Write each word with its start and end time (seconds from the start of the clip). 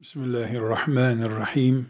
Bismillahirrahmanirrahim. 0.00 1.86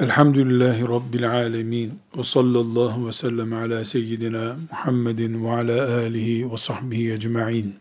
Elhamdülillahi 0.00 0.82
Rabbil 0.82 1.30
alemin. 1.30 2.00
Ve 2.16 2.22
sallallahu 2.22 3.08
ve 3.08 3.12
sellem 3.12 3.52
ala 3.52 3.84
seyyidina 3.84 4.56
Muhammedin 4.70 5.44
ve 5.44 5.50
ala 5.50 5.96
alihi 5.96 6.52
ve 6.52 6.56
sahbihi 6.56 7.12
ecma'in. 7.12 7.76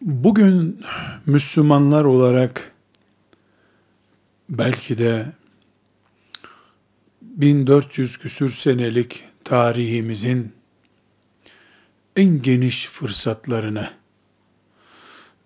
Bugün 0.00 0.80
Müslümanlar 1.26 2.04
olarak 2.04 2.72
belki 4.48 4.98
de 4.98 5.26
1400 7.22 8.18
küsür 8.18 8.50
senelik 8.50 9.24
tarihimizin 9.44 10.52
en 12.16 12.42
geniş 12.42 12.86
fırsatlarını 12.86 14.01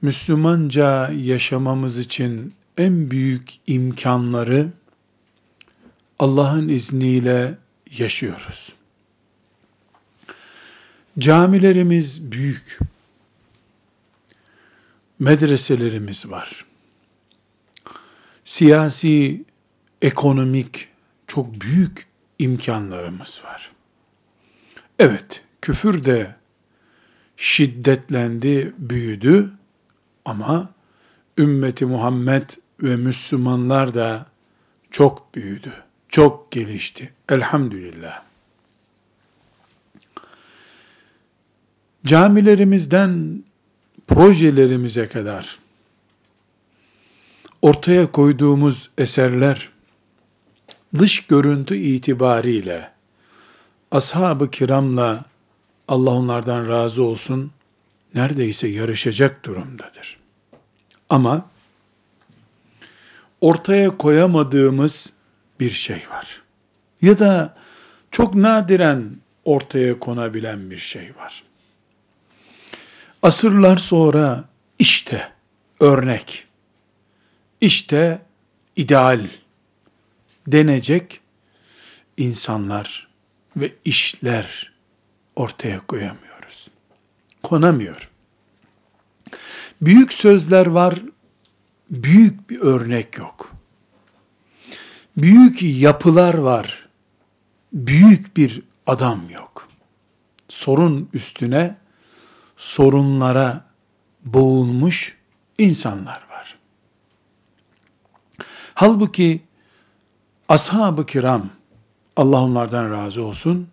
Müslümanca 0.02 1.10
yaşamamız 1.10 1.98
için 1.98 2.54
en 2.78 3.10
büyük 3.10 3.50
imkanları 3.66 4.68
Allah'ın 6.18 6.68
izniyle 6.68 7.58
yaşıyoruz. 7.98 8.72
Camilerimiz 11.18 12.32
büyük. 12.32 12.78
Medreselerimiz 15.18 16.30
var. 16.30 16.64
Siyasi, 18.44 19.44
ekonomik 20.02 20.88
çok 21.26 21.60
büyük 21.60 22.06
imkanlarımız 22.38 23.42
var. 23.44 23.72
Evet, 24.98 25.42
küfür 25.62 26.04
de 26.04 26.36
şiddetlendi, 27.36 28.72
büyüdü 28.78 29.55
ama 30.26 30.68
ümmeti 31.38 31.86
Muhammed 31.86 32.50
ve 32.82 32.96
Müslümanlar 32.96 33.94
da 33.94 34.26
çok 34.90 35.34
büyüdü, 35.34 35.72
çok 36.08 36.52
gelişti. 36.52 37.12
Elhamdülillah. 37.28 38.22
Camilerimizden 42.06 43.44
projelerimize 44.08 45.08
kadar 45.08 45.58
ortaya 47.62 48.12
koyduğumuz 48.12 48.90
eserler 48.98 49.70
dış 50.98 51.26
görüntü 51.26 51.76
itibariyle 51.76 52.92
ashab-ı 53.90 54.50
kiramla 54.50 55.24
Allah 55.88 56.10
onlardan 56.10 56.68
razı 56.68 57.02
olsun 57.02 57.50
neredeyse 58.16 58.68
yarışacak 58.68 59.44
durumdadır. 59.44 60.18
Ama 61.08 61.50
ortaya 63.40 63.96
koyamadığımız 63.96 65.12
bir 65.60 65.70
şey 65.70 66.02
var. 66.10 66.42
Ya 67.02 67.18
da 67.18 67.56
çok 68.10 68.34
nadiren 68.34 69.16
ortaya 69.44 69.98
konabilen 69.98 70.70
bir 70.70 70.78
şey 70.78 71.16
var. 71.16 71.42
Asırlar 73.22 73.76
sonra 73.76 74.44
işte 74.78 75.32
örnek, 75.80 76.46
işte 77.60 78.22
ideal 78.76 79.28
denecek 80.46 81.20
insanlar 82.16 83.08
ve 83.56 83.72
işler 83.84 84.72
ortaya 85.36 85.86
koyamıyoruz. 85.86 86.68
Konamıyor. 87.46 88.10
Büyük 89.82 90.12
sözler 90.12 90.66
var, 90.66 91.02
büyük 91.90 92.50
bir 92.50 92.60
örnek 92.60 93.18
yok. 93.18 93.52
Büyük 95.16 95.62
yapılar 95.62 96.34
var, 96.34 96.88
büyük 97.72 98.36
bir 98.36 98.62
adam 98.86 99.30
yok. 99.30 99.68
Sorun 100.48 101.08
üstüne 101.12 101.76
sorunlara 102.56 103.64
boğulmuş 104.24 105.16
insanlar 105.58 106.26
var. 106.30 106.58
Halbuki 108.74 109.42
ashab-ı 110.48 111.06
kiram, 111.06 111.50
Allah 112.16 112.42
onlardan 112.42 112.90
razı 112.90 113.22
olsun, 113.22 113.68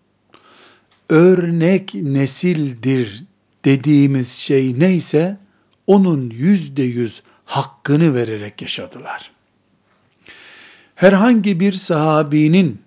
örnek 1.09 1.93
nesildir 1.93 3.32
dediğimiz 3.65 4.31
şey 4.31 4.79
neyse, 4.79 5.37
onun 5.87 6.29
yüzde 6.29 6.83
yüz 6.83 7.23
hakkını 7.45 8.15
vererek 8.15 8.61
yaşadılar. 8.61 9.31
Herhangi 10.95 11.59
bir 11.59 11.73
sahabinin 11.73 12.81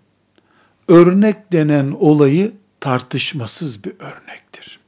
örnek 0.89 1.53
denen 1.53 1.97
olayı 1.99 2.53
tartışmasız 2.81 3.85
bir 3.85 3.93
örnektir. 3.99 4.81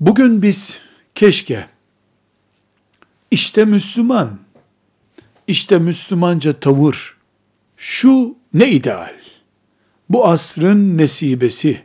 Bugün 0.00 0.42
biz 0.42 0.80
keşke 1.14 1.66
işte 3.30 3.64
Müslüman, 3.64 4.38
işte 5.46 5.78
Müslümanca 5.78 6.60
tavır, 6.60 7.16
şu 7.76 8.36
ne 8.54 8.70
ideal, 8.70 9.14
bu 10.08 10.26
asrın 10.26 10.98
nesibesi, 10.98 11.83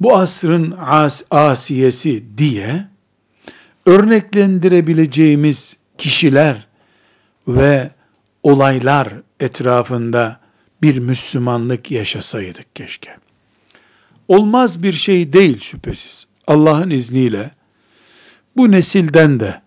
bu 0.00 0.16
asrın 0.16 0.74
as 0.80 1.22
asiyesi 1.30 2.24
diye 2.38 2.86
örneklendirebileceğimiz 3.86 5.76
kişiler 5.98 6.66
ve 7.48 7.90
olaylar 8.42 9.08
etrafında 9.40 10.40
bir 10.82 10.98
Müslümanlık 10.98 11.90
yaşasaydık 11.90 12.76
keşke. 12.76 13.16
Olmaz 14.28 14.82
bir 14.82 14.92
şey 14.92 15.32
değil 15.32 15.60
şüphesiz. 15.60 16.26
Allah'ın 16.46 16.90
izniyle 16.90 17.50
bu 18.56 18.70
nesilden 18.70 19.40
de 19.40 19.62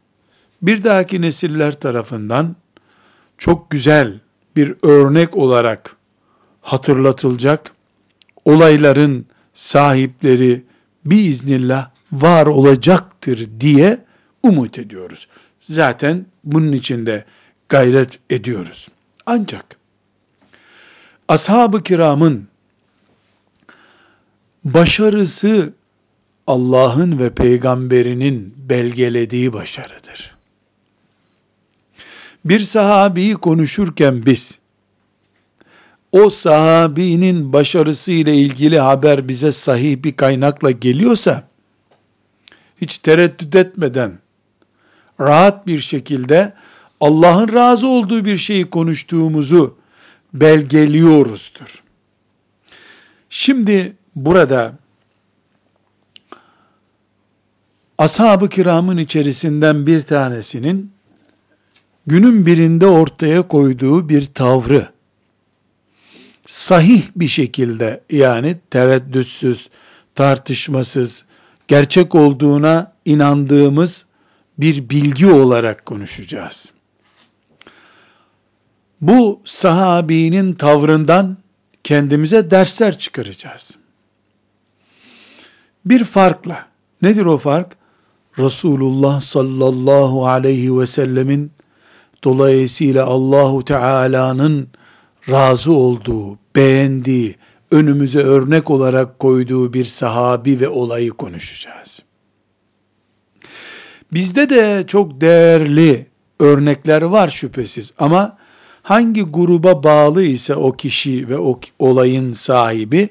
bir 0.61 0.84
dahaki 0.84 1.22
nesiller 1.22 1.79
tarafından 1.79 2.56
çok 3.38 3.69
güzel 3.69 4.19
bir 4.56 4.75
örnek 4.84 5.38
olarak 5.38 5.96
hatırlatılacak 6.61 7.72
olayların 8.46 9.25
sahipleri 9.59 10.64
biiznillah 11.06 11.90
var 12.12 12.46
olacaktır 12.46 13.50
diye 13.59 14.06
umut 14.44 14.80
ediyoruz. 14.80 15.28
Zaten 15.59 16.25
bunun 16.44 16.72
için 16.72 17.06
de 17.06 17.25
gayret 17.70 18.20
ediyoruz. 18.30 18.90
Ancak 19.25 19.66
ashab-ı 21.28 21.84
kiramın 21.84 22.47
başarısı 24.64 25.74
Allah'ın 26.47 27.20
ve 27.20 27.30
peygamberinin 27.30 28.53
belgelediği 28.58 29.53
başarıdır. 29.53 30.36
Bir 32.46 32.59
sahabeyi 32.59 33.34
konuşurken 33.34 34.26
biz 34.26 34.59
o 36.12 36.30
sahabinin 36.30 37.53
başarısı 37.53 38.12
ile 38.12 38.36
ilgili 38.36 38.80
haber 38.80 39.28
bize 39.28 39.52
sahih 39.52 40.03
bir 40.03 40.16
kaynakla 40.16 40.72
geliyorsa 40.72 41.47
hiç 42.81 42.97
tereddüt 42.97 43.56
etmeden 43.56 44.20
rahat 45.20 45.68
bir 45.68 45.80
şekilde 45.80 46.53
Allah'ın 47.02 47.53
razı 47.53 47.88
olduğu 47.88 48.25
bir 48.25 48.38
şeyi 48.38 48.70
konuştuğumuzu 48.70 49.78
belgeliyoruzdur. 50.34 51.84
Şimdi 53.30 53.96
burada 54.16 54.74
ashab-ı 57.97 58.50
kiramın 58.50 58.97
içerisinden 58.97 59.88
bir 59.88 60.02
tanesinin 60.02 60.91
günün 62.08 62.46
birinde 62.46 62.88
ortaya 62.88 63.47
koyduğu 63.47 64.09
bir 64.09 64.26
tavrı 64.26 64.90
sahih 66.49 67.03
bir 67.16 67.28
şekilde 67.28 68.03
yani 68.11 68.57
tereddütsüz, 68.69 69.69
tartışmasız, 70.16 71.25
gerçek 71.67 72.16
olduğuna 72.16 72.93
inandığımız 73.05 74.05
bir 74.57 74.90
bilgi 74.90 75.28
olarak 75.28 75.85
konuşacağız. 75.85 76.72
Bu 79.01 79.41
sahabinin 79.46 80.53
tavrından 80.53 81.37
kendimize 81.84 82.52
dersler 82.52 82.99
çıkaracağız. 82.99 83.78
Bir 85.85 86.03
farkla, 86.03 86.66
nedir 87.02 87.25
o 87.25 87.37
fark? 87.37 87.78
Resulullah 88.40 89.22
sallallahu 89.22 90.28
aleyhi 90.28 90.79
ve 90.79 90.87
sellemin 90.87 91.52
dolayısıyla 92.23 93.05
Allahu 93.05 93.66
Teala'nın 93.66 94.67
razı 95.31 95.73
olduğu, 95.73 96.37
beğendiği, 96.55 97.35
önümüze 97.72 98.20
örnek 98.20 98.70
olarak 98.70 99.20
koyduğu 99.20 99.73
bir 99.73 99.85
sahabi 99.85 100.59
ve 100.59 100.70
olayı 100.70 101.09
konuşacağız. 101.09 102.03
Bizde 104.14 104.49
de 104.49 104.84
çok 104.87 105.22
değerli 105.22 106.08
örnekler 106.40 107.02
var 107.02 107.28
şüphesiz 107.28 107.93
ama 107.99 108.37
hangi 108.84 109.22
gruba 109.22 109.84
bağlı 109.84 110.23
ise 110.23 110.55
o 110.55 110.72
kişi 110.72 111.29
ve 111.29 111.37
o 111.37 111.59
olayın 111.79 112.34
sahibi 112.34 113.09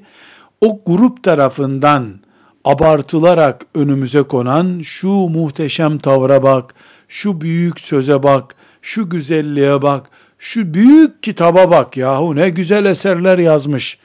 o 0.61 0.81
grup 0.87 1.23
tarafından 1.23 2.21
abartılarak 2.65 3.67
önümüze 3.75 4.23
konan 4.23 4.81
şu 4.83 5.09
muhteşem 5.09 5.99
tavra 5.99 6.43
bak, 6.43 6.75
şu 7.09 7.41
büyük 7.41 7.81
söze 7.81 8.23
bak, 8.23 8.55
şu 8.83 9.11
güzelliğe 9.11 9.83
bak, 9.83 10.11
şu 10.39 10.75
büyük 10.75 11.23
kitaba 11.23 11.71
bak 11.71 11.97
yahu 11.97 12.37
ne 12.37 12.51
güzel 12.51 12.85
eserler 12.85 13.39
yazmış 13.39 13.99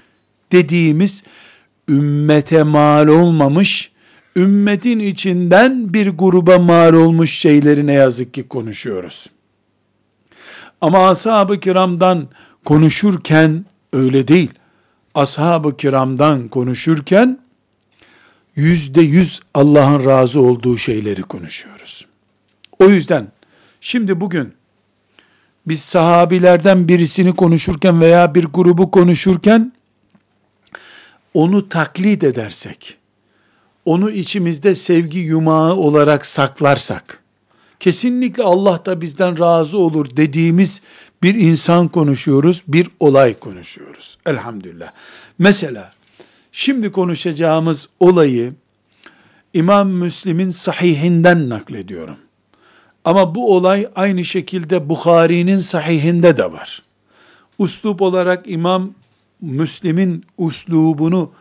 dediğimiz 0.51 1.24
ümmete 1.89 2.63
mal 2.63 3.07
olmamış, 3.07 3.91
ümmetin 4.35 5.00
içinden 5.00 5.94
bir 5.94 6.07
gruba 6.09 6.59
mal 6.59 6.94
olmuş 6.94 7.31
şeyleri 7.31 7.88
ne 7.88 7.94
yazık 7.94 8.33
ki 8.33 8.47
konuşuyoruz. 8.47 9.30
Ama 10.81 11.09
ashab-ı 11.09 11.59
kiramdan 11.59 12.27
konuşurken 12.65 13.65
öyle 13.94 14.27
değil. 14.27 14.51
Ashab-ı 15.15 15.77
kiramdan 15.77 16.47
konuşurken 16.47 17.39
yüzde 18.56 19.01
yüz 19.01 19.41
Allah'ın 19.53 20.06
razı 20.06 20.41
olduğu 20.41 20.77
şeyleri 20.77 21.21
konuşuyoruz. 21.21 22.06
O 22.79 22.86
yüzden 22.86 23.27
şimdi 23.81 24.21
bugün 24.21 24.53
biz 25.68 25.81
sahabilerden 25.81 26.88
birisini 26.88 27.36
konuşurken 27.36 28.01
veya 28.01 28.36
bir 28.36 28.44
grubu 28.44 28.92
konuşurken 28.92 29.74
onu 31.33 31.69
taklit 31.69 32.24
edersek, 32.24 32.98
onu 33.86 34.12
içimizde 34.12 34.75
sevgi 34.75 35.19
yumağı 35.19 35.75
olarak 35.75 36.25
saklarsak, 36.25 37.24
kesinlikle 37.80 38.44
Allah 38.44 38.86
da 38.86 39.01
bizden 39.01 39.39
razı 39.39 39.77
olur 39.77 40.18
dediğimiz 40.18 40.81
bir 41.24 41.36
insan 41.36 41.88
konuşuyoruz, 41.88 42.63
bir 42.68 42.89
olay 43.00 43.33
konuşuyoruz. 43.39 44.18
Elhamdülillah. 44.25 44.92
Mesela 45.39 45.94
şimdi 46.51 46.92
konuşacağımız 46.92 47.89
olayı 48.00 48.54
İmam 49.54 49.89
Müslim'in 49.89 50.51
sahihinden 50.51 51.50
naklediyorum. 51.50 52.18
Ama 53.05 53.35
bu 53.35 53.55
olay 53.55 53.88
aynı 53.95 54.25
şekilde 54.25 54.89
Bukhari'nin 54.89 55.57
sahihinde 55.57 56.38
de 56.38 56.51
var. 56.51 56.83
Uslup 57.59 58.01
olarak 58.01 58.50
İmam 58.50 58.94
Müslim'in 59.41 60.25
uslubunu 60.38 61.31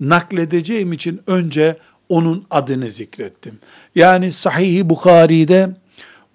nakledeceğim 0.00 0.92
için 0.92 1.20
önce 1.26 1.76
onun 2.08 2.44
adını 2.50 2.90
zikrettim. 2.90 3.58
Yani 3.94 4.32
Sahih-i 4.32 4.88
Bukhari'de 4.88 5.70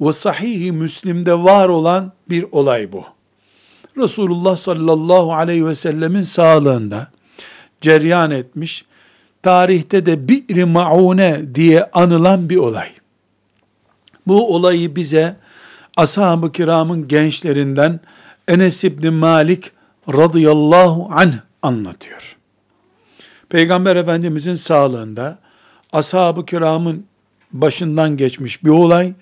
ve 0.01 0.13
Sahih-i 0.13 0.71
Müslim'de 0.71 1.33
var 1.33 1.69
olan 1.69 2.11
bir 2.29 2.45
olay 2.51 2.91
bu. 2.91 3.05
Resulullah 3.97 4.57
sallallahu 4.57 5.33
aleyhi 5.33 5.65
ve 5.65 5.75
sellemin 5.75 6.23
sağlığında 6.23 7.11
ceryan 7.81 8.31
etmiş, 8.31 8.85
tarihte 9.43 10.05
de 10.05 10.27
bir 10.27 10.63
Maune 10.63 11.55
diye 11.55 11.83
anılan 11.83 12.49
bir 12.49 12.57
olay. 12.57 12.89
Bu 14.27 14.55
olayı 14.55 14.95
bize 14.95 15.35
ashab-ı 15.97 16.51
kiramın 16.51 17.07
gençlerinden 17.07 17.99
Enes 18.47 18.83
İbni 18.83 19.09
Malik 19.09 19.71
radıyallahu 20.07 21.07
anh 21.11 21.33
anlatıyor. 21.61 22.35
Peygamber 23.49 23.95
Efendimizin 23.95 24.55
sağlığında 24.55 25.39
ashab-ı 25.93 26.45
kiramın 26.45 27.05
başından 27.53 28.17
geçmiş 28.17 28.63
bir 28.63 28.69
olay 28.69 29.13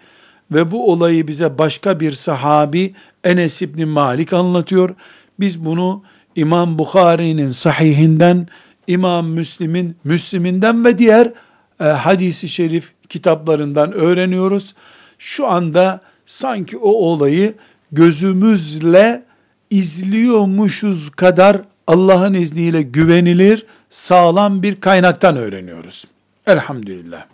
ve 0.52 0.72
bu 0.72 0.92
olayı 0.92 1.28
bize 1.28 1.58
başka 1.58 2.00
bir 2.00 2.12
sahabi 2.12 2.94
Enes 3.24 3.62
İbni 3.62 3.86
Malik 3.86 4.34
anlatıyor. 4.34 4.96
Biz 5.40 5.66
bunu 5.66 6.04
İmam 6.36 6.80
Bukhari'nin 6.80 7.52
sahihinden, 7.52 8.48
İmam 8.88 9.28
Müslim'in 9.28 9.96
Müslim'inden 10.04 10.86
ve 10.86 10.98
diğer 10.98 11.34
e, 11.80 11.84
hadisi 11.84 12.50
şerif 12.50 12.92
kitaplarından 13.10 13.92
öğreniyoruz. 13.92 14.76
Şu 15.20 15.48
anda 15.48 16.02
sanki 16.26 16.78
o 16.78 16.90
olayı 16.90 17.54
gözümüzle 17.92 19.24
izliyormuşuz 19.70 21.10
kadar 21.10 21.62
Allah'ın 21.88 22.34
izniyle 22.34 22.82
güvenilir, 22.82 23.66
sağlam 23.90 24.64
bir 24.64 24.82
kaynaktan 24.82 25.38
öğreniyoruz. 25.38 26.06
Elhamdülillah. 26.48 27.26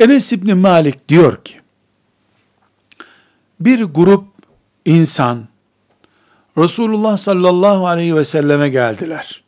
Enes 0.00 0.32
İbni 0.32 0.54
Malik 0.54 1.08
diyor 1.08 1.44
ki, 1.44 1.54
bir 3.60 3.82
grup 3.82 4.24
insan 4.84 5.48
Resulullah 6.58 7.16
sallallahu 7.16 7.86
aleyhi 7.86 8.16
ve 8.16 8.24
selleme 8.24 8.68
geldiler. 8.68 9.42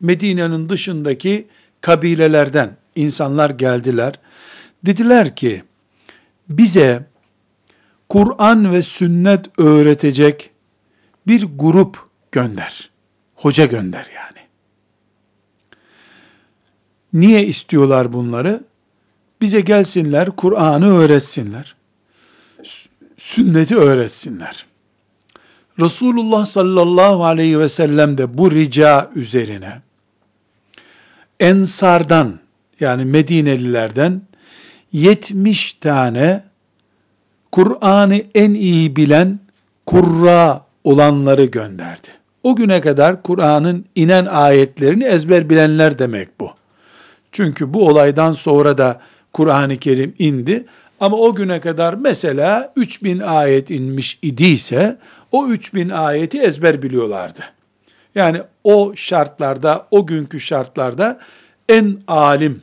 Medine'nin 0.00 0.68
dışındaki 0.68 1.48
kabilelerden 1.80 2.76
insanlar 2.94 3.50
geldiler. 3.50 4.14
Dediler 4.86 5.36
ki, 5.36 5.62
bize 6.48 7.06
Kur'an 8.08 8.72
ve 8.72 8.82
sünnet 8.82 9.46
öğretecek 9.58 10.50
bir 11.26 11.46
grup 11.58 11.98
gönder. 12.32 12.90
Hoca 13.34 13.66
gönder 13.66 14.06
yani. 14.14 14.46
Niye 17.12 17.46
istiyorlar 17.46 18.12
bunları? 18.12 18.64
Bize 19.40 19.60
gelsinler, 19.60 20.30
Kur'an'ı 20.30 20.94
öğretsinler. 20.94 21.76
Sünneti 23.16 23.76
öğretsinler. 23.76 24.66
Resulullah 25.80 26.44
sallallahu 26.44 27.24
aleyhi 27.24 27.58
ve 27.58 27.68
sellem 27.68 28.18
de 28.18 28.38
bu 28.38 28.50
rica 28.50 29.10
üzerine 29.14 29.80
Ensardan 31.40 32.40
yani 32.80 33.04
Medinelilerden 33.04 34.22
70 34.92 35.72
tane 35.72 36.42
Kur'an'ı 37.52 38.22
en 38.34 38.50
iyi 38.50 38.96
bilen 38.96 39.38
kurra 39.86 40.64
olanları 40.84 41.44
gönderdi. 41.44 42.08
O 42.42 42.56
güne 42.56 42.80
kadar 42.80 43.22
Kur'an'ın 43.22 43.84
inen 43.94 44.26
ayetlerini 44.26 45.04
ezber 45.04 45.50
bilenler 45.50 45.98
demek 45.98 46.40
bu. 46.40 46.50
Çünkü 47.32 47.74
bu 47.74 47.88
olaydan 47.88 48.32
sonra 48.32 48.78
da 48.78 49.00
Kur'an-ı 49.32 49.76
Kerim 49.76 50.14
indi. 50.18 50.64
Ama 51.00 51.16
o 51.16 51.34
güne 51.34 51.60
kadar 51.60 51.94
mesela 51.94 52.72
3000 52.76 53.20
ayet 53.20 53.70
inmiş 53.70 54.18
idiyse 54.22 54.98
o 55.32 55.48
3000 55.48 55.88
ayeti 55.88 56.40
ezber 56.40 56.82
biliyorlardı. 56.82 57.40
Yani 58.14 58.42
o 58.64 58.92
şartlarda, 58.96 59.86
o 59.90 60.06
günkü 60.06 60.40
şartlarda 60.40 61.20
en 61.68 61.96
alim, 62.08 62.62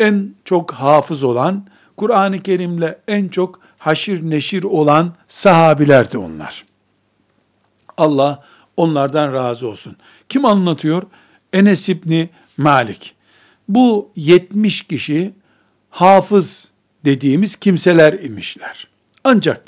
en 0.00 0.34
çok 0.44 0.72
hafız 0.72 1.24
olan, 1.24 1.66
Kur'an-ı 1.96 2.42
Kerim'le 2.42 2.94
en 3.08 3.28
çok 3.28 3.60
haşir 3.78 4.30
neşir 4.30 4.62
olan 4.62 5.14
sahabilerdi 5.28 6.18
onlar. 6.18 6.64
Allah 7.96 8.44
onlardan 8.76 9.32
razı 9.32 9.68
olsun. 9.68 9.96
Kim 10.28 10.44
anlatıyor? 10.44 11.02
Enes 11.52 11.88
İbni 11.88 12.28
Malik. 12.56 13.14
Bu 13.68 14.10
70 14.16 14.82
kişi 14.82 15.32
hafız 15.90 16.68
dediğimiz 17.04 17.56
kimseler 17.56 18.12
imişler. 18.12 18.88
Ancak 19.24 19.62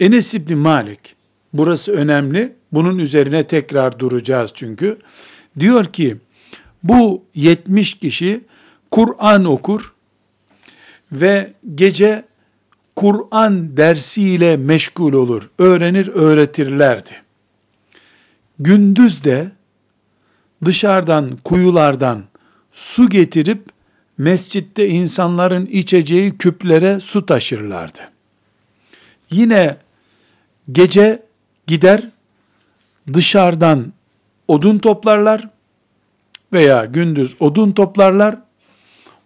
Enes 0.00 0.34
İbni 0.34 0.54
Malik, 0.54 1.16
burası 1.52 1.92
önemli, 1.92 2.56
bunun 2.72 2.98
üzerine 2.98 3.46
tekrar 3.46 3.98
duracağız 3.98 4.50
çünkü, 4.54 4.98
diyor 5.58 5.84
ki, 5.84 6.16
bu 6.82 7.24
70 7.34 7.94
kişi 7.94 8.40
Kur'an 8.90 9.44
okur 9.44 9.94
ve 11.12 11.52
gece 11.74 12.24
Kur'an 12.96 13.76
dersiyle 13.76 14.56
meşgul 14.56 15.12
olur, 15.12 15.50
öğrenir, 15.58 16.08
öğretirlerdi. 16.08 17.22
Gündüz 18.58 19.24
de 19.24 19.50
dışarıdan, 20.64 21.38
kuyulardan 21.44 22.24
su 22.72 23.08
getirip 23.08 23.66
mescitte 24.18 24.88
insanların 24.88 25.66
içeceği 25.66 26.38
küplere 26.38 27.00
su 27.00 27.26
taşırlardı. 27.26 28.00
Yine 29.30 29.76
gece 30.72 31.22
gider 31.66 32.08
dışarıdan 33.14 33.92
odun 34.48 34.78
toplarlar 34.78 35.48
veya 36.52 36.84
gündüz 36.84 37.36
odun 37.40 37.72
toplarlar. 37.72 38.47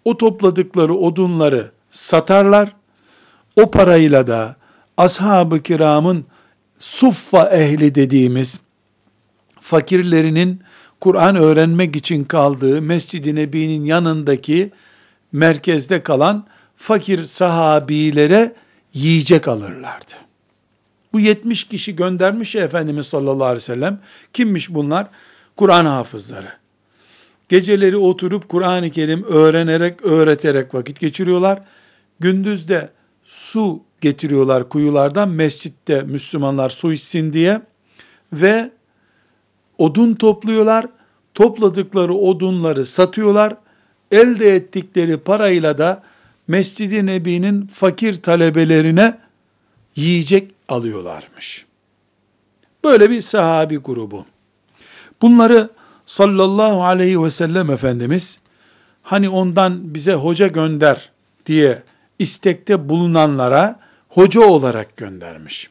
O 0.04 0.16
topladıkları 0.16 0.94
odunları 0.94 1.71
satarlar. 1.90 2.73
O 3.56 3.71
parayla 3.71 4.26
da 4.26 4.56
ashab-ı 4.97 5.62
kiramın 5.62 6.25
suffa 6.78 7.49
ehli 7.50 7.94
dediğimiz 7.94 8.61
fakirlerinin 9.61 10.61
Kur'an 11.00 11.37
öğrenmek 11.37 11.97
için 11.97 12.25
kaldığı 12.25 12.82
Mescid-i 12.82 13.35
Nebi'nin 13.35 13.85
yanındaki 13.85 14.71
merkezde 15.32 16.02
kalan 16.02 16.47
fakir 16.76 17.26
sahabilere 17.26 18.54
yiyecek 18.94 19.49
alırlardı. 19.49 20.12
Bu 21.12 21.21
70 21.21 21.64
kişi 21.64 21.97
göndermiş 21.97 22.54
ya 22.54 22.64
Efendimiz 22.64 23.06
sallallahu 23.06 23.44
aleyhi 23.44 23.56
ve 23.56 23.61
sellem. 23.61 24.00
Kimmiş 24.32 24.75
bunlar? 24.75 25.06
Kur'an 25.56 25.85
hafızları. 25.87 26.62
Geceleri 27.52 27.97
oturup 27.97 28.49
Kur'an-ı 28.49 28.90
Kerim 28.90 29.25
öğrenerek, 29.25 30.02
öğreterek 30.02 30.75
vakit 30.75 31.00
geçiriyorlar. 31.00 31.62
Gündüz 32.21 32.68
de 32.68 32.90
su 33.25 33.80
getiriyorlar 34.00 34.68
kuyulardan 34.68 35.28
mescitte 35.28 36.02
Müslümanlar 36.02 36.71
su 36.71 36.92
içsin 36.92 37.32
diye 37.32 37.61
ve 38.32 38.71
odun 39.78 40.14
topluyorlar. 40.14 40.87
Topladıkları 41.35 42.14
odunları 42.14 42.87
satıyorlar. 42.87 43.56
Elde 44.11 44.54
ettikleri 44.54 45.16
parayla 45.16 45.78
da 45.78 46.02
Mescid-i 46.49 47.06
Nebi'nin 47.06 47.66
fakir 47.66 48.23
talebelerine 48.23 49.18
yiyecek 49.97 50.50
alıyorlarmış. 50.68 51.66
Böyle 52.85 53.11
bir 53.11 53.21
sahabi 53.21 53.76
grubu. 53.76 54.25
Bunları 55.23 55.71
sallallahu 56.06 56.85
aleyhi 56.85 57.23
ve 57.23 57.30
sellem 57.30 57.71
Efendimiz 57.71 58.38
hani 59.02 59.28
ondan 59.28 59.94
bize 59.94 60.14
hoca 60.14 60.47
gönder 60.47 61.11
diye 61.47 61.82
istekte 62.18 62.88
bulunanlara 62.88 63.80
hoca 64.09 64.40
olarak 64.40 64.97
göndermiş. 64.97 65.71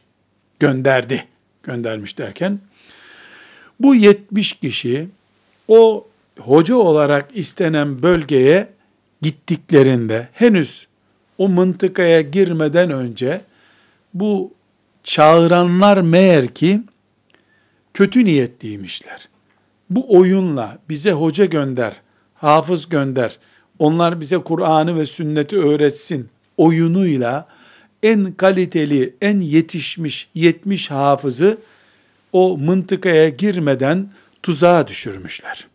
Gönderdi. 0.58 1.26
Göndermiş 1.62 2.18
derken 2.18 2.58
bu 3.80 3.94
70 3.94 4.52
kişi 4.52 5.08
o 5.68 6.06
hoca 6.38 6.74
olarak 6.74 7.28
istenen 7.34 8.02
bölgeye 8.02 8.68
gittiklerinde 9.22 10.28
henüz 10.32 10.86
o 11.38 11.48
mıntıkaya 11.48 12.20
girmeden 12.20 12.90
önce 12.90 13.40
bu 14.14 14.52
çağıranlar 15.04 16.00
meğer 16.00 16.46
ki 16.46 16.82
kötü 17.94 18.24
niyetliymişler. 18.24 19.28
Bu 19.92 20.18
oyunla 20.18 20.78
bize 20.88 21.12
hoca 21.12 21.44
gönder, 21.44 22.00
hafız 22.34 22.88
gönder, 22.88 23.38
onlar 23.78 24.20
bize 24.20 24.38
Kur'an'ı 24.38 24.96
ve 24.96 25.06
sünneti 25.06 25.58
öğretsin 25.58 26.28
oyunuyla 26.56 27.48
en 28.02 28.32
kaliteli, 28.32 29.14
en 29.20 29.40
yetişmiş, 29.40 30.28
yetmiş 30.34 30.90
hafızı 30.90 31.58
o 32.32 32.58
mıntıkaya 32.58 33.28
girmeden 33.28 34.10
tuzağa 34.42 34.88
düşürmüşler. 34.88 35.66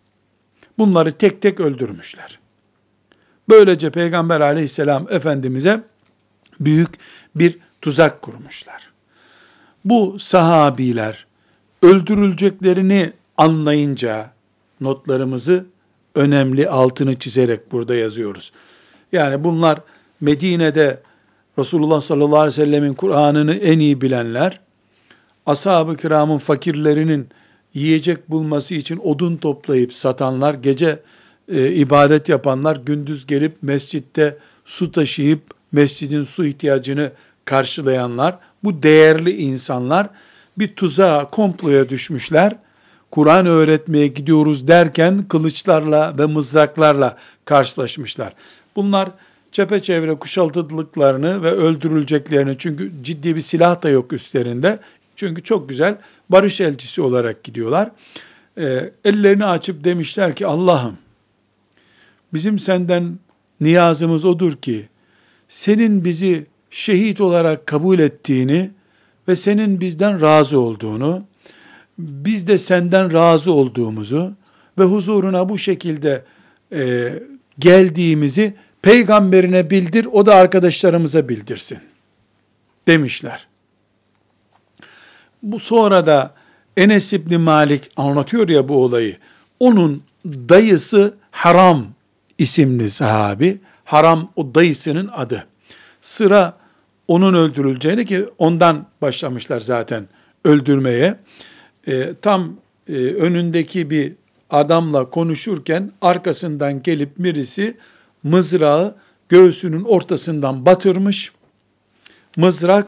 Bunları 0.77 1.11
tek 1.11 1.41
tek 1.41 1.59
öldürmüşler. 1.59 2.39
Böylece 3.49 3.89
Peygamber 3.91 4.41
aleyhisselam 4.41 5.07
Efendimiz'e 5.09 5.81
büyük 6.59 6.89
bir 7.35 7.57
tuzak 7.81 8.21
kurmuşlar. 8.21 8.91
Bu 9.85 10.19
sahabiler 10.19 11.25
öldürüleceklerini 11.81 13.13
anlayınca 13.37 14.31
notlarımızı 14.81 15.65
önemli 16.15 16.69
altını 16.69 17.19
çizerek 17.19 17.71
burada 17.71 17.95
yazıyoruz. 17.95 18.51
Yani 19.11 19.43
bunlar 19.43 19.81
Medine'de 20.21 21.01
Resulullah 21.59 22.01
sallallahu 22.01 22.39
aleyhi 22.39 22.61
ve 22.61 22.65
sellemin 22.65 22.93
Kur'an'ını 22.93 23.55
en 23.55 23.79
iyi 23.79 24.01
bilenler, 24.01 24.59
ashab-ı 25.45 25.97
kiramın 25.97 26.37
fakirlerinin 26.37 27.27
yiyecek 27.73 28.29
bulması 28.29 28.75
için 28.75 28.97
odun 28.97 29.37
toplayıp 29.37 29.93
satanlar, 29.93 30.53
gece 30.53 30.99
e, 31.51 31.71
ibadet 31.71 32.29
yapanlar, 32.29 32.75
gündüz 32.85 33.27
gelip 33.27 33.57
mescitte 33.61 34.37
su 34.65 34.91
taşıyıp 34.91 35.41
mescidin 35.71 36.23
su 36.23 36.45
ihtiyacını 36.45 37.11
karşılayanlar, 37.45 38.39
bu 38.63 38.83
değerli 38.83 39.37
insanlar 39.37 40.09
bir 40.57 40.67
tuzağa, 40.67 41.27
komploya 41.27 41.89
düşmüşler. 41.89 42.55
Kur'an 43.11 43.45
öğretmeye 43.45 44.07
gidiyoruz 44.07 44.67
derken 44.67 45.25
kılıçlarla 45.27 46.17
ve 46.17 46.25
mızraklarla 46.25 47.17
karşılaşmışlar. 47.45 48.33
Bunlar 48.75 49.09
çepeçevre 49.51 50.15
kuşatıldıklarını 50.15 51.43
ve 51.43 51.51
öldürüleceklerini 51.51 52.55
çünkü 52.57 52.91
ciddi 53.01 53.35
bir 53.35 53.41
silah 53.41 53.81
da 53.81 53.89
yok 53.89 54.13
üstlerinde. 54.13 54.79
Çünkü 55.15 55.43
çok 55.43 55.69
güzel 55.69 55.97
barış 56.29 56.61
elçisi 56.61 57.01
olarak 57.01 57.43
gidiyorlar. 57.43 57.91
E, 58.57 58.91
ellerini 59.05 59.45
açıp 59.45 59.83
demişler 59.83 60.35
ki 60.35 60.47
Allah'ım 60.47 60.97
bizim 62.33 62.59
senden 62.59 63.19
niyazımız 63.61 64.25
odur 64.25 64.53
ki 64.53 64.87
senin 65.49 66.05
bizi 66.05 66.45
şehit 66.69 67.21
olarak 67.21 67.65
kabul 67.65 67.99
ettiğini 67.99 68.71
ve 69.27 69.35
senin 69.35 69.81
bizden 69.81 70.21
razı 70.21 70.59
olduğunu, 70.59 71.23
biz 71.97 72.47
de 72.47 72.57
senden 72.57 73.13
razı 73.13 73.53
olduğumuzu 73.53 74.33
ve 74.79 74.83
huzuruna 74.83 75.49
bu 75.49 75.57
şekilde 75.57 76.23
e, 76.73 77.13
geldiğimizi 77.59 78.53
peygamberine 78.81 79.69
bildir, 79.69 80.07
o 80.11 80.25
da 80.25 80.35
arkadaşlarımıza 80.35 81.29
bildirsin 81.29 81.79
demişler. 82.87 83.47
Bu 85.43 85.59
sonra 85.59 86.05
da 86.05 86.33
Enes 86.77 87.13
İbni 87.13 87.37
Malik 87.37 87.91
anlatıyor 87.97 88.49
ya 88.49 88.69
bu 88.69 88.83
olayı. 88.83 89.17
Onun 89.59 90.03
dayısı 90.25 91.17
Haram 91.31 91.85
isimli 92.37 92.89
sahabi. 92.89 93.57
Haram 93.85 94.31
o 94.35 94.55
dayısının 94.55 95.09
adı. 95.13 95.47
Sıra 96.01 96.57
onun 97.07 97.33
öldürüleceğini 97.33 98.05
ki 98.05 98.25
ondan 98.37 98.85
başlamışlar 99.01 99.59
zaten 99.59 100.07
öldürmeye. 100.45 101.19
E, 101.87 102.13
tam 102.21 102.53
e, 102.89 102.93
önündeki 102.93 103.89
bir 103.89 104.13
adamla 104.49 105.09
konuşurken 105.09 105.91
arkasından 106.01 106.83
gelip 106.83 107.09
birisi 107.17 107.77
mızrağı 108.23 108.95
göğsünün 109.29 109.83
ortasından 109.83 110.65
batırmış. 110.65 111.31
Mızrak 112.37 112.87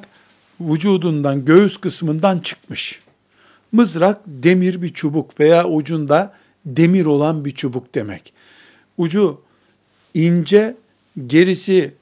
vücudundan, 0.61 1.45
göğüs 1.45 1.77
kısmından 1.77 2.39
çıkmış. 2.39 2.99
Mızrak 3.71 4.21
demir 4.27 4.81
bir 4.81 4.93
çubuk 4.93 5.39
veya 5.39 5.67
ucunda 5.67 6.33
demir 6.65 7.05
olan 7.05 7.45
bir 7.45 7.51
çubuk 7.51 7.95
demek. 7.95 8.33
Ucu 8.97 9.41
ince, 10.13 10.75
gerisi 11.27 11.93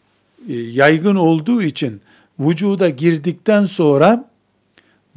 e, 0.49 0.53
yaygın 0.53 1.15
olduğu 1.15 1.61
için 1.61 2.01
vücuda 2.39 2.89
girdikten 2.89 3.65
sonra 3.65 4.29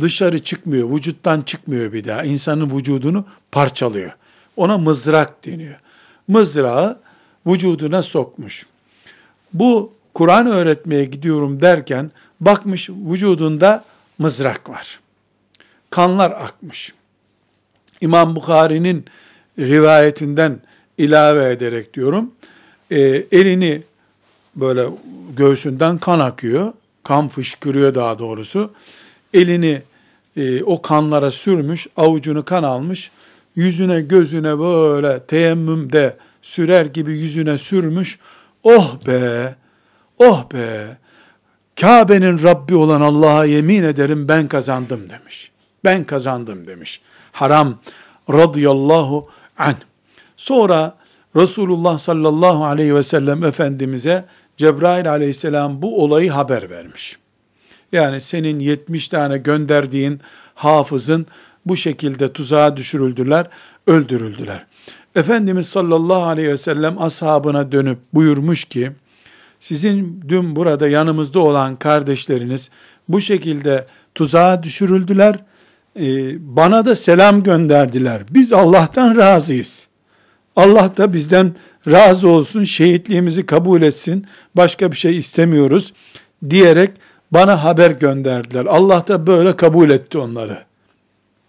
dışarı 0.01 0.45
çıkmıyor, 0.45 0.91
vücuttan 0.91 1.43
çıkmıyor 1.43 1.93
bir 1.93 2.05
daha. 2.05 2.25
İnsanın 2.25 2.77
vücudunu 2.77 3.25
parçalıyor. 3.53 4.13
Ona 4.57 4.79
mızrak 4.79 5.47
deniyor. 5.47 5.81
Mızrağı 6.29 7.01
vücuduna 7.47 8.03
sokmuş. 8.03 8.67
Bu 9.53 9.93
Kur'an 10.15 10.47
öğretmeye 10.47 11.05
gidiyorum 11.05 11.61
derken 11.61 12.11
bakmış 12.41 12.91
vücudunda 12.91 13.85
mızrak 14.19 14.71
var. 14.71 15.01
Kanlar 15.91 16.31
akmış. 16.31 16.95
İmam 18.01 18.37
Bukhari'nin 18.37 19.05
rivayetinden 19.59 20.61
ilave 20.99 21.51
ederek 21.51 21.95
diyorum. 21.95 22.31
E, 22.91 23.01
elini 23.33 23.83
böyle 24.57 24.87
göğsünden 25.37 25.99
kan 25.99 26.21
akıyor. 26.21 26.73
Kan 27.05 27.29
fışkırıyor 27.29 27.95
daha 27.95 28.19
doğrusu. 28.19 28.73
Elini 29.35 29.83
e, 30.37 30.63
o 30.63 30.83
kanlara 30.83 31.31
sürmüş, 31.31 31.87
avucunu 31.97 32.45
kan 32.45 32.63
almış. 32.63 33.11
Yüzüne 33.57 34.01
gözüne 34.01 34.59
böyle 34.59 35.21
teyemmümde 35.21 36.17
sürer 36.43 36.87
gibi 36.87 37.13
yüzüne 37.13 37.59
sürmüş. 37.59 38.19
Oh 38.63 39.07
be, 39.07 39.55
oh 40.19 40.53
be, 40.53 40.97
Kabe'nin 41.81 42.43
Rabbi 42.43 42.75
olan 42.75 43.01
Allah'a 43.01 43.45
yemin 43.45 43.83
ederim 43.83 44.29
ben 44.29 44.49
kazandım 44.49 45.01
demiş. 45.11 45.51
Ben 45.85 46.05
kazandım 46.05 46.67
demiş. 46.67 47.01
Haram 47.33 47.79
radıyallahu 48.31 49.29
anh. 49.59 49.77
Sonra 50.37 50.97
Resulullah 51.37 51.99
sallallahu 51.99 52.65
aleyhi 52.65 52.95
ve 52.95 53.03
sellem 53.03 53.45
Efendimiz'e 53.45 54.25
Cebrail 54.57 55.11
aleyhisselam 55.11 55.83
bu 55.83 56.05
olayı 56.05 56.31
haber 56.31 56.71
vermiş. 56.71 57.19
Yani 57.93 58.21
senin 58.21 58.59
70 58.59 59.09
tane 59.09 59.39
gönderdiğin 59.39 60.21
hafızın 60.55 61.27
bu 61.67 61.77
şekilde 61.77 62.33
tuzağa 62.33 62.77
düşürüldüler, 62.77 63.47
öldürüldüler. 63.87 64.67
Efendimiz 65.15 65.69
sallallahu 65.69 66.23
aleyhi 66.23 66.49
ve 66.49 66.57
sellem 66.57 67.03
ashabına 67.03 67.73
dönüp 67.73 67.99
buyurmuş 68.15 68.65
ki, 68.65 68.93
sizin 69.61 70.25
dün 70.29 70.57
burada 70.57 70.89
yanımızda 70.89 71.41
olan 71.41 71.77
kardeşleriniz 71.77 72.71
bu 73.09 73.21
şekilde 73.21 73.87
tuzağa 74.15 74.63
düşürüldüler, 74.63 75.39
ee, 75.97 76.57
bana 76.57 76.85
da 76.85 76.97
selam 76.97 77.43
gönderdiler. 77.43 78.23
Biz 78.31 78.53
Allah'tan 78.53 79.17
razıyız. 79.17 79.87
Allah 80.57 80.97
da 80.97 81.13
bizden 81.13 81.53
razı 81.91 82.29
olsun, 82.29 82.65
şehitliğimizi 82.65 83.47
kabul 83.47 83.83
etsin, 83.83 84.27
başka 84.55 84.93
bir 84.93 84.97
şey 84.97 85.17
istemiyoruz 85.17 85.93
diyerek 86.51 86.91
bana 87.33 87.65
haber 87.65 87.91
gönderdiler. 87.91 88.67
Allah 88.67 89.09
da 89.09 89.27
böyle 89.27 89.57
kabul 89.57 89.91
etti 89.91 90.19
onları. 90.19 90.59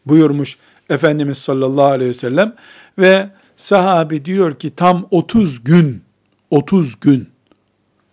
Buyurmuş 0.05 0.57
Efendimiz 0.89 1.37
sallallahu 1.37 1.85
aleyhi 1.85 2.09
ve 2.09 2.13
sellem 2.13 2.55
ve 2.97 3.29
sahabi 3.55 4.25
diyor 4.25 4.55
ki 4.55 4.75
tam 4.75 5.07
30 5.11 5.63
gün 5.63 6.03
30 6.49 6.99
gün 6.99 7.29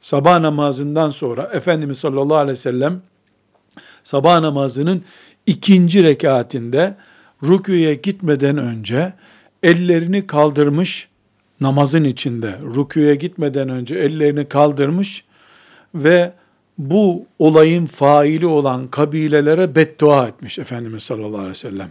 sabah 0.01 0.41
namazından 0.41 1.11
sonra 1.11 1.51
Efendimiz 1.53 1.99
sallallahu 1.99 2.37
aleyhi 2.37 2.59
ve 2.59 2.61
sellem 2.61 3.01
sabah 4.05 4.41
namazının 4.41 5.03
ikinci 5.47 6.03
rekatinde 6.03 6.95
rüküye 7.43 7.95
gitmeden 7.95 8.59
önce 8.59 9.13
ellerini 9.63 10.27
kaldırmış 10.27 11.09
namazın 11.61 12.05
içinde 12.05 12.59
rüküye 12.77 13.15
gitmeden 13.15 13.69
önce 13.69 13.95
ellerini 13.95 14.49
kaldırmış 14.49 15.25
ve 15.95 16.33
bu 16.79 17.27
olayın 17.39 17.87
faili 17.87 18.47
olan 18.47 18.87
kabilelere 18.89 19.75
beddua 19.75 20.29
etmiş 20.29 20.59
Efendimiz 20.59 21.03
sallallahu 21.03 21.37
aleyhi 21.37 21.51
ve 21.51 21.55
sellem. 21.55 21.91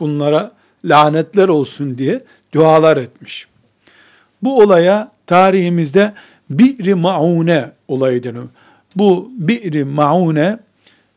Bunlara 0.00 0.52
lanetler 0.84 1.48
olsun 1.48 1.98
diye 1.98 2.24
dualar 2.54 2.96
etmiş. 2.96 3.46
Bu 4.42 4.62
olaya 4.62 5.12
tarihimizde 5.26 6.14
Bi'ri 6.50 6.94
Maune 6.94 7.72
olayı 7.88 8.22
deniyor. 8.22 8.48
Bu 8.96 9.30
Bi'ri 9.36 9.84
Maune 9.84 10.58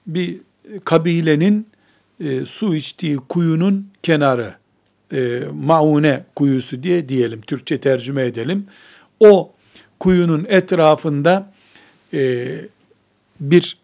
bir 0.08 0.38
kabilenin 0.84 1.67
e, 2.20 2.46
su 2.46 2.75
içtiği 2.75 3.17
kuyunun 3.17 3.88
kenarı, 4.03 4.53
e, 5.13 5.41
Maune 5.53 6.24
kuyusu 6.36 6.84
diye 6.84 7.10
diyelim, 7.10 7.41
Türkçe 7.41 7.82
tercüme 7.82 8.25
edelim. 8.25 8.65
O 9.20 9.51
kuyunun 10.00 10.46
etrafında 10.50 11.51
e, 12.13 12.48
bir 13.39 13.77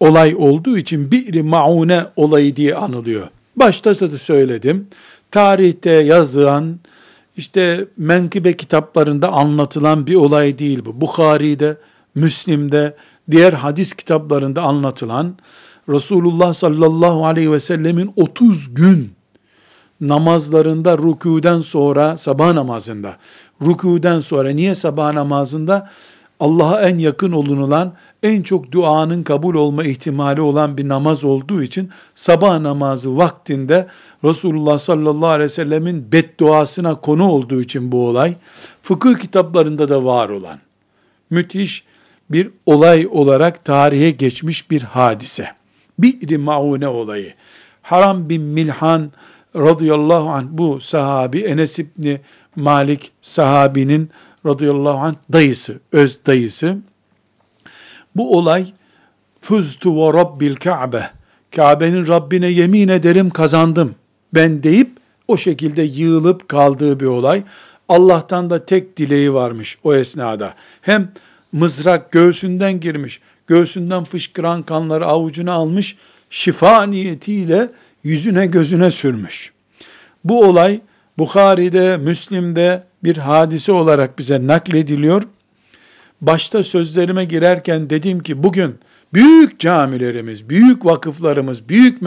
olay 0.00 0.34
olduğu 0.38 0.78
için 0.78 1.10
Bi'ri 1.10 1.42
Maune 1.42 2.06
olayı 2.16 2.56
diye 2.56 2.74
anılıyor. 2.74 3.28
Başta 3.56 4.00
da 4.00 4.18
söyledim. 4.18 4.86
Tarihte 5.30 5.90
yazılan, 5.90 6.78
işte 7.36 7.86
menkıbe 7.96 8.56
kitaplarında 8.56 9.32
anlatılan 9.32 10.06
bir 10.06 10.14
olay 10.14 10.58
değil 10.58 10.84
bu. 10.84 11.00
Bukhari'de, 11.00 11.76
Müslim'de, 12.14 12.96
diğer 13.30 13.52
hadis 13.52 13.92
kitaplarında 13.94 14.62
anlatılan 14.62 15.34
Resulullah 15.88 16.52
sallallahu 16.52 17.26
aleyhi 17.26 17.52
ve 17.52 17.60
sellemin 17.60 18.12
30 18.16 18.74
gün 18.74 19.12
namazlarında 20.00 20.98
rükûden 20.98 21.60
sonra 21.60 22.18
sabah 22.18 22.52
namazında 22.52 23.16
rükûden 23.62 24.20
sonra 24.20 24.50
niye 24.50 24.74
sabah 24.74 25.12
namazında 25.12 25.90
Allah'a 26.42 26.80
en 26.80 26.98
yakın 26.98 27.32
olunulan 27.32 27.92
en 28.22 28.42
çok 28.42 28.72
duanın 28.72 29.22
kabul 29.22 29.54
olma 29.54 29.84
ihtimali 29.84 30.40
olan 30.40 30.76
bir 30.76 30.88
namaz 30.88 31.24
olduğu 31.24 31.62
için 31.62 31.90
sabah 32.14 32.60
namazı 32.60 33.16
vaktinde 33.16 33.86
Resulullah 34.24 34.78
sallallahu 34.78 35.28
aleyhi 35.28 35.44
ve 35.44 35.48
sellemin 35.48 36.12
bedduasına 36.12 36.94
konu 36.94 37.30
olduğu 37.30 37.62
için 37.62 37.92
bu 37.92 38.08
olay 38.08 38.34
fıkıh 38.82 39.18
kitaplarında 39.18 39.88
da 39.88 40.04
var 40.04 40.28
olan 40.28 40.58
müthiş 41.30 41.84
bir 42.30 42.50
olay 42.66 43.08
olarak 43.10 43.64
tarihe 43.64 44.10
geçmiş 44.10 44.70
bir 44.70 44.82
hadise. 44.82 45.48
Bir 45.98 46.36
Maune 46.36 46.88
olayı. 46.88 47.34
Haram 47.82 48.28
bin 48.28 48.42
Milhan 48.42 49.12
radıyallahu 49.56 50.30
anh 50.30 50.46
bu 50.50 50.80
sahabi 50.80 51.40
Enes 51.40 51.78
İbni 51.78 52.20
Malik 52.56 53.10
sahabinin 53.20 54.10
radıyallahu 54.46 54.98
anh 54.98 55.14
dayısı, 55.32 55.80
öz 55.92 56.18
dayısı. 56.26 56.78
Bu 58.16 58.38
olay 58.38 58.72
Fuztu 59.40 59.96
ve 59.96 60.18
Rabbil 60.18 60.56
Ka'be 60.56 61.10
Kabe'nin 61.56 62.06
Rabbine 62.06 62.48
yemin 62.48 62.88
ederim 62.88 63.30
kazandım 63.30 63.94
ben 64.34 64.62
deyip 64.62 64.90
o 65.28 65.36
şekilde 65.36 65.82
yığılıp 65.82 66.48
kaldığı 66.48 67.00
bir 67.00 67.06
olay. 67.06 67.42
Allah'tan 67.88 68.50
da 68.50 68.66
tek 68.66 68.96
dileği 68.96 69.34
varmış 69.34 69.78
o 69.84 69.94
esnada. 69.94 70.54
Hem 70.80 71.12
mızrak 71.52 72.12
göğsünden 72.12 72.80
girmiş, 72.80 73.20
göğsünden 73.46 74.04
fışkıran 74.04 74.62
kanları 74.62 75.06
avucuna 75.06 75.52
almış, 75.52 75.96
şifa 76.30 76.82
niyetiyle 76.82 77.68
yüzüne 78.04 78.46
gözüne 78.46 78.90
sürmüş. 78.90 79.52
Bu 80.24 80.44
olay 80.44 80.80
Bukhari'de, 81.18 81.96
Müslim'de 81.96 82.84
bir 83.04 83.16
hadise 83.16 83.72
olarak 83.72 84.18
bize 84.18 84.46
naklediliyor. 84.46 85.22
Başta 86.20 86.62
sözlerime 86.62 87.24
girerken 87.24 87.90
dedim 87.90 88.20
ki 88.20 88.42
bugün 88.42 88.78
büyük 89.14 89.60
camilerimiz, 89.60 90.48
büyük 90.48 90.84
vakıflarımız, 90.84 91.68
büyük 91.68 92.02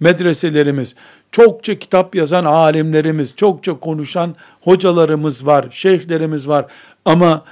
medreselerimiz, 0.00 0.94
çokça 1.32 1.78
kitap 1.78 2.14
yazan 2.14 2.44
alimlerimiz, 2.44 3.36
çokça 3.36 3.80
konuşan 3.80 4.34
hocalarımız 4.60 5.46
var, 5.46 5.66
şeyhlerimiz 5.70 6.48
var. 6.48 6.66
Ama 7.04 7.44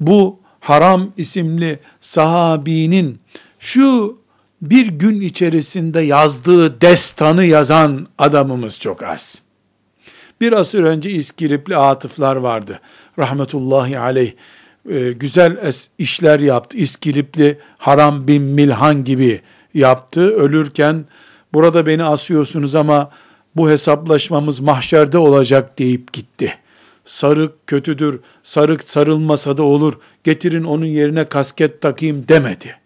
bu 0.00 0.44
Haram 0.64 1.12
isimli 1.16 1.78
sahabinin 2.00 3.18
şu 3.58 4.18
bir 4.62 4.86
gün 4.86 5.20
içerisinde 5.20 6.00
yazdığı 6.00 6.80
destanı 6.80 7.44
yazan 7.44 8.06
adamımız 8.18 8.80
çok 8.80 9.02
az. 9.02 9.43
Bir 10.40 10.52
asır 10.52 10.82
önce 10.82 11.10
İskilipli 11.10 11.76
atıflar 11.76 12.36
vardı. 12.36 12.80
Rahmetullahi 13.18 13.98
aleyh. 13.98 14.32
E, 14.90 15.12
güzel 15.12 15.56
es, 15.62 15.88
işler 15.98 16.40
yaptı. 16.40 16.76
İskilipli 16.78 17.58
Haram 17.78 18.28
bin 18.28 18.42
Milhan 18.42 19.04
gibi 19.04 19.40
yaptı. 19.74 20.20
Ölürken 20.36 21.04
burada 21.52 21.86
beni 21.86 22.04
asıyorsunuz 22.04 22.74
ama 22.74 23.10
bu 23.56 23.70
hesaplaşmamız 23.70 24.60
mahşerde 24.60 25.18
olacak 25.18 25.78
deyip 25.78 26.12
gitti. 26.12 26.54
Sarık 27.04 27.66
kötüdür, 27.66 28.20
sarık 28.42 28.88
sarılmasa 28.88 29.56
da 29.56 29.62
olur, 29.62 29.94
getirin 30.24 30.64
onun 30.64 30.86
yerine 30.86 31.24
kasket 31.24 31.80
takayım 31.80 32.28
demedi. 32.28 32.76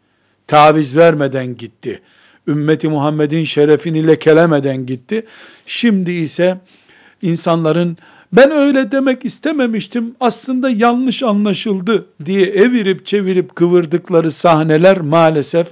Taviz 0.47 0.97
vermeden 0.97 1.57
gitti. 1.57 2.03
Ümmeti 2.49 2.89
Muhammed'in 2.89 3.45
şerefini 3.45 4.09
lekelemeden 4.09 4.87
gitti. 4.87 5.27
Şimdi 5.67 6.13
ise 6.13 6.59
insanların 7.23 7.97
ben 8.33 8.51
öyle 8.51 8.93
demek 8.93 9.25
istememiştim 9.25 10.15
aslında 10.21 10.71
yanlış 10.71 11.23
anlaşıldı 11.23 12.07
diye 12.25 12.47
evirip 12.47 13.07
çevirip 13.07 13.57
kıvırdıkları 13.57 14.31
sahneler 14.31 15.01
maalesef 15.01 15.69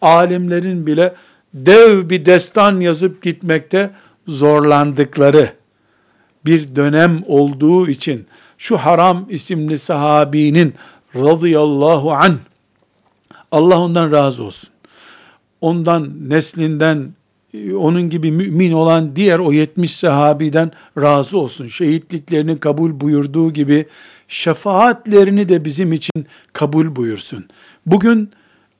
alimlerin 0.00 0.86
bile 0.86 1.14
dev 1.54 2.10
bir 2.10 2.24
destan 2.24 2.80
yazıp 2.80 3.22
gitmekte 3.22 3.90
zorlandıkları 4.26 5.52
bir 6.44 6.76
dönem 6.76 7.22
olduğu 7.26 7.88
için 7.88 8.26
şu 8.58 8.76
Haram 8.76 9.26
isimli 9.30 9.78
sahabinin 9.78 10.74
radıyallahu 11.14 12.12
an 12.12 12.36
Allah 13.52 13.80
ondan 13.80 14.12
razı 14.12 14.44
olsun. 14.44 14.70
Ondan 15.60 16.28
neslinden 16.28 17.12
onun 17.78 18.10
gibi 18.10 18.32
mümin 18.32 18.72
olan 18.72 19.16
diğer 19.16 19.38
o 19.38 19.52
70 19.52 19.96
sahabiden 19.96 20.70
razı 20.98 21.38
olsun. 21.38 21.68
Şehitliklerini 21.68 22.58
kabul 22.58 23.00
buyurduğu 23.00 23.52
gibi 23.52 23.86
şefaatlerini 24.28 25.48
de 25.48 25.64
bizim 25.64 25.92
için 25.92 26.26
kabul 26.52 26.96
buyursun. 26.96 27.44
Bugün 27.86 28.30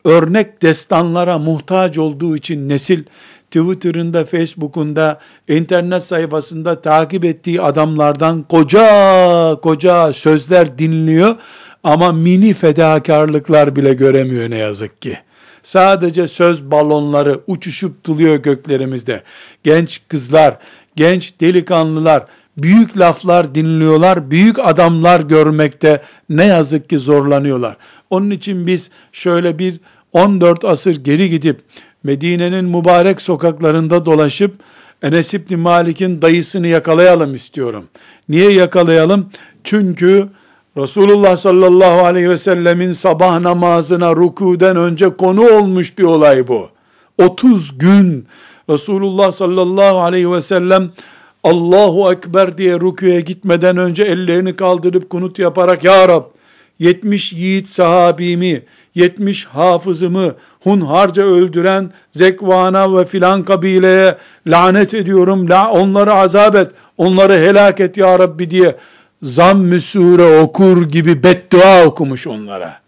örnek 0.05 0.63
destanlara 0.63 1.39
muhtaç 1.39 1.99
olduğu 1.99 2.37
için 2.37 2.69
nesil 2.69 3.05
Twitter'ında, 3.51 4.25
Facebook'unda, 4.25 5.21
internet 5.49 6.03
sayfasında 6.03 6.81
takip 6.81 7.25
ettiği 7.25 7.63
adamlardan 7.63 8.43
koca 8.43 9.61
koca 9.63 10.13
sözler 10.13 10.79
dinliyor 10.79 11.37
ama 11.85 12.13
mini 12.13 12.55
fedakarlıklar 12.55 13.77
bile 13.77 13.95
göremiyor 13.95 14.51
ne 14.51 14.57
yazık 14.57 15.03
ki. 15.03 15.19
Sadece 15.63 16.29
söz 16.29 16.71
balonları 16.71 17.41
uçuşup 17.47 18.07
duruyor 18.07 18.37
göklerimizde. 18.37 19.23
Genç 19.63 20.01
kızlar, 20.09 20.59
genç 20.97 21.41
delikanlılar 21.41 22.27
büyük 22.57 22.99
laflar 22.99 23.55
dinliyorlar, 23.55 24.31
büyük 24.31 24.59
adamlar 24.59 25.21
görmekte 25.21 26.03
ne 26.29 26.45
yazık 26.45 26.91
ki 26.91 26.99
zorlanıyorlar. 26.99 27.77
Onun 28.11 28.31
için 28.31 28.67
biz 28.67 28.91
şöyle 29.13 29.59
bir 29.59 29.81
14 30.13 30.65
asır 30.65 31.05
geri 31.05 31.31
gidip 31.31 31.61
Medine'nin 32.05 32.65
mübarek 32.65 33.23
sokaklarında 33.23 34.05
dolaşıp 34.05 34.55
Enes 35.03 35.35
İbni 35.35 35.57
Malik'in 35.57 36.23
dayısını 36.23 36.67
yakalayalım 36.67 37.35
istiyorum. 37.35 37.89
Niye 38.29 38.53
yakalayalım? 38.53 39.31
Çünkü 39.65 40.29
Resulullah 40.77 41.37
sallallahu 41.37 42.05
aleyhi 42.07 42.31
ve 42.31 42.39
sellemin 42.39 42.93
sabah 42.93 43.41
namazına 43.41 44.17
rükuden 44.17 44.77
önce 44.77 45.17
konu 45.17 45.49
olmuş 45.49 45.99
bir 45.99 46.03
olay 46.03 46.49
bu. 46.49 46.69
30 47.19 47.79
gün 47.79 48.27
Resulullah 48.71 49.33
sallallahu 49.33 49.99
aleyhi 49.99 50.33
ve 50.33 50.41
sellem 50.41 50.91
Allahu 51.45 52.13
Ekber 52.13 52.59
diye 52.59 52.75
rüküye 52.75 53.21
gitmeden 53.21 53.77
önce 53.77 54.03
ellerini 54.03 54.57
kaldırıp 54.57 55.11
kunut 55.11 55.39
yaparak 55.39 55.85
Ya 55.85 56.09
Rab 56.09 56.25
70 56.79 57.33
yiğit 57.33 57.69
sahabimi, 57.69 58.63
70 58.95 59.45
hafızımı 59.45 60.35
hunharca 60.61 61.23
öldüren 61.23 61.91
Zekvana 62.13 62.99
ve 62.99 63.05
filan 63.05 63.43
kabileye 63.43 64.17
lanet 64.47 64.95
ediyorum. 64.95 65.51
La, 65.51 65.71
onları 65.71 66.15
azap 66.15 66.57
et, 66.57 66.71
onları 66.99 67.33
helak 67.33 67.81
et 67.81 67.97
ya 67.97 68.19
Rabbi 68.19 68.51
diye 68.51 68.77
zamm-ı 69.23 69.81
sure 69.81 70.41
okur 70.41 70.89
gibi 70.89 71.23
beddua 71.23 71.85
okumuş 71.85 72.27
onlara. 72.27 72.81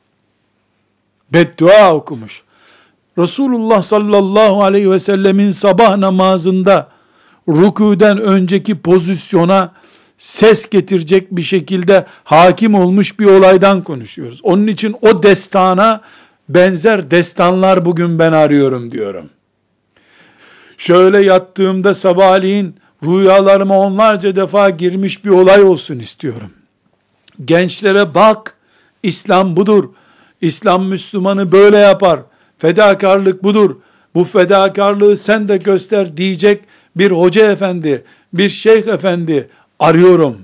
Beddua 1.33 1.95
okumuş. 1.95 2.43
Resulullah 3.19 3.83
sallallahu 3.83 4.63
aleyhi 4.63 4.91
ve 4.91 4.99
sellemin 4.99 5.51
sabah 5.51 5.97
namazında 5.97 6.89
rükûden 7.49 8.19
önceki 8.19 8.79
pozisyona 8.79 9.73
ses 10.19 10.71
getirecek 10.71 11.31
bir 11.31 11.43
şekilde 11.43 12.07
hakim 12.25 12.75
olmuş 12.75 13.21
bir 13.21 13.27
olaydan 13.27 13.85
konuşuyoruz. 13.85 14.41
Onun 14.43 14.67
için 14.67 14.97
o 15.03 15.23
destana 15.23 16.01
benzer 16.49 17.11
destanlar 17.11 17.85
bugün 17.85 18.19
ben 18.19 18.33
arıyorum 18.33 18.93
diyorum. 18.93 19.31
Şöyle 20.79 21.21
yattığımda 21.21 21.95
sabahleyin 21.95 22.75
rüyalarıma 23.05 23.79
onlarca 23.79 24.37
defa 24.37 24.71
girmiş 24.71 25.25
bir 25.25 25.31
olay 25.31 25.63
olsun 25.63 25.99
istiyorum. 25.99 26.51
Gençlere 27.45 28.15
bak, 28.15 28.57
İslam 29.03 29.57
budur. 29.57 29.85
İslam 30.41 30.85
Müslümanı 30.87 31.53
böyle 31.53 31.77
yapar. 31.77 32.21
Fedakarlık 32.59 33.43
budur. 33.45 33.77
Bu 34.15 34.25
fedakarlığı 34.25 35.17
sen 35.17 35.49
de 35.49 35.57
göster 35.57 36.17
diyecek 36.17 36.65
bir 36.97 37.11
hoca 37.11 37.51
efendi, 37.51 38.05
bir 38.33 38.49
şeyh 38.49 38.87
efendi 38.87 39.49
arıyorum. 39.79 40.37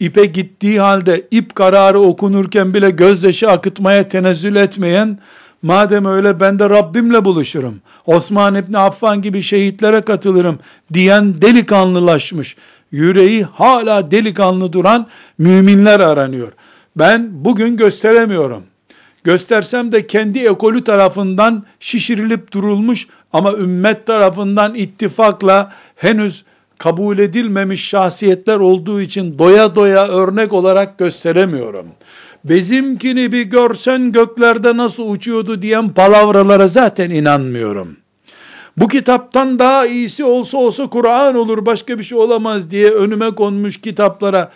İpe 0.00 0.24
gittiği 0.24 0.80
halde 0.80 1.26
ip 1.30 1.54
kararı 1.54 2.00
okunurken 2.00 2.74
bile 2.74 2.90
gözyaşı 2.90 3.50
akıtmaya 3.50 4.08
tenezzül 4.08 4.56
etmeyen, 4.56 5.18
madem 5.64 6.04
öyle 6.04 6.40
ben 6.40 6.58
de 6.58 6.70
Rabbimle 6.70 7.24
buluşurum. 7.24 7.74
Osman 8.06 8.54
İbni 8.54 8.78
Affan 8.78 9.22
gibi 9.22 9.42
şehitlere 9.42 10.00
katılırım 10.00 10.58
diyen 10.92 11.42
delikanlılaşmış. 11.42 12.56
Yüreği 12.92 13.42
hala 13.42 14.10
delikanlı 14.10 14.72
duran 14.72 15.06
müminler 15.38 16.00
aranıyor. 16.00 16.52
Ben 16.96 17.28
bugün 17.32 17.76
gösteremiyorum. 17.76 18.62
Göstersem 19.24 19.92
de 19.92 20.06
kendi 20.06 20.38
ekolü 20.38 20.84
tarafından 20.84 21.64
şişirilip 21.80 22.52
durulmuş 22.52 23.06
ama 23.32 23.52
ümmet 23.52 24.06
tarafından 24.06 24.74
ittifakla 24.74 25.72
henüz 25.96 26.44
kabul 26.78 27.18
edilmemiş 27.18 27.88
şahsiyetler 27.88 28.56
olduğu 28.56 29.00
için 29.00 29.38
doya 29.38 29.74
doya 29.74 30.08
örnek 30.08 30.52
olarak 30.52 30.98
gösteremiyorum. 30.98 31.86
Bizimkini 32.44 33.32
bir 33.32 33.42
görsen 33.42 34.12
göklerde 34.12 34.76
nasıl 34.76 35.10
uçuyordu 35.10 35.62
diyen 35.62 35.88
palavralara 35.88 36.68
zaten 36.68 37.10
inanmıyorum. 37.10 37.96
Bu 38.76 38.88
kitaptan 38.88 39.58
daha 39.58 39.86
iyisi 39.86 40.24
olsa 40.24 40.58
olsa 40.58 40.86
Kur'an 40.86 41.34
olur 41.34 41.66
başka 41.66 41.98
bir 41.98 42.04
şey 42.04 42.18
olamaz 42.18 42.70
diye 42.70 42.90
önüme 42.90 43.30
konmuş 43.30 43.80
kitaplara 43.80 44.50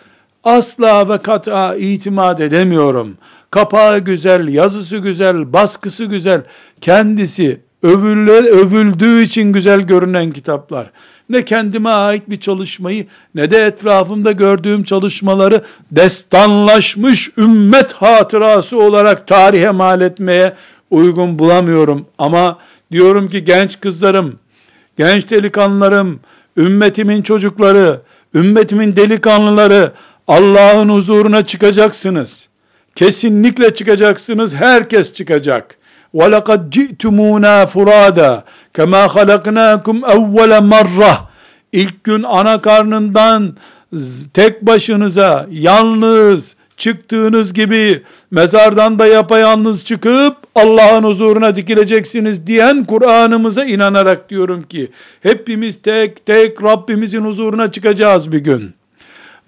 asla 0.44 1.08
ve 1.08 1.18
kata 1.18 1.76
itimat 1.76 2.40
edemiyorum. 2.40 3.16
Kapağı 3.50 3.98
güzel, 3.98 4.48
yazısı 4.48 4.98
güzel, 4.98 5.52
baskısı 5.52 6.04
güzel, 6.04 6.42
kendisi 6.80 7.60
övüldüğü 7.82 9.22
için 9.22 9.52
güzel 9.52 9.80
görünen 9.80 10.30
kitaplar 10.30 10.90
Ne 11.29 11.45
kendime 11.45 11.89
ait 11.89 12.29
bir 12.29 12.39
çalışmayı 12.39 13.05
ne 13.35 13.51
de 13.51 13.65
etrafımda 13.65 14.31
gördüğüm 14.31 14.83
çalışmaları 14.83 15.61
destanlaşmış 15.91 17.29
ümmet 17.37 17.93
hatırası 17.93 18.79
olarak 18.79 19.27
tarihe 19.27 19.71
mal 19.71 20.01
etmeye 20.01 20.53
uygun 20.91 21.39
bulamıyorum. 21.39 22.05
Ama 22.17 22.59
diyorum 22.91 23.29
ki 23.29 23.43
genç 23.43 23.79
kızlarım, 23.79 24.39
genç 24.97 25.29
delikanlılarım, 25.29 26.19
ümmetimin 26.57 27.21
çocukları, 27.21 28.01
ümmetimin 28.35 28.95
delikanlıları 28.95 29.91
Allah'ın 30.27 30.89
huzuruna 30.89 31.45
çıkacaksınız. 31.45 32.47
Kesinlikle 32.95 33.73
çıkacaksınız. 33.73 34.55
Herkes 34.55 35.13
çıkacak. 35.13 35.77
وَلَقَدْ 36.13 36.69
جِئْتُمُونَا 36.69 37.65
فُرَادًا 37.65 38.41
Kema 38.78 39.14
halaknakum 39.14 40.04
evvele 40.04 40.60
marra. 40.60 41.18
İlk 41.72 42.04
gün 42.04 42.22
ana 42.22 42.60
karnından 42.60 43.56
tek 44.34 44.62
başınıza 44.62 45.46
yalnız 45.50 46.56
çıktığınız 46.76 47.52
gibi 47.52 48.02
mezardan 48.30 48.98
da 48.98 49.06
yapayalnız 49.06 49.84
çıkıp 49.84 50.36
Allah'ın 50.54 51.04
huzuruna 51.04 51.56
dikileceksiniz 51.56 52.46
diyen 52.46 52.84
Kur'an'ımıza 52.84 53.64
inanarak 53.64 54.30
diyorum 54.30 54.62
ki 54.62 54.90
hepimiz 55.22 55.82
tek 55.82 56.26
tek 56.26 56.62
Rabbimizin 56.62 57.24
huzuruna 57.24 57.72
çıkacağız 57.72 58.32
bir 58.32 58.38
gün. 58.38 58.74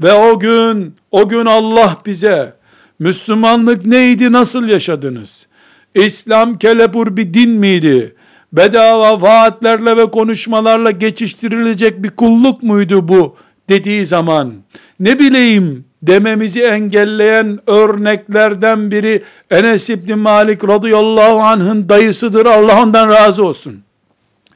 Ve 0.02 0.12
o 0.12 0.38
gün 0.38 0.94
o 1.10 1.28
gün 1.28 1.46
Allah 1.46 1.96
bize 2.06 2.54
Müslümanlık 2.98 3.86
neydi 3.86 4.32
nasıl 4.32 4.68
yaşadınız? 4.68 5.46
İslam 5.94 6.58
kelepur 6.58 7.16
bir 7.16 7.34
din 7.34 7.50
miydi? 7.50 8.14
Bedava 8.52 9.20
vaatlerle 9.20 9.96
ve 9.96 10.10
konuşmalarla 10.10 10.90
geçiştirilecek 10.90 12.02
bir 12.02 12.10
kulluk 12.10 12.62
muydu 12.62 13.08
bu 13.08 13.36
dediği 13.68 14.06
zaman 14.06 14.52
ne 15.00 15.18
bileyim 15.18 15.84
dememizi 16.02 16.62
engelleyen 16.62 17.58
örneklerden 17.66 18.90
biri 18.90 19.22
Enes 19.50 19.90
İbni 19.90 20.14
Malik 20.14 20.68
radıyallahu 20.68 21.40
anh'ın 21.40 21.88
dayısıdır. 21.88 22.46
Allah 22.46 22.82
ondan 22.82 23.08
razı 23.08 23.44
olsun. 23.44 23.82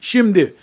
Şimdi 0.01 0.53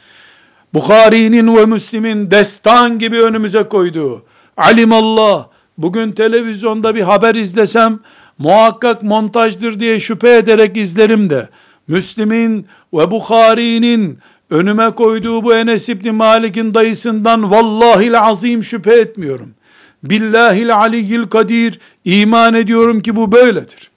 Bukhari'nin 0.74 1.56
ve 1.56 1.66
Müslim'in 1.66 2.30
destan 2.30 2.98
gibi 2.98 3.20
önümüze 3.20 3.62
koyduğu 3.62 4.24
alimallah 4.56 5.46
bugün 5.78 6.12
televizyonda 6.12 6.94
bir 6.94 7.00
haber 7.00 7.34
izlesem 7.34 7.98
muhakkak 8.38 9.02
montajdır 9.02 9.80
diye 9.80 10.00
şüphe 10.00 10.36
ederek 10.36 10.76
izlerim 10.76 11.30
de, 11.30 11.48
Müslim'in 11.92 12.66
ve 12.94 13.10
Bukhari'nin 13.10 14.18
önüme 14.50 14.90
koyduğu 14.90 15.44
bu 15.44 15.54
Enes 15.54 15.88
İbni 15.88 16.10
Malik'in 16.10 16.74
dayısından 16.74 17.50
vallahi 17.50 18.18
azim 18.18 18.64
şüphe 18.64 18.94
etmiyorum. 18.94 19.54
Billahil 20.02 20.76
aliyyil 20.76 21.22
kadir 21.22 21.80
iman 22.04 22.54
ediyorum 22.54 23.00
ki 23.00 23.16
bu 23.16 23.32
böyledir. 23.32 23.90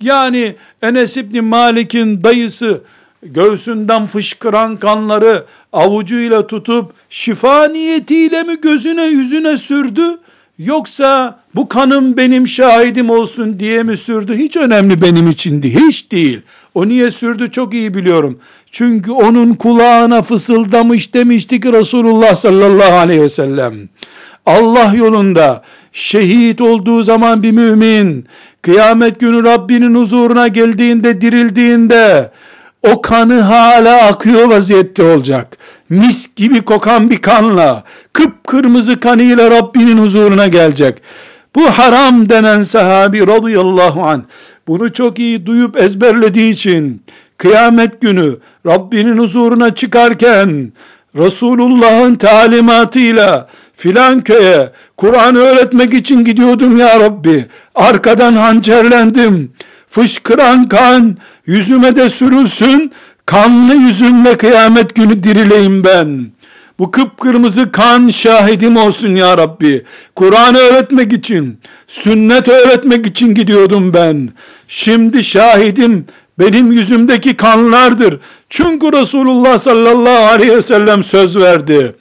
Yani 0.00 0.56
Enes 0.82 1.16
İbni 1.16 1.40
Malik'in 1.40 2.24
dayısı 2.24 2.80
göğsünden 3.22 4.06
fışkıran 4.06 4.76
kanları 4.76 5.44
avucuyla 5.72 6.46
tutup 6.46 6.92
şifa 7.10 7.68
niyetiyle 7.68 8.42
mi 8.42 8.60
gözüne 8.60 9.04
yüzüne 9.04 9.58
sürdü 9.58 10.18
Yoksa 10.58 11.40
bu 11.54 11.68
kanım 11.68 12.16
benim 12.16 12.48
şahidim 12.48 13.10
olsun 13.10 13.60
diye 13.60 13.82
mi 13.82 13.96
sürdü? 13.96 14.34
Hiç 14.36 14.56
önemli 14.56 15.02
benim 15.02 15.28
içindi. 15.28 15.74
Hiç 15.74 16.12
değil. 16.12 16.40
O 16.76 16.88
niye 16.88 17.10
sürdü 17.10 17.50
çok 17.50 17.74
iyi 17.74 17.94
biliyorum. 17.94 18.38
Çünkü 18.70 19.12
onun 19.12 19.54
kulağına 19.54 20.22
fısıldamış 20.22 21.14
demişti 21.14 21.60
ki 21.60 21.72
Resulullah 21.72 22.34
sallallahu 22.34 22.94
aleyhi 22.94 23.22
ve 23.22 23.28
sellem. 23.28 23.74
Allah 24.46 24.94
yolunda 24.94 25.62
şehit 25.92 26.60
olduğu 26.60 27.02
zaman 27.02 27.42
bir 27.42 27.52
mümin, 27.52 28.26
kıyamet 28.62 29.20
günü 29.20 29.44
Rabbinin 29.44 29.94
huzuruna 29.94 30.48
geldiğinde, 30.48 31.20
dirildiğinde, 31.20 32.30
o 32.82 33.02
kanı 33.02 33.40
hala 33.40 34.06
akıyor 34.06 34.48
vaziyette 34.48 35.02
olacak. 35.02 35.58
Mis 35.90 36.34
gibi 36.34 36.60
kokan 36.60 37.10
bir 37.10 37.18
kanla, 37.18 37.84
kıpkırmızı 38.12 39.00
kanıyla 39.00 39.50
Rabbinin 39.50 39.98
huzuruna 39.98 40.48
gelecek. 40.48 41.02
Bu 41.54 41.70
haram 41.70 42.28
denen 42.28 42.62
sahabi 42.62 43.26
radıyallahu 43.26 44.02
an 44.02 44.24
bunu 44.68 44.92
çok 44.92 45.18
iyi 45.18 45.46
duyup 45.46 45.76
ezberlediği 45.76 46.52
için 46.52 47.02
kıyamet 47.38 48.00
günü 48.00 48.36
Rabbinin 48.66 49.18
huzuruna 49.18 49.74
çıkarken 49.74 50.72
Resulullah'ın 51.16 52.14
talimatıyla 52.14 53.48
filan 53.76 54.20
köye 54.20 54.72
Kur'an 54.96 55.36
öğretmek 55.36 55.94
için 55.94 56.24
gidiyordum 56.24 56.76
ya 56.76 57.00
Rabbi. 57.00 57.46
Arkadan 57.74 58.32
hançerlendim. 58.32 59.52
Fışkıran 59.90 60.64
kan 60.64 61.16
yüzüme 61.46 61.96
de 61.96 62.08
sürülsün. 62.08 62.92
Kanlı 63.26 63.74
yüzümle 63.74 64.36
kıyamet 64.36 64.94
günü 64.94 65.22
dirileyim 65.22 65.84
ben. 65.84 66.26
Bu 66.78 66.90
kıpkırmızı 66.90 67.72
kan 67.72 68.08
şahidim 68.08 68.76
olsun 68.76 69.14
ya 69.16 69.38
Rabbi. 69.38 69.84
Kur'an 70.14 70.54
öğretmek 70.54 71.12
için, 71.12 71.60
sünnet 71.86 72.48
öğretmek 72.48 73.06
için 73.06 73.34
gidiyordum 73.34 73.94
ben. 73.94 74.28
Şimdi 74.68 75.24
şahidim 75.24 76.06
benim 76.38 76.72
yüzümdeki 76.72 77.36
kanlardır. 77.36 78.20
Çünkü 78.50 78.92
Resulullah 78.92 79.58
sallallahu 79.58 80.24
aleyhi 80.24 80.56
ve 80.56 80.62
sellem 80.62 81.04
söz 81.04 81.36
verdi. 81.36 81.94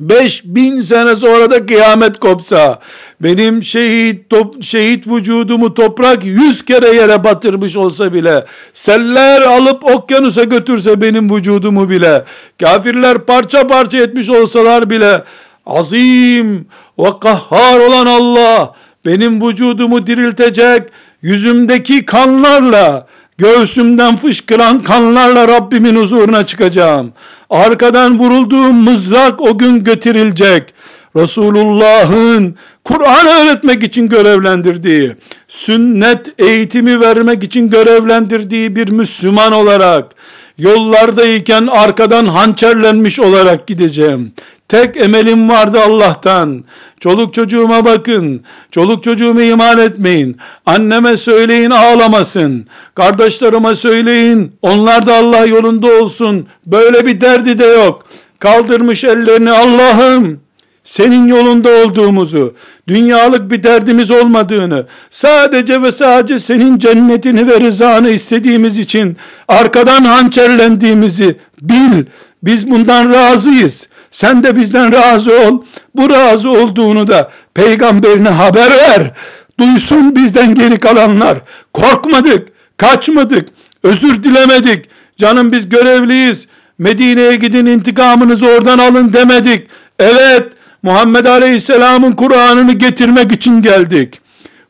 5000 0.00 0.80
sene 0.80 1.14
sonra 1.16 1.50
da 1.50 1.66
kıyamet 1.66 2.18
kopsa, 2.20 2.78
benim 3.20 3.62
şehit, 3.62 4.30
top, 4.30 4.62
şehit 4.62 5.06
vücudumu 5.06 5.74
toprak 5.74 6.24
yüz 6.24 6.64
kere 6.64 6.88
yere 6.88 7.24
batırmış 7.24 7.76
olsa 7.76 8.12
bile, 8.12 8.44
seller 8.74 9.40
alıp 9.40 9.84
okyanusa 9.84 10.44
götürse 10.44 11.00
benim 11.00 11.36
vücudumu 11.36 11.90
bile, 11.90 12.24
kafirler 12.60 13.18
parça 13.18 13.66
parça 13.66 13.98
etmiş 13.98 14.30
olsalar 14.30 14.90
bile, 14.90 15.22
azim 15.66 16.66
ve 16.98 17.08
kahhar 17.20 17.78
olan 17.78 18.06
Allah, 18.06 18.74
benim 19.06 19.48
vücudumu 19.48 20.06
diriltecek, 20.06 20.82
yüzümdeki 21.22 22.04
kanlarla, 22.04 23.06
göğsümden 23.38 24.16
fışkıran 24.16 24.82
kanlarla 24.82 25.48
Rabbimin 25.48 25.96
huzuruna 25.96 26.46
çıkacağım. 26.46 27.12
Arkadan 27.50 28.18
vurulduğum 28.18 28.76
mızrak 28.76 29.40
o 29.40 29.58
gün 29.58 29.84
götürülecek. 29.84 30.74
Resulullah'ın 31.16 32.56
Kur'an 32.84 33.26
öğretmek 33.26 33.82
için 33.82 34.08
görevlendirdiği, 34.08 35.12
sünnet 35.48 36.28
eğitimi 36.38 37.00
vermek 37.00 37.42
için 37.42 37.70
görevlendirdiği 37.70 38.76
bir 38.76 38.88
Müslüman 38.88 39.52
olarak, 39.52 40.14
yollardayken 40.58 41.66
arkadan 41.66 42.26
hançerlenmiş 42.26 43.20
olarak 43.20 43.66
gideceğim. 43.66 44.32
Tek 44.72 44.96
emelim 44.96 45.48
vardı 45.48 45.80
Allah'tan. 45.80 46.64
Çoluk 47.00 47.34
çocuğuma 47.34 47.84
bakın. 47.84 48.40
Çoluk 48.70 49.02
çocuğumu 49.02 49.42
iman 49.42 49.78
etmeyin. 49.78 50.36
Anneme 50.66 51.16
söyleyin 51.16 51.70
ağlamasın. 51.70 52.66
Kardeşlerime 52.94 53.74
söyleyin. 53.74 54.52
Onlar 54.62 55.06
da 55.06 55.14
Allah 55.14 55.46
yolunda 55.46 55.86
olsun. 55.86 56.46
Böyle 56.66 57.06
bir 57.06 57.20
derdi 57.20 57.58
de 57.58 57.66
yok. 57.66 58.06
Kaldırmış 58.38 59.04
ellerini 59.04 59.50
Allah'ım 59.50 60.40
senin 60.84 61.26
yolunda 61.26 61.68
olduğumuzu, 61.68 62.54
dünyalık 62.88 63.50
bir 63.50 63.62
derdimiz 63.62 64.10
olmadığını, 64.10 64.86
sadece 65.10 65.82
ve 65.82 65.92
sadece 65.92 66.38
senin 66.38 66.78
cennetini 66.78 67.48
ve 67.48 67.60
rızanı 67.60 68.10
istediğimiz 68.10 68.78
için 68.78 69.16
arkadan 69.48 70.04
hançerlendiğimizi 70.04 71.36
bil. 71.62 72.04
Biz 72.42 72.70
bundan 72.70 73.12
razıyız. 73.12 73.88
Sen 74.12 74.44
de 74.44 74.56
bizden 74.56 74.92
razı 74.92 75.32
ol. 75.40 75.62
Bu 75.94 76.10
razı 76.10 76.50
olduğunu 76.50 77.08
da 77.08 77.30
peygamberine 77.54 78.28
haber 78.28 78.70
ver. 78.70 79.12
Duysun 79.60 80.16
bizden 80.16 80.54
geri 80.54 80.78
kalanlar. 80.78 81.38
Korkmadık, 81.72 82.48
kaçmadık, 82.76 83.48
özür 83.82 84.22
dilemedik. 84.22 84.88
Canım 85.16 85.52
biz 85.52 85.68
görevliyiz. 85.68 86.46
Medine'ye 86.78 87.36
gidin 87.36 87.66
intikamınızı 87.66 88.46
oradan 88.46 88.78
alın 88.78 89.12
demedik. 89.12 89.68
Evet, 89.98 90.52
Muhammed 90.82 91.24
Aleyhisselam'ın 91.24 92.12
Kur'an'ını 92.12 92.72
getirmek 92.72 93.32
için 93.32 93.62
geldik. 93.62 94.20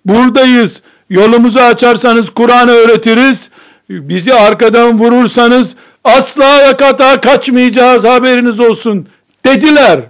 Buradayız. 0.05 0.83
Yolumuzu 1.11 1.61
açarsanız 1.61 2.31
Kur'an'ı 2.31 2.70
öğretiriz. 2.70 3.50
Bizi 3.90 4.35
arkadan 4.35 4.98
vurursanız 4.98 5.76
asla 6.05 6.44
yakata 6.44 7.20
kaçmayacağız 7.20 8.05
haberiniz 8.05 8.61
olsun 8.61 9.09
dediler. 9.44 10.00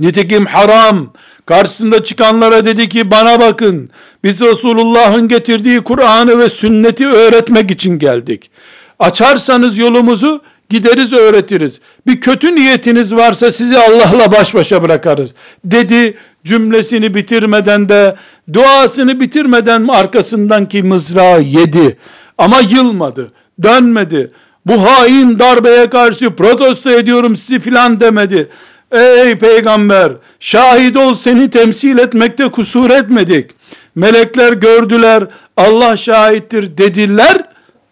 Nitekim 0.00 0.46
haram 0.46 1.12
karşısında 1.46 2.02
çıkanlara 2.02 2.64
dedi 2.64 2.88
ki 2.88 3.10
bana 3.10 3.40
bakın 3.40 3.90
biz 4.24 4.40
Resulullah'ın 4.40 5.28
getirdiği 5.28 5.80
Kur'an'ı 5.80 6.38
ve 6.38 6.48
sünneti 6.48 7.06
öğretmek 7.06 7.70
için 7.70 7.98
geldik. 7.98 8.50
Açarsanız 8.98 9.78
yolumuzu 9.78 10.42
gideriz 10.68 11.12
öğretiriz. 11.12 11.80
Bir 12.06 12.20
kötü 12.20 12.54
niyetiniz 12.54 13.14
varsa 13.14 13.50
sizi 13.52 13.78
Allah'la 13.78 14.32
baş 14.32 14.54
başa 14.54 14.82
bırakarız. 14.82 15.34
Dedi 15.64 16.14
cümlesini 16.44 17.14
bitirmeden 17.14 17.88
de 17.88 18.16
duasını 18.52 19.20
bitirmeden 19.20 19.88
arkasından 19.88 20.68
ki 20.68 20.82
mızrağı 20.82 21.42
yedi. 21.42 21.96
Ama 22.38 22.60
yılmadı, 22.60 23.32
dönmedi 23.62 24.30
bu 24.66 24.82
hain 24.82 25.38
darbeye 25.38 25.90
karşı 25.90 26.30
protesto 26.30 26.90
ediyorum 26.90 27.36
sizi 27.36 27.58
filan 27.60 28.00
demedi. 28.00 28.48
Ey 28.92 29.38
peygamber 29.38 30.12
şahit 30.40 30.96
ol 30.96 31.14
seni 31.14 31.50
temsil 31.50 31.98
etmekte 31.98 32.48
kusur 32.48 32.90
etmedik. 32.90 33.50
Melekler 33.94 34.52
gördüler 34.52 35.24
Allah 35.56 35.96
şahittir 35.96 36.78
dediler 36.78 37.44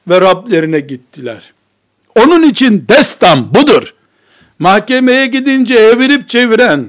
ve 0.08 0.20
Rablerine 0.20 0.80
gittiler. 0.80 1.52
Onun 2.16 2.42
için 2.42 2.84
destan 2.88 3.54
budur. 3.54 3.94
Mahkemeye 4.58 5.26
gidince 5.26 5.74
evirip 5.74 6.28
çeviren 6.28 6.86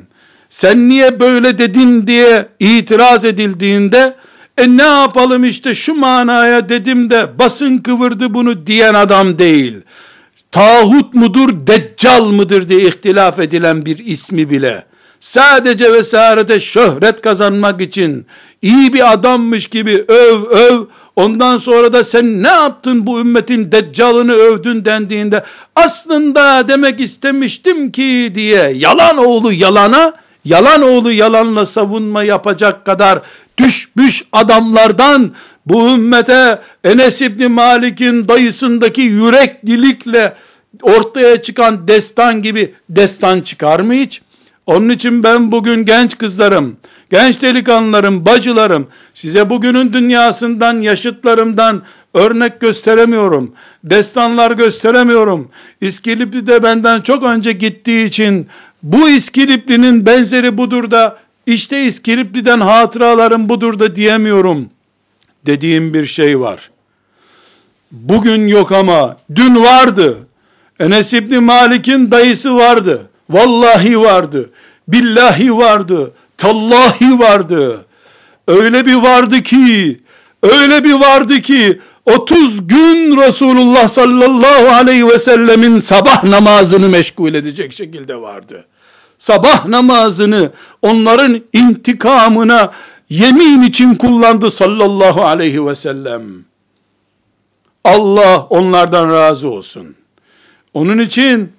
sen 0.50 0.90
niye 0.90 1.20
böyle 1.20 1.58
dedin 1.58 2.08
diye 2.08 2.48
itiraz 2.60 3.26
edildiğinde 3.26 4.16
e 4.58 4.78
ne 4.78 4.84
yapalım 4.84 5.46
işte 5.46 5.76
şu 5.76 5.96
manaya 5.96 6.70
dedim 6.70 7.10
de 7.10 7.40
basın 7.40 7.78
kıvırdı 7.78 8.34
bunu 8.34 8.68
diyen 8.68 8.94
adam 8.94 9.40
değil. 9.40 9.82
Tağut 10.52 11.14
mudur, 11.14 11.50
deccal 11.68 12.26
mıdır 12.26 12.70
diye 12.70 12.82
ihtilaf 12.82 13.40
edilen 13.40 13.86
bir 13.86 13.98
ismi 13.98 14.50
bile. 14.50 14.86
Sadece 15.20 15.94
vesarete 15.94 16.60
şöhret 16.60 17.22
kazanmak 17.22 17.82
için 17.82 18.26
iyi 18.62 18.94
bir 18.94 19.14
adammış 19.14 19.68
gibi 19.68 20.06
öv 20.08 20.44
öv 20.44 20.80
ondan 21.16 21.58
sonra 21.58 21.94
da 21.94 22.04
sen 22.04 22.44
ne 22.44 22.48
yaptın 22.48 23.08
bu 23.08 23.20
ümmetin 23.20 23.72
deccalını 23.72 24.34
övdün 24.34 24.86
dendiğinde 24.86 25.44
aslında 25.76 26.68
demek 26.68 27.00
istemiştim 27.00 27.92
ki 27.92 28.32
diye 28.36 28.74
yalan 28.76 29.18
oğlu 29.18 29.54
yalana 29.54 30.14
yalan 30.46 30.82
oğlu 30.82 31.12
yalanla 31.12 31.66
savunma 31.66 32.24
yapacak 32.24 32.86
kadar 32.86 33.20
düşmüş 33.58 34.24
adamlardan 34.32 35.32
bu 35.66 35.90
ümmete 35.90 36.60
Enes 36.84 37.22
İbni 37.22 37.48
Malik'in 37.48 38.28
dayısındaki 38.28 39.02
yüreklilikle 39.02 40.34
ortaya 40.82 41.42
çıkan 41.42 41.88
destan 41.88 42.42
gibi 42.42 42.74
destan 42.90 43.42
çıkar 43.42 43.80
mı 43.80 43.94
hiç? 43.94 44.22
Onun 44.66 44.90
için 44.90 45.24
ben 45.24 45.52
bugün 45.52 45.86
genç 45.86 46.18
kızlarım, 46.18 46.78
genç 47.10 47.42
delikanlılarım, 47.42 48.26
bacılarım, 48.26 48.88
size 49.14 49.50
bugünün 49.50 49.94
dünyasından, 49.94 50.82
yaşıtlarımdan 50.82 51.84
örnek 52.14 52.62
gösteremiyorum. 52.62 53.52
Destanlar 53.84 54.52
gösteremiyorum. 54.52 55.50
İskilipli 55.82 56.48
de 56.48 56.64
benden 56.64 57.02
çok 57.02 57.24
önce 57.24 57.52
gittiği 57.52 58.06
için 58.06 58.48
bu 58.84 59.10
İskilipli'nin 59.10 60.06
benzeri 60.06 60.58
budur 60.58 60.92
da 60.92 61.18
işte 61.46 61.86
İskilipli'den 61.86 62.60
hatıralarım 62.60 63.50
budur 63.50 63.80
da 63.80 63.96
diyemiyorum 63.96 64.70
dediğim 65.46 65.94
bir 65.94 66.06
şey 66.06 66.40
var. 66.40 66.72
Bugün 67.92 68.48
yok 68.48 68.72
ama 68.72 69.18
dün 69.36 69.64
vardı. 69.64 70.18
Enes 70.80 71.14
İbni 71.14 71.40
Malik'in 71.40 72.12
dayısı 72.12 72.56
vardı. 72.56 73.10
Vallahi 73.30 74.00
vardı. 74.00 74.50
Billahi 74.88 75.58
vardı. 75.58 76.14
Tallahi 76.38 77.20
vardı. 77.20 77.86
Öyle 78.48 78.86
bir 78.86 78.96
vardı 78.96 79.44
ki, 79.44 80.00
öyle 80.44 80.84
bir 80.84 80.94
vardı 80.94 81.42
ki 81.42 81.80
30 82.06 82.68
gün 82.68 83.18
Resulullah 83.18 83.88
sallallahu 83.88 84.68
aleyhi 84.68 85.08
ve 85.08 85.20
sellemin 85.20 85.78
sabah 85.78 86.24
namazını 86.24 86.90
meşgul 86.90 87.34
edecek 87.34 87.74
şekilde 87.74 88.16
vardı 88.16 88.66
sabah 89.19 89.67
namazını 89.67 90.53
onların 90.83 91.41
intikamına 91.53 92.71
yemin 93.09 93.63
için 93.63 93.95
kullandı 93.95 94.51
sallallahu 94.51 95.25
aleyhi 95.25 95.67
ve 95.67 95.75
sellem. 95.75 96.23
Allah 97.85 98.47
onlardan 98.51 99.13
razı 99.13 99.49
olsun. 99.49 99.95
Onun 100.75 100.99
için 100.99 101.53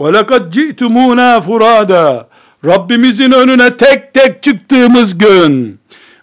وَلَقَدْ 0.00 0.50
جِئْتُمُونَا 0.52 1.40
فُرَادًا 1.40 2.24
Rabbimizin 2.64 3.32
önüne 3.32 3.76
tek 3.76 4.14
tek 4.14 4.42
çıktığımız 4.42 5.18
gün, 5.18 5.78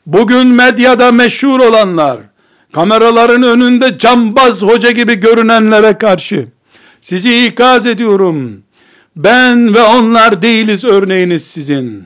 bugün 0.06 0.48
medyada 0.48 1.12
meşhur 1.12 1.60
olanlar, 1.60 2.20
kameraların 2.72 3.44
önünde 3.44 3.98
cambaz 3.98 4.62
hoca 4.62 4.92
gibi 4.92 5.16
görünenlere 5.16 5.98
karşı, 5.98 6.48
sizi 7.02 7.46
ikaz 7.46 7.86
ediyorum, 7.86 8.64
Ben 9.17 9.75
ve 9.75 9.83
onlar 9.83 10.43
değiliz 10.43 10.85
örneğiniz 10.85 11.45
sizin. 11.45 12.05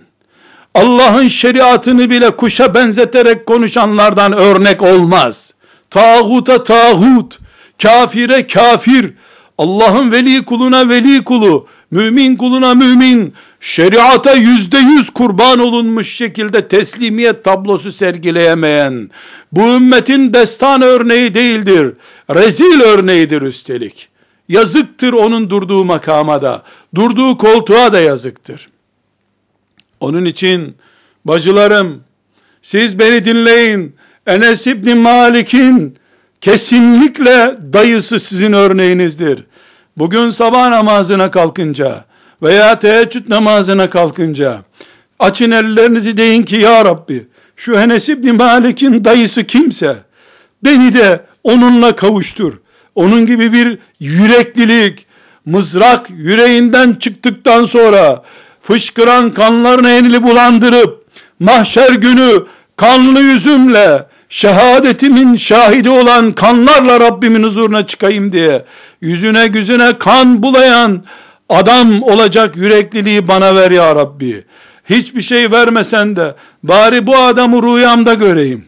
Allah'ın 0.74 1.28
şeriatını 1.28 2.10
bile 2.10 2.30
kuşa 2.30 2.74
benzeterek 2.74 3.46
konuşanlardan 3.46 4.32
örnek 4.32 4.82
olmaz. 4.82 5.54
Tağuta 5.90 6.62
tağut, 6.62 7.38
kafire 7.82 8.46
kafir, 8.46 9.12
Allah'ın 9.58 10.12
veli 10.12 10.44
kuluna 10.44 10.88
veli 10.88 11.24
kulu, 11.24 11.66
mümin 11.90 12.36
kuluna 12.36 12.74
mümin, 12.74 13.34
şeriata 13.60 14.32
yüzde 14.32 14.78
yüz 14.78 15.10
kurban 15.10 15.58
olunmuş 15.58 16.14
şekilde 16.14 16.68
teslimiyet 16.68 17.44
tablosu 17.44 17.92
sergileyemeyen, 17.92 19.10
bu 19.52 19.60
ümmetin 19.60 20.34
destan 20.34 20.82
örneği 20.82 21.34
değildir, 21.34 21.94
rezil 22.30 22.80
örneğidir 22.80 23.42
üstelik. 23.42 24.15
Yazıktır 24.48 25.12
onun 25.12 25.50
durduğu 25.50 25.84
makama 25.84 26.42
da, 26.42 26.62
durduğu 26.94 27.38
koltuğa 27.38 27.92
da 27.92 28.00
yazıktır. 28.00 28.68
Onun 30.00 30.24
için 30.24 30.76
bacılarım, 31.24 32.02
siz 32.62 32.98
beni 32.98 33.24
dinleyin. 33.24 33.96
Enes 34.26 34.66
İbni 34.66 34.94
Malik'in 34.94 35.96
kesinlikle 36.40 37.56
dayısı 37.72 38.20
sizin 38.20 38.52
örneğinizdir. 38.52 39.44
Bugün 39.96 40.30
sabah 40.30 40.68
namazına 40.68 41.30
kalkınca 41.30 42.04
veya 42.42 42.78
teheccüd 42.78 43.30
namazına 43.30 43.90
kalkınca 43.90 44.62
açın 45.18 45.50
ellerinizi 45.50 46.16
deyin 46.16 46.42
ki 46.42 46.56
ya 46.56 46.84
Rabbi 46.84 47.26
şu 47.56 47.74
Enes 47.74 48.08
İbni 48.08 48.32
Malik'in 48.32 49.04
dayısı 49.04 49.44
kimse 49.44 49.96
beni 50.64 50.94
de 50.94 51.20
onunla 51.44 51.96
kavuştur. 51.96 52.54
Onun 52.96 53.26
gibi 53.26 53.52
bir 53.52 53.78
yüreklilik, 54.00 55.06
mızrak 55.44 56.10
yüreğinden 56.10 56.92
çıktıktan 56.92 57.64
sonra 57.64 58.22
fışkıran 58.62 59.30
kanlarını 59.30 59.90
enili 59.90 60.22
bulandırıp 60.22 61.04
mahşer 61.40 61.92
günü 61.92 62.42
kanlı 62.76 63.20
yüzümle 63.20 64.06
şehadetimin 64.28 65.36
şahidi 65.36 65.90
olan 65.90 66.32
kanlarla 66.32 67.00
Rabbimin 67.00 67.42
huzuruna 67.42 67.86
çıkayım 67.86 68.32
diye 68.32 68.64
yüzüne 69.00 69.46
güzüne 69.46 69.98
kan 69.98 70.42
bulayan 70.42 71.04
adam 71.48 72.02
olacak 72.02 72.56
yürekliliği 72.56 73.28
bana 73.28 73.54
ver 73.54 73.70
ya 73.70 73.94
Rabbi. 73.94 74.44
Hiçbir 74.90 75.22
şey 75.22 75.50
vermesen 75.50 76.16
de 76.16 76.34
bari 76.62 77.06
bu 77.06 77.16
adamı 77.16 77.62
rüyamda 77.62 78.14
göreyim. 78.14 78.64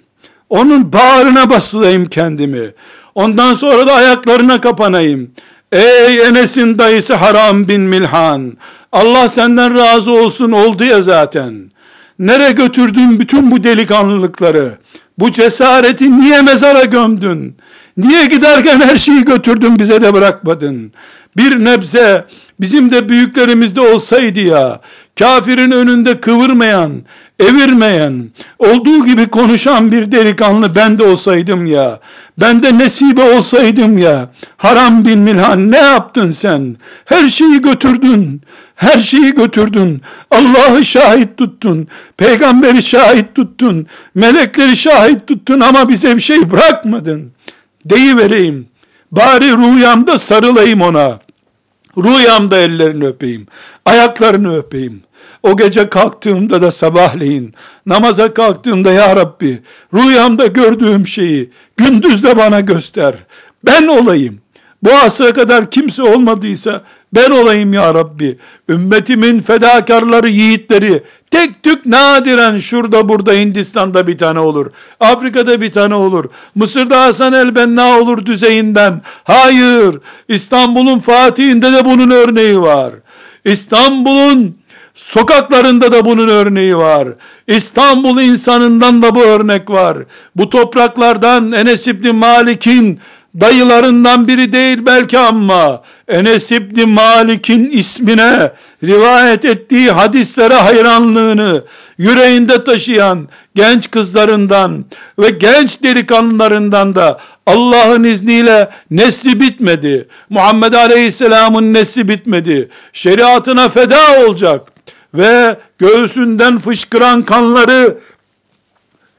Onun 0.51 0.93
bağrına 0.93 1.51
basılayım 1.51 2.07
kendimi. 2.07 2.71
Ondan 3.19 3.55
sonra 3.55 3.87
da 3.87 3.95
ayaklarına 3.95 4.61
kapanayım. 4.61 5.31
Ey 5.73 6.21
Enes'in 6.21 6.79
dayısı 6.79 7.15
Haram 7.15 7.69
bin 7.69 7.81
Milhan. 7.81 8.53
Allah 8.93 9.29
senden 9.29 9.79
razı 9.79 10.11
olsun 10.11 10.53
oldu 10.53 10.85
ya 10.85 11.03
zaten. 11.03 11.71
Nere 12.19 12.53
götürdün 12.53 13.21
bütün 13.21 13.51
bu 13.51 13.65
delikanlılıkları? 13.65 14.79
Bu 15.19 15.33
cesareti 15.33 16.21
niye 16.21 16.43
mezara 16.43 16.85
gömdün? 16.85 17.57
Niye 17.97 18.27
giderken 18.27 18.81
her 18.81 18.97
şeyi 18.97 19.25
götürdün 19.25 19.79
bize 19.79 20.03
de 20.03 20.15
bırakmadın? 20.15 20.93
Bir 21.37 21.65
nebze 21.65 22.25
bizim 22.61 22.91
de 22.91 23.09
büyüklerimizde 23.09 23.81
olsaydı 23.81 24.41
ya, 24.41 24.81
kafirin 25.19 25.71
önünde 25.71 26.21
kıvırmayan, 26.21 26.93
evirmeyen, 27.39 28.31
olduğu 28.59 29.07
gibi 29.07 29.29
konuşan 29.29 29.93
bir 29.93 30.13
delikanlı 30.13 30.77
ben 30.77 30.99
de 30.99 31.05
olsaydım 31.05 31.67
ya, 31.67 32.01
ben 32.41 32.63
de 32.63 32.79
nesibe 32.79 33.23
olsaydım 33.23 33.99
ya, 33.99 34.31
haram 34.57 35.05
bin 35.05 35.19
milhan 35.19 35.71
ne 35.71 35.77
yaptın 35.77 36.31
sen? 36.31 36.77
Her 37.05 37.29
şeyi 37.29 37.63
götürdün, 37.63 38.43
her 38.75 38.99
şeyi 38.99 39.35
götürdün, 39.35 40.03
Allah'ı 40.31 40.85
şahit 40.85 41.37
tuttun, 41.37 41.89
peygamberi 42.17 42.83
şahit 42.83 43.35
tuttun, 43.35 43.87
melekleri 44.15 44.77
şahit 44.77 45.27
tuttun 45.27 45.61
ama 45.61 45.89
bize 45.89 46.17
bir 46.17 46.21
şey 46.21 46.51
bırakmadın. 46.51 47.33
Deyivereyim, 47.85 48.67
bari 49.13 49.57
rüyamda 49.57 50.19
sarılayım 50.19 50.81
ona, 50.81 51.19
rüyamda 51.97 52.59
ellerini 52.59 53.07
öpeyim, 53.07 53.47
ayaklarını 53.85 54.57
öpeyim, 54.57 55.03
o 55.43 55.57
gece 55.57 55.89
kalktığımda 55.89 56.63
da 56.63 56.71
sabahleyin 56.71 57.55
namaza 57.87 58.35
kalktığımda 58.35 58.93
ya 58.93 59.17
Rabbi 59.17 59.59
rüyamda 59.95 60.47
gördüğüm 60.47 61.07
şeyi 61.07 61.51
gündüz 61.77 62.25
de 62.25 62.37
bana 62.37 62.61
göster. 62.61 63.15
Ben 63.65 63.87
olayım. 63.87 64.41
Bu 64.83 64.93
asıra 64.93 65.33
kadar 65.33 65.71
kimse 65.71 66.03
olmadıysa 66.03 66.83
ben 67.15 67.31
olayım 67.31 67.73
ya 67.73 67.95
Rabbi. 67.95 68.39
Ümmetimin 68.69 69.41
fedakarları, 69.41 70.29
yiğitleri 70.29 71.03
tek 71.31 71.63
tük 71.63 71.87
nadiren 71.87 72.59
şurada 72.59 73.09
burada 73.09 73.33
Hindistan'da 73.33 74.07
bir 74.07 74.19
tane 74.19 74.39
olur. 74.39 74.67
Afrika'da 75.01 75.61
bir 75.61 75.73
tane 75.73 75.95
olur. 75.95 76.25
Mısır'da 76.55 77.03
Hasan 77.03 77.33
el-Benna 77.33 77.99
olur 77.99 78.27
düzeyinden. 78.27 79.01
Hayır. 79.25 79.99
İstanbul'un 80.29 80.99
Fatih'inde 80.99 81.73
de 81.73 81.85
bunun 81.85 82.11
örneği 82.11 82.61
var. 82.61 82.93
İstanbul'un 83.45 84.58
Sokaklarında 84.99 85.93
da 85.93 86.05
bunun 86.05 86.29
örneği 86.29 86.77
var. 86.77 87.09
İstanbul 87.47 88.21
insanından 88.21 89.03
da 89.03 89.15
bu 89.15 89.23
örnek 89.23 89.71
var. 89.71 89.99
Bu 90.37 90.49
topraklardan 90.49 91.53
Enes 91.53 91.87
İbni 91.87 92.13
Malik'in 92.13 93.01
dayılarından 93.41 94.29
biri 94.29 94.53
değil 94.53 94.79
belki 94.87 95.19
ama 95.19 95.83
Enes 96.09 96.53
İbni 96.53 96.85
Malik'in 96.85 97.71
ismine 97.71 98.53
rivayet 98.85 99.45
ettiği 99.45 99.91
hadislere 99.91 100.55
hayranlığını 100.55 101.65
yüreğinde 101.99 102.65
taşıyan 102.65 103.29
genç 103.55 103.91
kızlarından 103.91 104.85
ve 105.19 105.31
genç 105.31 105.83
delikanlılarından 105.83 106.95
da 106.95 107.19
Allah'ın 107.47 108.05
izniyle 108.05 108.69
nesli 108.91 109.41
bitmedi. 109.41 110.09
Muhammed 110.31 110.73
Aleyhisselam'ın 110.73 111.75
nesli 111.75 112.09
bitmedi. 112.09 112.69
Şeriatına 112.93 113.69
feda 113.69 114.27
olacak 114.27 114.78
ve 115.15 115.57
göğsünden 115.79 116.59
fışkıran 116.59 117.23
kanları 117.23 117.99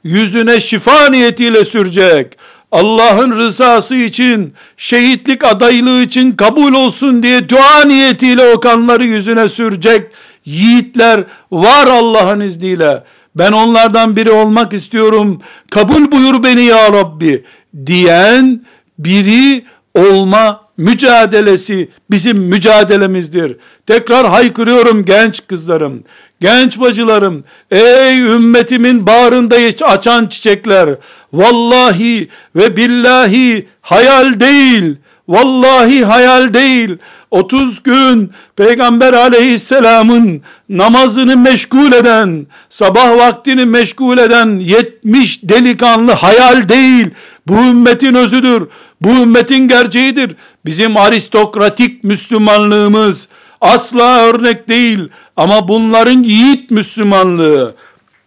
yüzüne 0.04 0.60
şifa 0.60 1.10
niyetiyle 1.10 1.66
sürecek. 1.66 2.38
Allah'ın 2.72 3.32
rızası 3.32 3.96
için, 3.96 4.54
şehitlik 4.78 5.44
adaylığı 5.44 6.02
için 6.02 6.32
kabul 6.32 6.74
olsun 6.74 7.24
diye 7.24 7.50
dua 7.50 7.84
niyetiyle 7.86 8.54
o 8.54 8.60
kanları 8.60 9.06
yüzüne 9.06 9.48
sürecek 9.48 10.12
yiğitler 10.46 11.24
var 11.52 11.88
Allah'ın 11.88 12.40
izniyle. 12.40 13.04
Ben 13.36 13.52
onlardan 13.52 14.16
biri 14.16 14.32
olmak 14.32 14.74
istiyorum. 14.74 15.42
Kabul 15.70 16.12
buyur 16.12 16.44
beni 16.44 16.64
ya 16.64 16.94
Rabbi 16.94 17.44
diyen 17.86 18.66
biri 19.00 19.66
olma 19.96 20.62
mücadelesi 20.80 21.90
bizim 22.12 22.38
mücadelemizdir. 22.38 23.58
Tekrar 23.86 24.28
haykırıyorum 24.28 25.06
genç 25.06 25.48
kızlarım, 25.48 26.04
genç 26.42 26.80
bacılarım, 26.80 27.44
ey 27.72 28.22
ümmetimin 28.22 29.08
bağrında 29.08 29.56
açan 29.86 30.26
çiçekler, 30.26 30.90
vallahi 31.34 32.30
ve 32.56 32.78
billahi 32.78 33.68
hayal 33.82 34.40
değil, 34.40 34.96
vallahi 35.28 36.06
hayal 36.06 36.54
değil, 36.54 36.98
30 37.32 37.84
gün 37.84 38.32
Peygamber 38.56 39.14
aleyhisselamın 39.14 40.42
namazını 40.70 41.38
meşgul 41.38 41.92
eden, 41.92 42.48
sabah 42.70 43.18
vaktini 43.18 43.66
meşgul 43.66 44.18
eden 44.18 44.60
70 44.60 45.44
delikanlı 45.44 46.12
hayal 46.12 46.70
değil, 46.70 47.08
bu 47.50 47.54
ümmetin 47.54 48.16
özüdür, 48.16 48.68
bu 49.02 49.10
ümmetin 49.10 49.68
gerçeğidir. 49.68 50.36
Bizim 50.66 50.98
aristokratik 50.98 52.04
Müslümanlığımız 52.04 53.28
asla 53.62 54.20
örnek 54.20 54.70
değil 54.70 55.00
ama 55.38 55.68
bunların 55.68 56.24
yiğit 56.24 56.72
Müslümanlığı. 56.72 57.76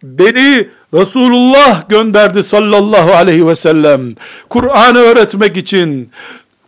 Beni 0.03 0.67
Resulullah 0.93 1.89
gönderdi 1.89 2.43
sallallahu 2.43 3.11
aleyhi 3.11 3.47
ve 3.47 3.55
sellem. 3.55 4.15
Kur'an'ı 4.49 4.99
öğretmek 4.99 5.57
için, 5.57 6.09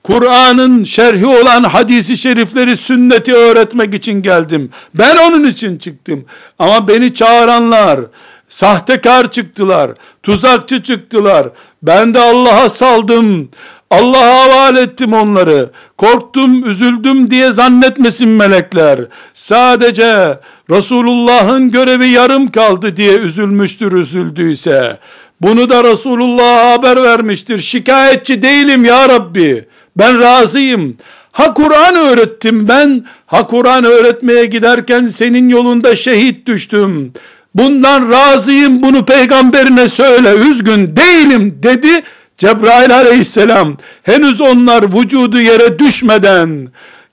Kur'an'ın 0.03 0.83
şerhi 0.83 1.25
olan 1.25 1.63
hadisi 1.63 2.17
şerifleri, 2.17 2.77
sünneti 2.77 3.33
öğretmek 3.33 3.93
için 3.93 4.21
geldim. 4.21 4.69
Ben 4.93 5.15
onun 5.15 5.43
için 5.47 5.77
çıktım. 5.77 6.25
Ama 6.59 6.87
beni 6.87 7.13
çağıranlar, 7.13 7.99
sahtekar 8.49 9.31
çıktılar, 9.31 9.91
tuzakçı 10.23 10.83
çıktılar. 10.83 11.49
Ben 11.83 12.13
de 12.13 12.19
Allah'a 12.19 12.69
saldım. 12.69 13.49
Allah'a 13.91 14.43
havale 14.43 14.81
ettim 14.81 15.13
onları. 15.13 15.69
Korktum, 15.97 16.69
üzüldüm 16.69 17.31
diye 17.31 17.53
zannetmesin 17.53 18.29
melekler. 18.29 18.99
Sadece 19.33 20.39
Resulullah'ın 20.69 21.71
görevi 21.71 22.09
yarım 22.09 22.51
kaldı 22.51 22.97
diye 22.97 23.13
üzülmüştür 23.17 23.91
üzüldüyse. 23.91 24.99
Bunu 25.41 25.69
da 25.69 25.83
Resulullah'a 25.83 26.71
haber 26.71 27.03
vermiştir. 27.03 27.59
Şikayetçi 27.59 28.41
değilim 28.41 28.85
ya 28.85 29.09
Rabbi. 29.09 29.65
Ben 29.97 30.19
razıyım. 30.19 30.97
Ha 31.31 31.53
Kur'an 31.53 31.95
öğrettim 31.95 32.67
ben. 32.67 33.05
Ha 33.25 33.47
Kur'an 33.47 33.83
öğretmeye 33.83 34.45
giderken 34.45 35.07
senin 35.07 35.49
yolunda 35.49 35.95
şehit 35.95 36.47
düştüm. 36.47 37.13
Bundan 37.55 38.11
razıyım 38.11 38.83
bunu 38.83 39.05
peygamberine 39.05 39.89
söyle 39.89 40.29
üzgün 40.35 40.95
değilim 40.95 41.59
dedi. 41.63 42.03
Cebrail 42.37 42.95
aleyhisselam 42.95 43.77
henüz 44.03 44.41
onlar 44.41 44.93
vücudu 44.93 45.41
yere 45.41 45.79
düşmeden 45.79 46.67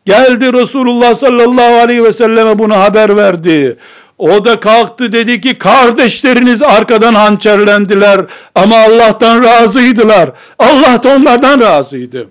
geldi 0.06 0.52
Resulullah 0.52 1.14
sallallahu 1.14 1.74
aleyhi 1.74 2.04
ve 2.04 2.12
selleme 2.12 2.58
bunu 2.58 2.74
haber 2.74 3.16
verdi. 3.16 3.76
O 4.18 4.44
da 4.44 4.60
kalktı 4.60 5.12
dedi 5.12 5.40
ki 5.40 5.58
kardeşleriniz 5.58 6.62
arkadan 6.62 7.14
hançerlendiler 7.14 8.20
ama 8.54 8.76
Allah'tan 8.76 9.42
razıydılar. 9.42 10.30
Allah 10.58 11.02
da 11.02 11.08
onlardan 11.08 11.60
razıydı. 11.60 12.28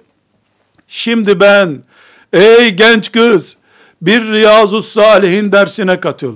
Şimdi 0.88 1.39
ben 1.39 1.78
Ey 2.34 2.70
genç 2.70 3.12
kız, 3.12 3.57
bir 4.01 4.32
Riyazu 4.32 4.82
Salihin 4.82 5.51
dersine 5.51 5.99
katıl. 5.99 6.36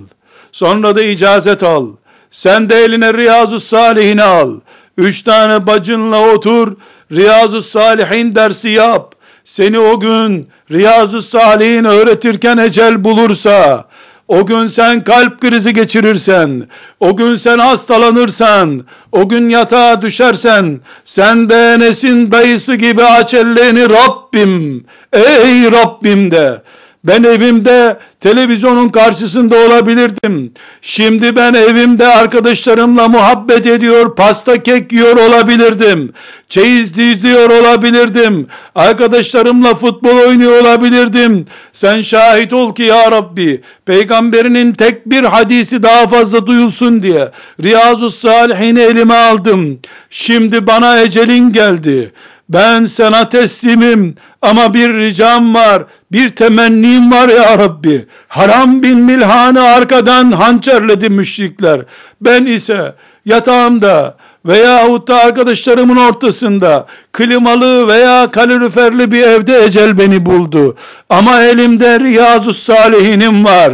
Sonra 0.56 0.96
da 0.96 1.02
icazet 1.02 1.62
al. 1.62 1.86
Sen 2.30 2.68
de 2.68 2.84
eline 2.84 3.14
Riyazu 3.14 3.60
Salihini 3.60 4.22
al. 4.22 4.60
Üç 4.96 5.22
tane 5.22 5.66
bacınla 5.66 6.28
otur, 6.28 6.76
Riyazu 7.12 7.62
Salihin 7.62 8.34
dersi 8.34 8.68
yap. 8.68 9.14
Seni 9.44 9.78
o 9.78 10.00
gün 10.00 10.48
Riyazu 10.70 11.22
Salihin 11.22 11.84
öğretirken 11.84 12.58
ecel 12.58 13.04
bulursa, 13.04 13.84
o 14.28 14.46
gün 14.46 14.66
sen 14.66 15.04
kalp 15.04 15.40
krizi 15.40 15.74
geçirirsen, 15.74 16.68
o 17.00 17.16
gün 17.16 17.36
sen 17.36 17.58
hastalanırsan, 17.58 18.84
o 19.12 19.28
gün 19.28 19.48
yatağa 19.48 20.02
düşersen, 20.02 20.80
sen 21.04 21.50
de 21.50 21.72
Enes'in 21.74 22.32
dayısı 22.32 22.74
gibi 22.74 23.04
aç 23.04 23.34
ellerini 23.34 23.88
Rabbim, 23.90 24.84
ey 25.12 25.72
Rabbim 25.72 26.30
de, 26.30 26.62
ben 27.06 27.22
evimde 27.22 27.98
televizyonun 28.20 28.88
karşısında 28.88 29.56
olabilirdim. 29.56 30.52
Şimdi 30.82 31.36
ben 31.36 31.54
evimde 31.54 32.06
arkadaşlarımla 32.06 33.08
muhabbet 33.08 33.66
ediyor, 33.66 34.14
pasta 34.14 34.62
kek 34.62 34.92
yiyor 34.92 35.16
olabilirdim. 35.16 36.12
Çeyiz 36.48 36.96
diziyor 36.96 37.50
olabilirdim. 37.50 38.46
Arkadaşlarımla 38.74 39.74
futbol 39.74 40.16
oynuyor 40.16 40.60
olabilirdim. 40.60 41.46
Sen 41.72 42.02
şahit 42.02 42.52
ol 42.52 42.74
ki 42.74 42.82
ya 42.82 43.10
Rabbi, 43.10 43.60
peygamberinin 43.86 44.72
tek 44.72 45.06
bir 45.10 45.24
hadisi 45.24 45.82
daha 45.82 46.06
fazla 46.06 46.46
duyulsun 46.46 47.02
diye 47.02 47.30
Riyazu 47.62 48.10
Salihini 48.10 48.80
elime 48.80 49.14
aldım. 49.14 49.78
Şimdi 50.10 50.66
bana 50.66 51.00
ecelin 51.00 51.52
geldi. 51.52 52.12
Ben 52.48 52.84
sana 52.84 53.28
teslimim 53.28 54.14
ama 54.42 54.74
bir 54.74 54.94
ricam 54.94 55.54
var, 55.54 55.84
bir 56.16 56.30
temennim 56.30 57.10
var 57.12 57.28
ya 57.28 57.58
Rabbi. 57.58 58.06
Haram 58.28 58.82
bin 58.82 58.98
Milhan'ı 58.98 59.62
arkadan 59.62 60.32
hançerledi 60.32 61.08
müşrikler. 61.08 61.80
Ben 62.20 62.46
ise 62.46 62.94
yatağımda 63.24 64.16
veyahut 64.46 65.08
da 65.08 65.16
arkadaşlarımın 65.16 65.96
ortasında 65.96 66.86
klimalı 67.12 67.88
veya 67.88 68.30
kaloriferli 68.30 69.10
bir 69.10 69.22
evde 69.22 69.64
ecel 69.64 69.98
beni 69.98 70.26
buldu. 70.26 70.76
Ama 71.08 71.42
elimde 71.42 72.00
Riyazu 72.00 72.52
Salihinim 72.52 73.44
var. 73.44 73.72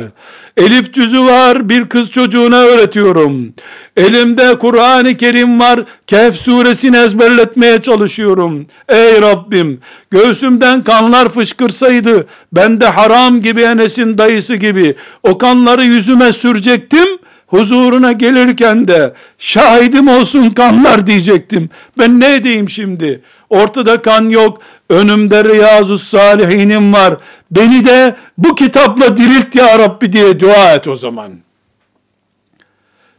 Elif 0.57 0.95
cüzü 0.95 1.21
var 1.21 1.69
bir 1.69 1.85
kız 1.85 2.11
çocuğuna 2.11 2.57
öğretiyorum. 2.57 3.55
Elimde 3.97 4.59
Kur'an-ı 4.59 5.17
Kerim 5.17 5.61
var. 5.61 5.81
Kehf 6.07 6.37
suresini 6.37 6.97
ezberletmeye 6.97 7.83
çalışıyorum. 7.83 8.67
Ey 8.89 9.23
Rabbim 9.23 9.81
göğsümden 10.11 10.83
kanlar 10.83 11.29
fışkırsaydı 11.29 12.27
ben 12.53 12.81
de 12.81 12.87
haram 12.87 13.43
gibi 13.43 13.61
Enes'in 13.61 14.19
dayısı 14.19 14.57
gibi 14.57 14.95
o 15.23 15.39
kanları 15.39 15.85
yüzüme 15.85 16.33
sürecektim 16.33 17.09
huzuruna 17.53 18.13
gelirken 18.13 18.89
de 18.89 19.15
şahidim 19.39 20.09
olsun 20.09 20.51
kanlar 20.51 21.07
diyecektim. 21.07 21.71
Ben 21.99 22.21
ne 22.21 22.35
edeyim 22.35 22.69
şimdi? 22.69 23.21
Ortada 23.53 24.03
kan 24.03 24.29
yok. 24.29 24.59
Önümde 24.89 25.45
Riyazu 25.45 25.99
Salihinim 25.99 26.93
var. 26.93 27.17
Beni 27.51 27.85
de 27.85 28.17
bu 28.39 28.55
kitapla 28.55 29.17
dirilt 29.17 29.55
ya 29.55 29.79
Rabbi 29.79 30.13
diye 30.13 30.41
dua 30.41 30.75
et 30.75 30.89
o 30.89 30.97
zaman. 30.97 31.33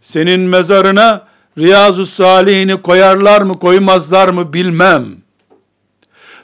Senin 0.02 0.42
mezarına 0.42 1.28
Riyazu 1.58 2.06
Salihini 2.06 2.82
koyarlar 2.82 3.42
mı 3.42 3.60
koymazlar 3.60 4.28
mı 4.28 4.54
bilmem. 4.54 5.06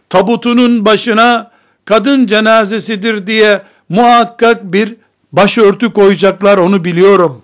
Tabutunun 0.09 0.85
başına 0.85 1.51
kadın 1.85 2.25
cenazesidir 2.25 3.27
diye 3.27 3.61
muhakkak 3.89 4.63
bir 4.63 4.95
başörtü 5.31 5.93
koyacaklar 5.93 6.57
onu 6.57 6.85
biliyorum. 6.85 7.41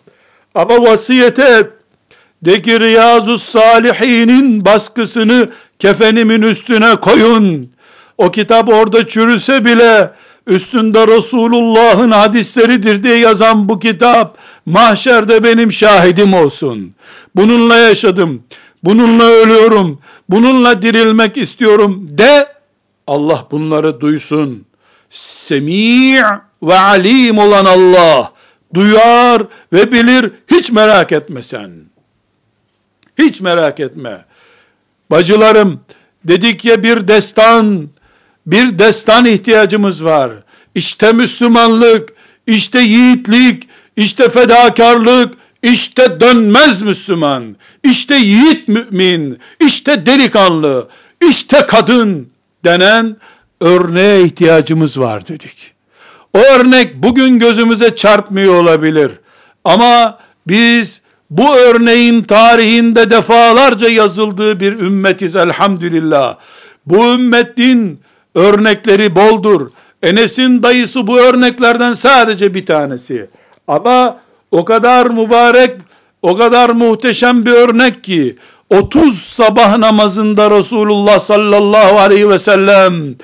Ama 0.56 0.82
vasiyete 0.82 1.44
et. 1.44 1.75
De 2.46 2.62
ki 2.62 2.80
Riyazu 2.80 3.38
Salihinin 3.38 4.66
baskısını 4.66 5.50
kefenimin 5.80 6.42
üstüne 6.42 6.96
koyun. 6.96 7.70
O 8.18 8.32
kitap 8.32 8.70
orada 8.70 9.08
çürüse 9.08 9.66
bile 9.66 10.12
üstünde 10.48 11.08
Resulullah'ın 11.08 12.12
hadisleridir 12.12 13.04
diye 13.04 13.18
yazan 13.18 13.70
bu 13.70 13.80
kitap 13.80 14.38
mahşerde 14.66 15.44
benim 15.44 15.72
şahidim 15.72 16.34
olsun. 16.34 16.94
Bununla 17.36 17.76
yaşadım. 17.76 18.44
Bununla 18.84 19.24
ölüyorum. 19.24 20.00
Bununla 20.30 20.82
dirilmek 20.82 21.38
istiyorum 21.38 22.08
de 22.10 22.48
Allah 23.08 23.48
bunları 23.52 24.02
duysun. 24.02 24.66
Semi' 25.10 26.22
ve 26.64 26.80
alim 26.80 27.38
olan 27.38 27.66
Allah 27.66 28.32
duyar 28.74 29.42
ve 29.74 29.92
bilir 29.92 30.32
hiç 30.52 30.72
merak 30.72 31.12
etme 31.12 31.44
sen. 31.44 31.95
Hiç 33.18 33.42
merak 33.42 33.80
etme. 33.80 34.26
Bacılarım 35.12 35.80
dedik 36.24 36.66
ya 36.66 36.84
bir 36.84 37.08
destan 37.08 37.90
bir 38.46 38.80
destan 38.80 39.26
ihtiyacımız 39.26 40.06
var. 40.06 40.32
İşte 40.76 41.12
Müslümanlık, 41.12 42.10
işte 42.48 42.80
yiğitlik, 42.80 43.68
işte 43.96 44.30
fedakarlık, 44.30 45.34
işte 45.64 46.20
dönmez 46.20 46.82
Müslüman, 46.82 47.56
işte 47.84 48.16
yiğit 48.16 48.68
mümin, 48.68 49.40
işte 49.60 50.06
delikanlı, 50.06 50.90
işte 51.30 51.66
kadın 51.68 52.30
denen 52.66 53.18
örneğe 53.62 54.24
ihtiyacımız 54.24 55.00
var 55.00 55.28
dedik. 55.28 55.72
O 56.34 56.40
örnek 56.40 56.96
bugün 56.96 57.40
gözümüze 57.40 57.96
çarpmıyor 57.96 58.56
olabilir. 58.56 59.12
Ama 59.64 60.20
biz 60.48 61.02
bu 61.30 61.56
örneğin 61.56 62.22
tarihinde 62.22 63.10
defalarca 63.10 63.90
yazıldığı 63.90 64.60
bir 64.60 64.74
ümmetiz 64.74 65.36
elhamdülillah. 65.36 66.36
Bu 66.86 67.14
ümmetin 67.14 68.00
örnekleri 68.36 69.16
boldur. 69.16 69.70
Enes'in 70.04 70.64
dayısı 70.64 71.08
bu 71.08 71.20
örneklerden 71.20 71.94
sadece 71.94 72.54
bir 72.54 72.66
tanesi. 72.66 73.30
Ama 73.68 74.20
o 74.52 74.66
kadar 74.66 75.06
mübarek, 75.06 75.72
o 76.22 76.38
kadar 76.38 76.70
muhteşem 76.70 77.46
bir 77.46 77.52
örnek 77.52 78.04
ki 78.04 78.36
30 78.70 79.20
sabah 79.20 79.78
namazında 79.78 80.52
Resulullah 80.52 81.20
sallallahu 81.20 82.00
aleyhi 82.00 82.30
ve 82.30 82.40
sellem 82.40 83.16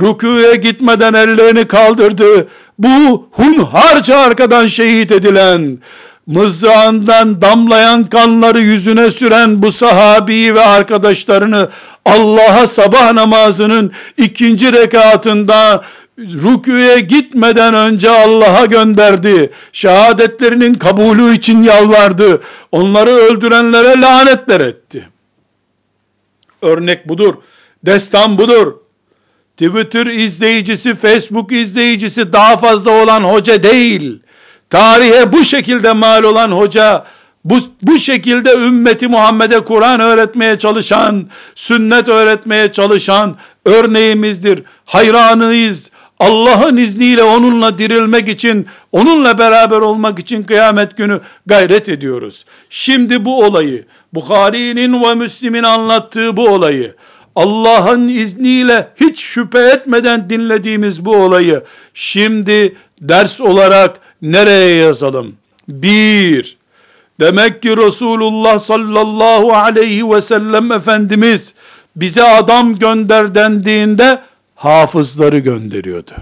rüküye 0.00 0.56
gitmeden 0.56 1.14
ellerini 1.14 1.64
kaldırdı. 1.64 2.48
Bu 2.78 3.28
hunharca 3.32 4.16
arkadan 4.16 4.66
şehit 4.66 5.12
edilen 5.12 5.78
mızrağından 6.26 7.40
damlayan 7.40 8.04
kanları 8.04 8.60
yüzüne 8.60 9.10
süren 9.10 9.62
bu 9.62 9.72
sahabiyi 9.72 10.54
ve 10.54 10.60
arkadaşlarını 10.60 11.68
Allah'a 12.04 12.66
sabah 12.66 13.12
namazının 13.12 13.92
ikinci 14.16 14.72
rekatında 14.72 15.84
rüküye 16.18 17.00
gitmeden 17.00 17.74
önce 17.74 18.10
Allah'a 18.10 18.66
gönderdi. 18.66 19.50
Şehadetlerinin 19.72 20.74
kabulü 20.74 21.34
için 21.34 21.62
yalvardı. 21.62 22.42
Onları 22.72 23.10
öldürenlere 23.10 24.00
lanetler 24.00 24.60
etti. 24.60 25.08
Örnek 26.62 27.08
budur. 27.08 27.34
Destan 27.86 28.38
budur. 28.38 28.74
Twitter 29.56 30.06
izleyicisi, 30.06 30.94
Facebook 30.94 31.52
izleyicisi 31.52 32.32
daha 32.32 32.56
fazla 32.56 32.90
olan 32.90 33.20
hoca 33.20 33.62
değil. 33.62 34.20
Tarihe 34.70 35.32
bu 35.32 35.44
şekilde 35.44 35.92
mal 35.92 36.22
olan 36.22 36.50
hoca, 36.50 37.04
bu, 37.44 37.58
bu 37.82 37.98
şekilde 37.98 38.52
ümmeti 38.52 39.08
Muhammed'e 39.08 39.60
Kur'an 39.60 40.00
öğretmeye 40.00 40.58
çalışan, 40.58 41.26
sünnet 41.54 42.08
öğretmeye 42.08 42.72
çalışan 42.72 43.36
örneğimizdir. 43.64 44.62
Hayranıyız. 44.84 45.90
Allah'ın 46.18 46.76
izniyle 46.76 47.22
onunla 47.22 47.78
dirilmek 47.78 48.28
için, 48.28 48.66
onunla 48.92 49.38
beraber 49.38 49.76
olmak 49.76 50.18
için 50.18 50.42
kıyamet 50.42 50.96
günü 50.96 51.20
gayret 51.46 51.88
ediyoruz. 51.88 52.44
Şimdi 52.70 53.24
bu 53.24 53.44
olayı, 53.44 53.84
Bukhari'nin 54.12 55.02
ve 55.02 55.14
Müslim'in 55.14 55.62
anlattığı 55.62 56.36
bu 56.36 56.48
olayı, 56.48 56.94
Allah'ın 57.36 58.08
izniyle 58.08 58.88
hiç 58.96 59.20
şüphe 59.20 59.58
etmeden 59.58 60.30
dinlediğimiz 60.30 61.04
bu 61.04 61.16
olayı, 61.16 61.62
şimdi 61.94 62.76
ders 63.00 63.40
olarak 63.40 64.00
nereye 64.22 64.76
yazalım? 64.76 65.32
Bir, 65.68 66.56
demek 67.20 67.62
ki 67.62 67.76
Resulullah 67.76 68.58
sallallahu 68.58 69.52
aleyhi 69.52 70.10
ve 70.10 70.20
sellem 70.20 70.72
Efendimiz, 70.72 71.54
bize 71.96 72.22
adam 72.22 72.78
gönder 72.78 73.34
dendiğinde, 73.34 74.18
hafızları 74.54 75.38
gönderiyordu. 75.38 76.12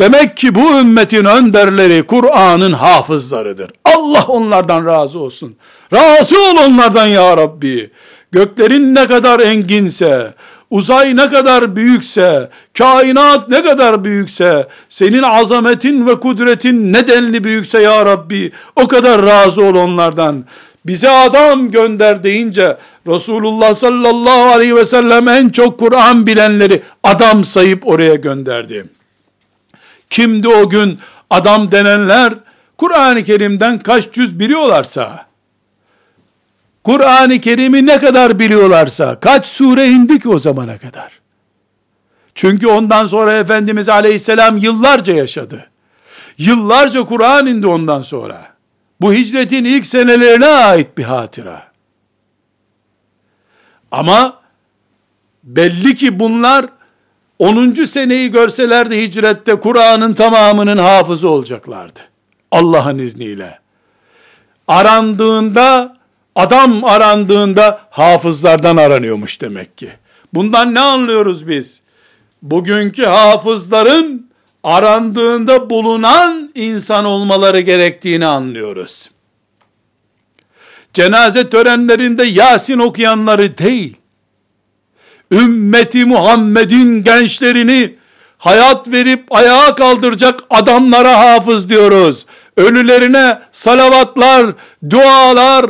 Demek 0.00 0.36
ki 0.36 0.54
bu 0.54 0.80
ümmetin 0.80 1.24
önderleri 1.24 2.02
Kur'an'ın 2.02 2.72
hafızlarıdır. 2.72 3.70
Allah 3.84 4.24
onlardan 4.28 4.86
razı 4.86 5.18
olsun. 5.18 5.56
Razı 5.92 6.36
ol 6.38 6.56
onlardan 6.66 7.06
ya 7.06 7.36
Rabbi. 7.36 7.90
Göklerin 8.32 8.94
ne 8.94 9.06
kadar 9.06 9.40
enginse, 9.40 10.34
uzay 10.70 11.16
ne 11.16 11.30
kadar 11.30 11.76
büyükse, 11.76 12.50
kainat 12.78 13.48
ne 13.48 13.62
kadar 13.62 14.04
büyükse, 14.04 14.68
senin 14.88 15.22
azametin 15.22 16.06
ve 16.06 16.20
kudretin 16.20 16.92
ne 16.92 17.08
denli 17.08 17.44
büyükse 17.44 17.82
ya 17.82 18.06
Rabbi, 18.06 18.52
o 18.76 18.88
kadar 18.88 19.22
razı 19.22 19.62
ol 19.62 19.74
onlardan. 19.74 20.44
Bize 20.86 21.10
adam 21.10 21.70
gönder 21.70 22.24
deyince, 22.24 22.76
Resulullah 23.06 23.74
sallallahu 23.74 24.52
aleyhi 24.54 24.76
ve 24.76 24.84
sellem 24.84 25.28
en 25.28 25.48
çok 25.48 25.78
Kur'an 25.78 26.26
bilenleri 26.26 26.82
adam 27.04 27.44
sayıp 27.44 27.86
oraya 27.86 28.14
gönderdi. 28.14 28.86
Kimdi 30.10 30.48
o 30.48 30.68
gün 30.68 30.98
adam 31.30 31.72
denenler? 31.72 32.34
Kur'an-ı 32.78 33.24
Kerim'den 33.24 33.78
kaç 33.78 34.16
yüz 34.16 34.40
biliyorlarsa, 34.40 35.26
Kur'an-ı 36.88 37.40
Kerim'i 37.40 37.86
ne 37.86 37.98
kadar 37.98 38.38
biliyorlarsa, 38.38 39.20
kaç 39.20 39.46
sure 39.46 39.88
indi 39.88 40.20
ki 40.20 40.28
o 40.28 40.38
zamana 40.38 40.78
kadar? 40.78 41.20
Çünkü 42.34 42.66
ondan 42.66 43.06
sonra 43.06 43.38
Efendimiz 43.38 43.88
Aleyhisselam 43.88 44.56
yıllarca 44.56 45.14
yaşadı. 45.14 45.70
Yıllarca 46.38 47.04
Kur'an 47.04 47.46
indi 47.46 47.66
ondan 47.66 48.02
sonra. 48.02 48.48
Bu 49.00 49.12
hicretin 49.12 49.64
ilk 49.64 49.86
senelerine 49.86 50.46
ait 50.46 50.98
bir 50.98 51.04
hatıra. 51.04 51.62
Ama 53.90 54.40
belli 55.44 55.94
ki 55.94 56.18
bunlar 56.18 56.66
10. 57.38 57.74
seneyi 57.84 58.30
görselerdi 58.30 59.02
hicrette 59.02 59.60
Kur'an'ın 59.60 60.14
tamamının 60.14 60.78
hafızı 60.78 61.28
olacaklardı. 61.28 62.00
Allah'ın 62.50 62.98
izniyle. 62.98 63.58
Arandığında 64.68 65.97
Adam 66.38 66.84
arandığında 66.84 67.80
hafızlardan 67.90 68.76
aranıyormuş 68.76 69.40
demek 69.40 69.78
ki. 69.78 69.90
Bundan 70.34 70.74
ne 70.74 70.80
anlıyoruz 70.80 71.48
biz? 71.48 71.82
Bugünkü 72.42 73.04
hafızların 73.04 74.30
arandığında 74.64 75.70
bulunan 75.70 76.50
insan 76.54 77.04
olmaları 77.04 77.60
gerektiğini 77.60 78.26
anlıyoruz. 78.26 79.10
Cenaze 80.94 81.50
törenlerinde 81.50 82.24
Yasin 82.24 82.78
okuyanları 82.78 83.58
değil, 83.58 83.96
ümmeti 85.32 86.04
Muhammed'in 86.04 87.04
gençlerini 87.04 87.94
hayat 88.38 88.88
verip 88.88 89.24
ayağa 89.30 89.74
kaldıracak 89.74 90.40
adamlara 90.50 91.18
hafız 91.18 91.70
diyoruz. 91.70 92.26
Ölülerine 92.56 93.38
salavatlar, 93.52 94.46
dualar, 94.90 95.66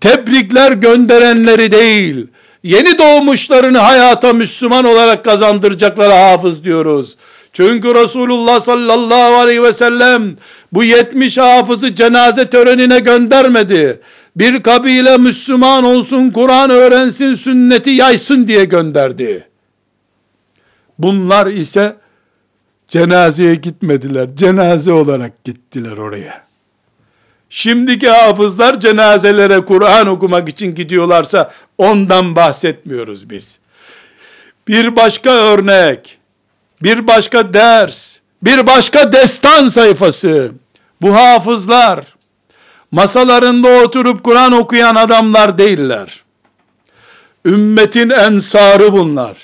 tebrikler 0.00 0.72
gönderenleri 0.72 1.72
değil, 1.72 2.26
yeni 2.62 2.98
doğmuşlarını 2.98 3.78
hayata 3.78 4.32
Müslüman 4.32 4.84
olarak 4.84 5.24
kazandıracaklara 5.24 6.32
hafız 6.32 6.64
diyoruz. 6.64 7.16
Çünkü 7.52 7.94
Resulullah 7.94 8.60
sallallahu 8.60 9.34
aleyhi 9.34 9.62
ve 9.62 9.72
sellem 9.72 10.36
bu 10.72 10.84
70 10.84 11.38
hafızı 11.38 11.94
cenaze 11.94 12.50
törenine 12.50 12.98
göndermedi. 12.98 14.00
Bir 14.36 14.62
kabile 14.62 15.16
Müslüman 15.16 15.84
olsun, 15.84 16.30
Kur'an 16.30 16.70
öğrensin, 16.70 17.34
sünneti 17.34 17.90
yaysın 17.90 18.48
diye 18.48 18.64
gönderdi. 18.64 19.48
Bunlar 20.98 21.46
ise 21.46 21.96
cenazeye 22.88 23.54
gitmediler. 23.54 24.28
Cenaze 24.36 24.92
olarak 24.92 25.44
gittiler 25.44 25.96
oraya. 25.96 26.47
Şimdiki 27.50 28.08
hafızlar 28.08 28.80
cenazelere 28.80 29.60
Kur'an 29.60 30.06
okumak 30.06 30.48
için 30.48 30.74
gidiyorlarsa 30.74 31.50
ondan 31.78 32.36
bahsetmiyoruz 32.36 33.30
biz. 33.30 33.58
Bir 34.68 34.96
başka 34.96 35.30
örnek, 35.30 36.18
bir 36.82 37.06
başka 37.06 37.52
ders, 37.52 38.16
bir 38.42 38.66
başka 38.66 39.12
destan 39.12 39.68
sayfası. 39.68 40.52
Bu 41.02 41.14
hafızlar 41.14 42.04
masalarında 42.90 43.68
oturup 43.68 44.24
Kur'an 44.24 44.52
okuyan 44.52 44.94
adamlar 44.94 45.58
değiller. 45.58 46.22
Ümmetin 47.44 48.10
ensarı 48.10 48.92
bunlar. 48.92 49.36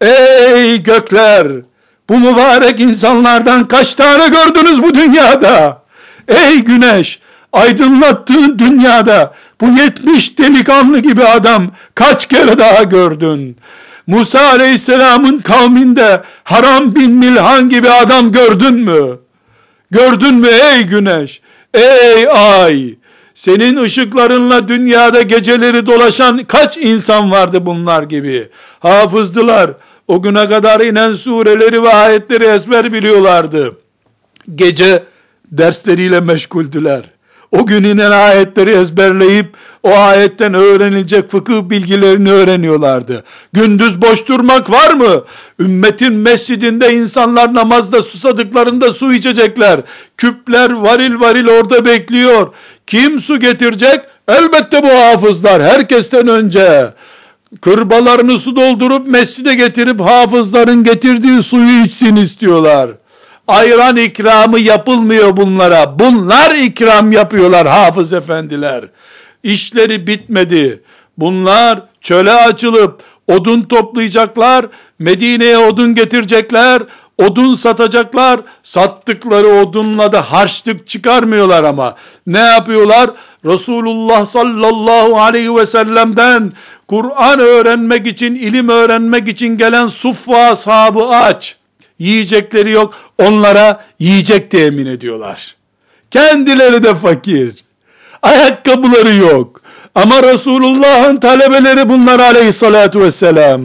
Ey 0.00 0.82
gökler! 0.82 1.46
Bu 2.08 2.18
mübarek 2.18 2.80
insanlardan 2.80 3.68
kaç 3.68 3.94
tane 3.94 4.28
gördünüz 4.28 4.82
bu 4.82 4.94
dünyada? 4.94 5.82
Ey 6.28 6.58
güneş! 6.58 7.20
Aydınlattığın 7.52 8.58
dünyada 8.58 9.34
bu 9.60 9.66
yetmiş 9.66 10.38
delikanlı 10.38 10.98
gibi 10.98 11.24
adam 11.24 11.70
kaç 11.94 12.28
kere 12.28 12.58
daha 12.58 12.82
gördün? 12.82 13.56
Musa 14.06 14.40
aleyhisselamın 14.40 15.38
kavminde 15.38 16.22
Haram 16.44 16.94
bin 16.94 17.10
Milhan 17.10 17.68
gibi 17.68 17.90
adam 17.90 18.32
gördün 18.32 18.74
mü? 18.74 19.18
Gördün 19.90 20.34
mü 20.34 20.48
ey 20.48 20.82
güneş? 20.82 21.40
Ey 21.74 22.28
ay! 22.32 22.94
Senin 23.34 23.82
ışıklarınla 23.82 24.68
dünyada 24.68 25.22
geceleri 25.22 25.86
dolaşan 25.86 26.44
kaç 26.44 26.76
insan 26.76 27.30
vardı 27.30 27.66
bunlar 27.66 28.02
gibi? 28.02 28.48
Hafızdılar. 28.80 29.70
O 30.08 30.22
güne 30.22 30.48
kadar 30.48 30.80
inen 30.80 31.12
sureleri 31.12 31.82
ve 31.82 31.92
ayetleri 31.92 32.44
ezber 32.44 32.92
biliyorlardı. 32.92 33.76
Gece 34.54 35.02
dersleriyle 35.52 36.20
meşguldüler 36.20 37.02
o 37.52 37.66
gün 37.66 37.84
inen 37.84 38.10
ayetleri 38.10 38.70
ezberleyip 38.70 39.46
o 39.82 39.90
ayetten 39.96 40.54
öğrenilecek 40.54 41.30
fıkıh 41.30 41.62
bilgilerini 41.62 42.30
öğreniyorlardı. 42.30 43.24
Gündüz 43.52 44.02
boş 44.02 44.28
durmak 44.28 44.70
var 44.70 44.94
mı? 44.94 45.24
Ümmetin 45.60 46.14
mescidinde 46.14 46.94
insanlar 46.94 47.54
namazda 47.54 48.02
susadıklarında 48.02 48.92
su 48.92 49.12
içecekler. 49.12 49.80
Küpler 50.16 50.70
varil 50.70 51.20
varil 51.20 51.46
orada 51.46 51.84
bekliyor. 51.84 52.48
Kim 52.86 53.20
su 53.20 53.40
getirecek? 53.40 54.00
Elbette 54.28 54.82
bu 54.82 54.88
hafızlar 54.88 55.62
herkesten 55.62 56.28
önce. 56.28 56.92
Kırbalarını 57.60 58.38
su 58.38 58.56
doldurup 58.56 59.08
mescide 59.08 59.54
getirip 59.54 60.00
hafızların 60.00 60.84
getirdiği 60.84 61.42
suyu 61.42 61.84
içsin 61.84 62.16
istiyorlar 62.16 62.90
ayran 63.50 63.96
ikramı 63.96 64.60
yapılmıyor 64.60 65.36
bunlara. 65.36 65.98
Bunlar 65.98 66.54
ikram 66.54 67.12
yapıyorlar 67.12 67.66
hafız 67.66 68.12
efendiler. 68.12 68.84
İşleri 69.42 70.06
bitmedi. 70.06 70.82
Bunlar 71.18 71.82
çöle 72.00 72.32
açılıp 72.32 73.02
odun 73.28 73.62
toplayacaklar, 73.62 74.66
Medine'ye 74.98 75.58
odun 75.58 75.94
getirecekler, 75.94 76.82
odun 77.18 77.54
satacaklar. 77.54 78.40
Sattıkları 78.62 79.48
odunla 79.48 80.12
da 80.12 80.32
harçlık 80.32 80.88
çıkarmıyorlar 80.88 81.64
ama. 81.64 81.94
Ne 82.26 82.38
yapıyorlar? 82.38 83.10
Resulullah 83.44 84.26
sallallahu 84.26 85.20
aleyhi 85.20 85.56
ve 85.56 85.66
sellem'den 85.66 86.52
Kur'an 86.88 87.40
öğrenmek 87.40 88.06
için, 88.06 88.34
ilim 88.34 88.68
öğrenmek 88.68 89.28
için 89.28 89.58
gelen 89.58 89.86
suffa 89.86 90.36
ashabı 90.36 91.06
aç 91.06 91.59
yiyecekleri 92.00 92.70
yok. 92.70 92.94
Onlara 93.18 93.84
yiyecek 93.98 94.50
temin 94.50 94.86
ediyorlar. 94.86 95.54
Kendileri 96.10 96.84
de 96.84 96.94
fakir. 96.94 97.54
Ayakkabıları 98.22 99.14
yok. 99.14 99.60
Ama 99.94 100.22
Resulullah'ın 100.22 101.16
talebeleri 101.16 101.88
bunlar 101.88 102.20
aleyhissalatu 102.20 103.00
vesselam. 103.00 103.62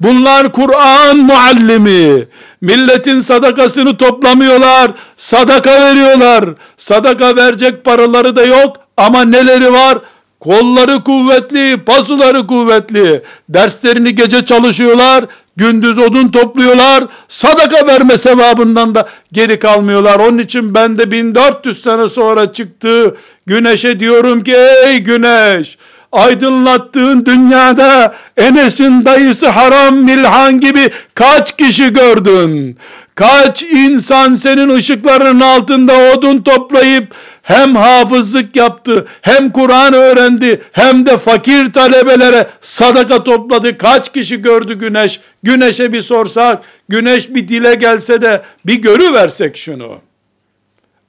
Bunlar 0.00 0.52
Kur'an 0.52 1.16
muallimi. 1.16 2.26
Milletin 2.60 3.20
sadakasını 3.20 3.96
toplamıyorlar. 3.96 4.90
Sadaka 5.16 5.80
veriyorlar. 5.80 6.44
Sadaka 6.76 7.36
verecek 7.36 7.84
paraları 7.84 8.36
da 8.36 8.44
yok. 8.44 8.76
Ama 8.96 9.24
neleri 9.24 9.72
var? 9.72 9.98
Kolları 10.40 11.04
kuvvetli, 11.04 11.84
pasuları 11.86 12.46
kuvvetli. 12.46 13.22
Derslerini 13.48 14.14
gece 14.14 14.44
çalışıyorlar, 14.44 15.24
gündüz 15.56 15.98
odun 15.98 16.28
topluyorlar. 16.28 17.04
Sadaka 17.28 17.86
verme 17.86 18.18
sevabından 18.18 18.94
da 18.94 19.08
geri 19.32 19.58
kalmıyorlar. 19.58 20.18
Onun 20.18 20.38
için 20.38 20.74
ben 20.74 20.98
de 20.98 21.10
1400 21.10 21.82
sene 21.82 22.08
sonra 22.08 22.52
çıktığı 22.52 23.16
güneşe 23.46 24.00
diyorum 24.00 24.44
ki 24.44 24.56
ey 24.86 24.98
güneş 24.98 25.78
aydınlattığın 26.14 27.26
dünyada 27.26 28.14
Enes'in 28.36 29.04
dayısı 29.04 29.48
Haram 29.48 29.96
Milhan 29.96 30.60
gibi 30.60 30.90
kaç 31.14 31.56
kişi 31.56 31.92
gördün? 31.92 32.78
Kaç 33.14 33.62
insan 33.62 34.34
senin 34.34 34.68
ışıklarının 34.68 35.40
altında 35.40 35.92
odun 35.98 36.42
toplayıp 36.42 37.14
hem 37.44 37.76
hafızlık 37.76 38.56
yaptı, 38.56 39.06
hem 39.22 39.50
Kur'an 39.50 39.94
öğrendi, 39.94 40.62
hem 40.72 41.06
de 41.06 41.18
fakir 41.18 41.72
talebelere 41.72 42.50
sadaka 42.60 43.24
topladı. 43.24 43.78
Kaç 43.78 44.12
kişi 44.12 44.42
gördü 44.42 44.74
güneş? 44.74 45.20
Güneşe 45.42 45.92
bir 45.92 46.02
sorsak, 46.02 46.62
güneş 46.88 47.34
bir 47.34 47.48
dile 47.48 47.74
gelse 47.74 48.22
de 48.22 48.42
bir 48.66 48.74
görü 48.74 49.12
versek 49.12 49.56
şunu. 49.56 49.98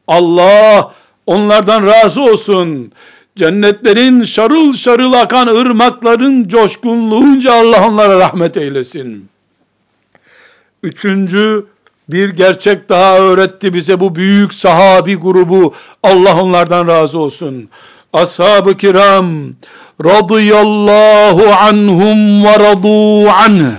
Allah 0.07 0.93
onlardan 1.25 1.87
razı 1.87 2.21
olsun. 2.21 2.91
Cennetlerin 3.35 4.23
şarıl 4.23 4.73
şarıl 4.73 5.13
akan 5.13 5.47
ırmakların 5.47 6.47
coşkunluğunca 6.47 7.53
Allah 7.53 7.87
onlara 7.87 8.19
rahmet 8.19 8.57
eylesin. 8.57 9.29
Üçüncü 10.83 11.65
bir 12.09 12.29
gerçek 12.29 12.89
daha 12.89 13.17
öğretti 13.17 13.73
bize 13.73 13.99
bu 13.99 14.15
büyük 14.15 14.53
sahabi 14.53 15.15
grubu. 15.15 15.73
Allah 16.03 16.41
onlardan 16.41 16.87
razı 16.87 17.19
olsun. 17.19 17.69
Ashab-ı 18.13 18.77
kiram 18.77 19.25
radıyallahu 20.05 21.47
anhum 21.53 22.43
ve 22.43 22.59
radu 22.59 23.29
anh. 23.29 23.71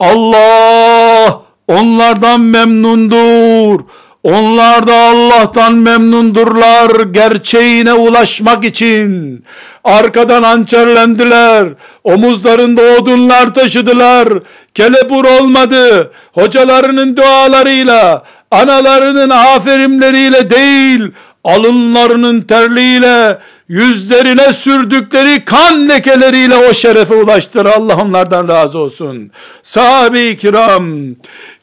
Allah 0.00 1.40
onlardan 1.68 2.40
memnundur. 2.40 3.80
Onlar 4.28 4.86
da 4.86 4.94
Allah'tan 4.94 5.74
memnundurlar 5.74 7.00
gerçeğine 7.00 7.92
ulaşmak 7.92 8.64
için. 8.64 9.44
Arkadan 9.84 10.42
hançerlendiler. 10.42 11.68
Omuzlarında 12.04 12.82
odunlar 12.82 13.54
taşıdılar. 13.54 14.28
Kelepur 14.74 15.24
olmadı. 15.24 16.12
Hocalarının 16.32 17.16
dualarıyla, 17.16 18.22
analarının 18.50 19.30
aferinleriyle 19.30 20.50
değil, 20.50 21.12
alınlarının 21.44 22.40
terliğiyle, 22.40 23.38
yüzlerine 23.68 24.52
sürdükleri 24.52 25.44
kan 25.44 25.88
lekeleriyle 25.88 26.56
o 26.56 26.74
şerefe 26.74 27.14
ulaştır. 27.14 27.66
Allah 27.66 27.96
onlardan 27.96 28.48
razı 28.48 28.78
olsun. 28.78 29.30
Sahabe-i 29.62 30.36
kiram, 30.36 30.94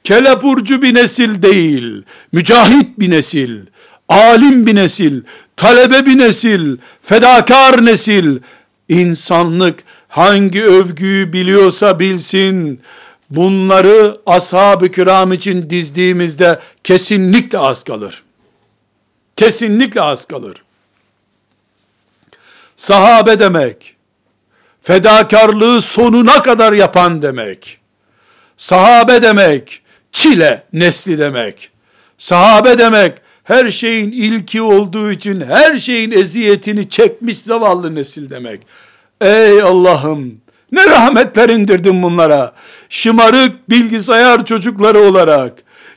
kelepurcu 0.06 0.82
bir 0.82 0.95
nesil 0.95 1.41
değil, 1.41 2.03
mücahit 2.32 2.99
bir 2.99 3.10
nesil, 3.10 3.66
alim 4.10 4.66
bir 4.66 4.76
nesil, 4.76 5.22
talebe 5.56 6.06
bir 6.06 6.18
nesil, 6.18 6.78
fedakar 7.01 7.86
nesil, 7.86 8.39
insanlık 8.89 9.84
hangi 10.08 10.64
övgüyü 10.64 11.34
biliyorsa 11.34 11.99
bilsin, 11.99 12.82
bunları 13.30 14.18
ashab-ı 14.26 14.91
kiram 14.91 15.34
için 15.34 15.70
dizdiğimizde 15.70 16.60
kesinlikle 16.84 17.58
az 17.58 17.84
kalır. 17.84 18.24
Kesinlikle 19.36 20.01
az 20.01 20.26
kalır. 20.26 20.64
Sahabe 22.78 23.39
demek, 23.39 23.95
fedakarlığı 24.82 25.82
sonuna 25.82 26.41
kadar 26.41 26.74
yapan 26.74 27.22
demek. 27.22 27.80
Sahabe 28.58 29.22
demek, 29.22 29.82
çile 30.16 30.63
nesli 30.74 31.20
demek. 31.20 31.70
Sahabe 32.18 32.78
demek, 32.78 33.13
her 33.43 33.72
şeyin 33.72 34.11
ilki 34.11 34.61
olduğu 34.61 35.11
için 35.11 35.41
her 35.41 35.78
şeyin 35.78 36.11
eziyetini 36.11 36.89
çekmiş 36.89 37.38
zavallı 37.38 37.95
nesil 37.95 38.30
demek. 38.30 38.61
Ey 39.22 39.61
Allah'ım, 39.61 40.41
ne 40.72 40.86
rahmetler 40.86 41.49
indirdin 41.49 42.03
bunlara. 42.03 42.53
Şımarık 42.89 43.70
bilgisayar 43.70 44.45
çocukları 44.45 44.99
olarak, 44.99 45.53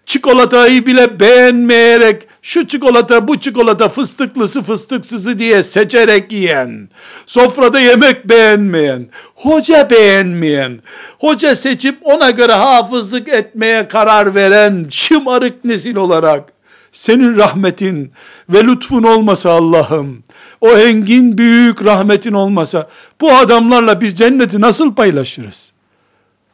çikolatayı 0.07 0.87
bile 0.87 1.21
beğenmeyerek 1.21 2.28
şu 2.43 2.67
çikolata 2.67 3.29
bu 3.29 3.41
çikolata 3.41 3.89
fıstıklısı 3.89 4.63
fıstıksızı 4.63 5.39
diye 5.39 5.63
seçerek 5.63 6.33
yiyen, 6.33 6.89
sofrada 7.27 7.81
yemek 7.81 8.29
beğenmeyen, 8.29 9.09
hoca 9.35 9.91
beğenmeyen, 9.91 10.79
hoca 11.19 11.55
seçip 11.55 11.99
ona 12.03 12.31
göre 12.31 12.53
hafızlık 12.53 13.29
etmeye 13.29 13.89
karar 13.89 14.35
veren 14.35 14.87
şımarık 14.91 15.65
nesil 15.65 15.97
olarak 15.97 16.53
senin 16.93 17.37
rahmetin 17.37 18.13
ve 18.49 18.65
lütfun 18.65 19.03
olmasa 19.03 19.51
Allah'ım, 19.51 20.23
o 20.61 20.71
engin 20.71 21.39
büyük 21.39 21.85
rahmetin 21.85 22.33
olmasa, 22.33 22.89
bu 23.21 23.33
adamlarla 23.33 24.01
biz 24.01 24.17
cenneti 24.17 24.61
nasıl 24.61 24.95
paylaşırız? 24.95 25.73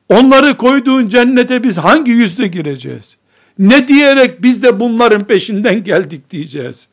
Onları 0.08 0.56
koyduğun 0.56 1.08
cennete 1.08 1.62
biz 1.62 1.78
hangi 1.78 2.10
yüzle 2.12 2.46
gireceğiz? 2.46 3.16
Ne 3.58 3.88
diyerek 3.88 4.42
biz 4.42 4.62
de 4.62 4.80
bunların 4.80 5.24
peşinden 5.24 5.84
geldik 5.84 6.30
diyeceğiz. 6.30 6.88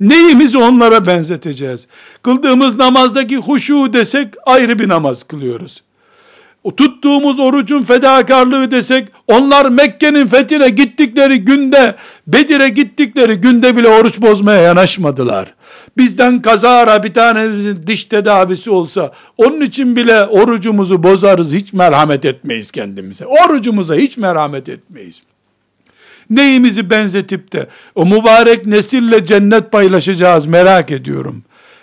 Neyimizi 0.00 0.58
onlara 0.58 1.06
benzeteceğiz? 1.06 1.86
Kıldığımız 2.22 2.76
namazdaki 2.76 3.36
huşu 3.36 3.92
desek 3.92 4.28
ayrı 4.46 4.78
bir 4.78 4.88
namaz 4.88 5.22
kılıyoruz. 5.22 5.82
O 6.64 6.76
tuttuğumuz 6.76 7.40
orucun 7.40 7.82
fedakarlığı 7.82 8.70
desek, 8.70 9.08
onlar 9.26 9.68
Mekke'nin 9.68 10.26
fethine 10.26 10.68
gittikleri 10.68 11.44
günde, 11.44 11.94
Bedir'e 12.26 12.68
gittikleri 12.68 13.36
günde 13.36 13.76
bile 13.76 13.88
oruç 13.88 14.20
bozmaya 14.20 14.60
yanaşmadılar. 14.60 15.54
Bizden 15.96 16.42
kazara 16.42 17.02
bir 17.02 17.14
tane 17.14 17.48
diş 17.86 18.04
tedavisi 18.04 18.70
olsa, 18.70 19.12
onun 19.36 19.60
için 19.60 19.96
bile 19.96 20.24
orucumuzu 20.24 21.02
bozarız, 21.02 21.52
hiç 21.52 21.72
merhamet 21.72 22.24
etmeyiz 22.24 22.70
kendimize. 22.70 23.26
Orucumuza 23.26 23.94
hiç 23.94 24.18
merhamet 24.18 24.68
etmeyiz 24.68 25.22
neyimizi 26.30 26.90
benzetip 26.90 27.52
de 27.52 27.68
o 27.94 28.06
mübarek 28.06 28.66
nesille 28.66 29.26
cennet 29.26 29.72
paylaşacağız 29.72 30.46
merak 30.46 30.90
ediyorum. 30.90 31.42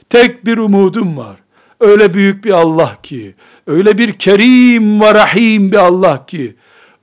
Tek 0.09 0.45
bir 0.45 0.57
umudum 0.57 1.17
var. 1.17 1.35
Öyle 1.79 2.13
büyük 2.13 2.45
bir 2.45 2.51
Allah 2.51 2.97
ki, 3.03 3.35
öyle 3.67 3.97
bir 3.97 4.13
kerim 4.13 5.01
ve 5.01 5.13
rahim 5.13 5.71
bir 5.71 5.77
Allah 5.77 6.25
ki, 6.25 6.55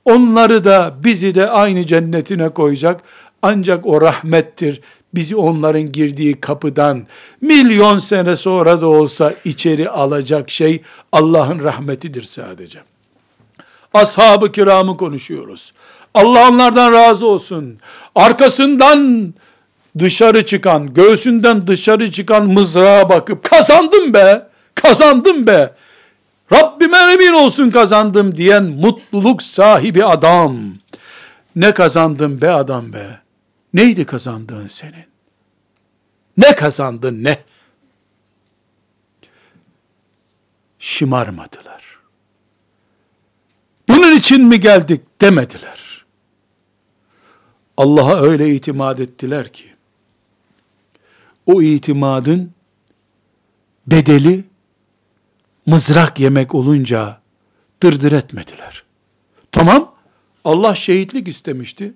onları 0.05 0.65
da 0.65 0.95
bizi 1.03 1.35
de 1.35 1.49
aynı 1.49 1.85
cennetine 1.85 2.49
koyacak. 2.49 3.01
Ancak 3.41 3.85
o 3.85 4.01
rahmettir. 4.01 4.81
Bizi 5.13 5.35
onların 5.35 5.91
girdiği 5.91 6.39
kapıdan 6.41 7.07
milyon 7.41 7.99
sene 7.99 8.35
sonra 8.35 8.81
da 8.81 8.87
olsa 8.87 9.33
içeri 9.45 9.89
alacak 9.89 10.49
şey 10.49 10.81
Allah'ın 11.11 11.59
rahmetidir 11.59 12.23
sadece. 12.23 12.79
Ashab-ı 13.93 14.51
kiramı 14.51 14.97
konuşuyoruz. 14.97 15.73
Allah 16.13 16.49
onlardan 16.49 16.93
razı 16.93 17.27
olsun. 17.27 17.79
Arkasından 18.15 19.33
dışarı 19.99 20.45
çıkan, 20.45 20.93
göğsünden 20.93 21.67
dışarı 21.67 22.11
çıkan 22.11 22.45
mızrağa 22.45 23.09
bakıp 23.09 23.43
kazandım 23.43 24.13
be, 24.13 24.47
kazandım 24.75 25.47
be. 25.47 25.73
Rabbime 26.51 26.97
emin 26.97 27.33
olsun 27.33 27.69
kazandım 27.69 28.35
diyen 28.35 28.63
mutluluk 28.63 29.43
sahibi 29.43 30.05
adam. 30.05 30.57
Ne 31.55 31.73
kazandın 31.73 32.41
be 32.41 32.49
adam 32.49 32.93
be? 32.93 33.19
Neydi 33.73 34.05
kazandığın 34.05 34.67
senin? 34.67 35.05
Ne 36.37 36.55
kazandın 36.55 37.23
ne? 37.23 37.39
Şımarmadılar. 40.79 41.83
Bunun 43.89 44.17
için 44.17 44.45
mi 44.45 44.59
geldik 44.59 45.01
demediler. 45.21 45.82
Allah'a 47.77 48.21
öyle 48.21 48.55
itimat 48.55 48.99
ettiler 48.99 49.53
ki, 49.53 49.65
o 51.45 51.61
itimadın 51.61 52.51
bedeli 53.87 54.43
mızrak 55.65 56.19
yemek 56.19 56.55
olunca 56.55 57.21
dırdır 57.83 58.11
etmediler. 58.11 58.83
Tamam, 59.51 59.95
Allah 60.45 60.75
şehitlik 60.75 61.27
istemişti. 61.27 61.93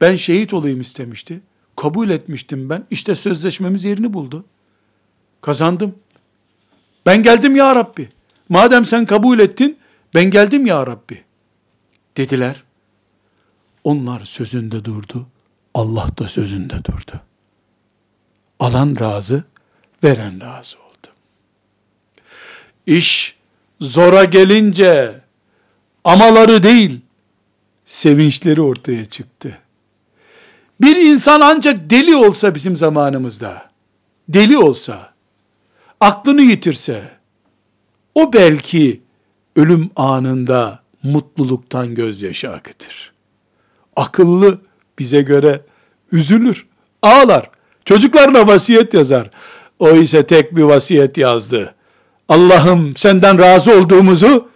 Ben 0.00 0.16
şehit 0.16 0.54
olayım 0.54 0.80
istemişti. 0.80 1.40
Kabul 1.76 2.10
etmiştim 2.10 2.70
ben. 2.70 2.86
İşte 2.90 3.16
sözleşmemiz 3.16 3.84
yerini 3.84 4.12
buldu. 4.12 4.44
Kazandım. 5.40 5.94
Ben 7.06 7.22
geldim 7.22 7.56
ya 7.56 7.76
Rabbi. 7.76 8.08
Madem 8.48 8.84
sen 8.84 9.06
kabul 9.06 9.38
ettin, 9.38 9.78
ben 10.14 10.30
geldim 10.30 10.66
ya 10.66 10.86
Rabbi. 10.86 11.24
Dediler. 12.16 12.64
Onlar 13.84 14.24
sözünde 14.24 14.84
durdu. 14.84 15.26
Allah 15.74 16.08
da 16.18 16.28
sözünde 16.28 16.84
durdu. 16.84 17.20
Alan 18.60 18.96
razı, 19.00 19.44
veren 20.04 20.40
razı 20.40 20.76
oldu. 20.78 21.08
İş 22.86 23.36
zora 23.80 24.24
gelince 24.24 25.20
amaları 26.04 26.62
değil, 26.62 27.00
sevinçleri 27.84 28.60
ortaya 28.60 29.04
çıktı. 29.04 29.58
Bir 30.80 30.96
insan 30.96 31.40
ancak 31.40 31.90
deli 31.90 32.16
olsa 32.16 32.54
bizim 32.54 32.76
zamanımızda, 32.76 33.70
deli 34.28 34.58
olsa, 34.58 35.12
aklını 36.00 36.42
yitirse, 36.42 37.10
o 38.14 38.32
belki 38.32 39.00
ölüm 39.56 39.90
anında 39.96 40.82
mutluluktan 41.02 41.94
gözyaşı 41.94 42.50
akıtır 42.50 43.11
akıllı 43.96 44.58
bize 44.98 45.22
göre 45.22 45.60
üzülür, 46.12 46.66
ağlar. 47.02 47.50
Çocuklarına 47.84 48.46
vasiyet 48.46 48.94
yazar. 48.94 49.30
O 49.78 49.90
ise 49.90 50.26
tek 50.26 50.56
bir 50.56 50.62
vasiyet 50.62 51.18
yazdı. 51.18 51.74
Allah'ım 52.28 52.96
senden 52.96 53.38
razı 53.38 53.78
olduğumuzu, 53.78 54.48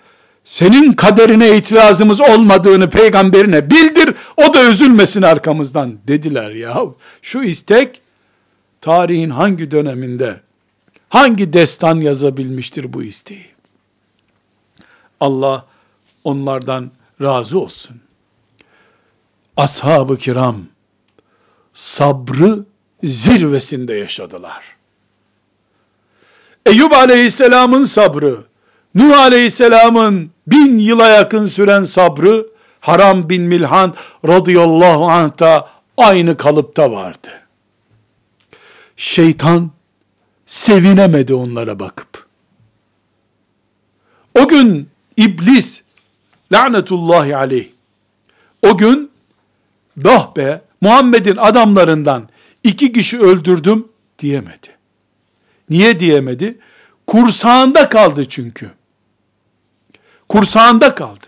senin 0.45 0.93
kaderine 0.93 1.57
itirazımız 1.57 2.21
olmadığını 2.21 2.91
peygamberine 2.91 3.71
bildir, 3.71 4.15
o 4.37 4.55
da 4.55 4.65
üzülmesin 4.65 5.23
arkamızdan 5.23 5.99
dediler 6.09 6.51
ya. 6.51 6.83
Şu 7.23 7.43
istek, 7.43 8.01
tarihin 8.81 9.31
hangi 9.31 9.71
döneminde 9.71 10.41
Hangi 11.09 11.53
destan 11.53 11.97
yazabilmiştir 12.01 12.93
bu 12.93 13.03
isteği? 13.03 13.47
Allah 15.21 15.67
onlardan 16.25 16.91
razı 17.23 17.59
olsun. 17.59 18.01
Ashab-ı 19.57 20.19
kiram 20.19 20.57
sabrı 21.75 22.65
zirvesinde 23.03 23.95
yaşadılar. 23.95 24.65
Eyüp 26.67 26.93
aleyhisselamın 26.93 27.85
sabrı, 27.85 28.45
Nuh 28.95 29.19
aleyhisselamın 29.19 30.31
bin 30.47 30.79
yıla 30.79 31.09
yakın 31.09 31.47
süren 31.47 31.85
sabrı, 31.85 32.47
Haram 32.81 33.29
bin 33.29 33.43
Milhan 33.43 33.95
radıyallahu 34.27 35.05
anh 35.05 35.39
da 35.39 35.71
aynı 35.97 36.37
kalıpta 36.37 36.91
vardı. 36.91 37.29
Şeytan 38.97 39.71
sevinemedi 40.47 41.35
onlara 41.35 41.79
bakıp. 41.79 42.27
O 44.41 44.49
gün 44.49 44.89
iblis 45.17 45.83
lanetullahi 46.53 47.37
aleyh 47.37 47.69
o 48.63 48.79
gün 48.79 49.06
bah 49.97 50.37
be 50.37 50.63
Muhammed'in 50.81 51.37
adamlarından 51.37 52.29
iki 52.65 52.93
kişi 52.93 53.21
öldürdüm 53.21 53.89
diyemedi. 54.19 54.69
Niye 55.71 56.01
diyemedi? 56.01 56.59
Kursağında 57.07 57.89
kaldı 57.89 58.29
çünkü. 58.29 58.71
Kursağında 60.29 60.95
kaldı. 60.95 61.27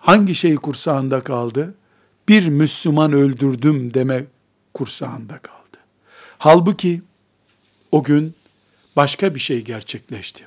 Hangi 0.00 0.34
şey 0.34 0.54
kursağında 0.54 1.20
kaldı? 1.24 1.74
Bir 2.28 2.48
Müslüman 2.48 3.12
öldürdüm 3.12 3.94
deme 3.94 4.24
kursağında 4.74 5.38
kaldı. 5.38 5.78
Halbuki 6.38 7.02
o 7.92 8.02
gün 8.02 8.34
başka 8.96 9.34
bir 9.34 9.40
şey 9.40 9.64
gerçekleşti. 9.64 10.46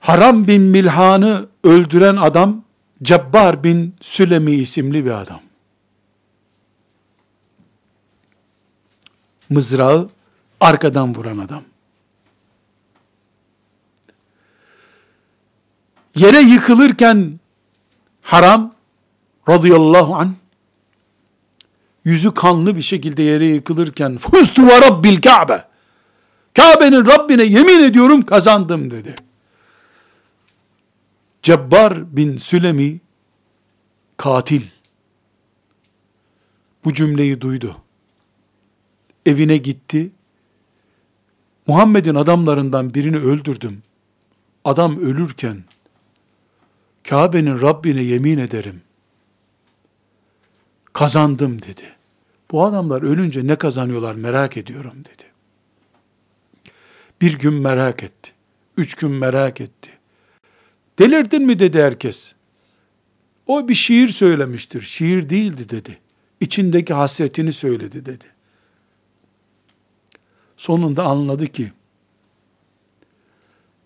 Haram 0.00 0.46
bin 0.46 0.62
Milhan'ı 0.62 1.48
öldüren 1.64 2.16
adam 2.16 2.64
Cabbar 3.02 3.64
bin 3.64 3.94
Sülemi 4.00 4.52
isimli 4.52 5.04
bir 5.04 5.10
adam. 5.10 5.40
Mızrağı 9.50 10.10
arkadan 10.60 11.14
vuran 11.14 11.38
adam. 11.38 11.62
Yere 16.14 16.40
yıkılırken 16.40 17.40
haram 18.22 18.74
radıyallahu 19.48 20.14
an 20.14 20.34
yüzü 22.04 22.34
kanlı 22.34 22.76
bir 22.76 22.82
şekilde 22.82 23.22
yere 23.22 23.46
yıkılırken 23.46 24.18
fustu 24.18 24.66
ve 24.66 24.80
rabbil 24.80 25.20
Kabe 25.20 25.64
Kabe'nin 26.56 27.06
Rabbine 27.06 27.42
yemin 27.42 27.82
ediyorum 27.82 28.22
kazandım 28.22 28.90
dedi. 28.90 29.14
Cebbar 31.42 32.16
bin 32.16 32.36
Sülemi 32.36 33.00
katil 34.16 34.62
bu 36.84 36.94
cümleyi 36.94 37.40
duydu. 37.40 37.76
Evine 39.26 39.56
gitti. 39.56 40.10
Muhammed'in 41.66 42.14
adamlarından 42.14 42.94
birini 42.94 43.16
öldürdüm. 43.16 43.82
Adam 44.64 44.98
ölürken 44.98 45.64
Kabe'nin 47.08 47.60
Rabbine 47.60 48.02
yemin 48.02 48.38
ederim. 48.38 48.82
Kazandım 50.92 51.62
dedi. 51.62 51.96
Bu 52.50 52.64
adamlar 52.64 53.02
ölünce 53.02 53.46
ne 53.46 53.56
kazanıyorlar 53.56 54.14
merak 54.14 54.56
ediyorum 54.56 54.94
dedi. 55.04 55.24
Bir 57.20 57.38
gün 57.38 57.54
merak 57.54 58.02
etti. 58.02 58.32
Üç 58.76 58.94
gün 58.94 59.10
merak 59.10 59.60
etti. 59.60 59.91
Delirdin 60.98 61.42
mi 61.42 61.58
dedi 61.58 61.82
herkes. 61.82 62.34
O 63.46 63.68
bir 63.68 63.74
şiir 63.74 64.08
söylemiştir. 64.08 64.80
Şiir 64.80 65.28
değildi 65.28 65.68
dedi. 65.68 65.98
İçindeki 66.40 66.94
hasretini 66.94 67.52
söyledi 67.52 68.06
dedi. 68.06 68.24
Sonunda 70.56 71.04
anladı 71.04 71.46
ki 71.46 71.72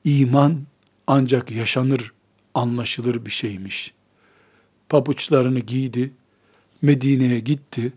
iman 0.04 0.60
ancak 1.06 1.50
yaşanır, 1.50 2.12
anlaşılır 2.54 3.26
bir 3.26 3.30
şeymiş. 3.30 3.94
Pabuçlarını 4.88 5.58
giydi, 5.58 6.12
Medine'ye 6.82 7.40
gitti. 7.40 7.92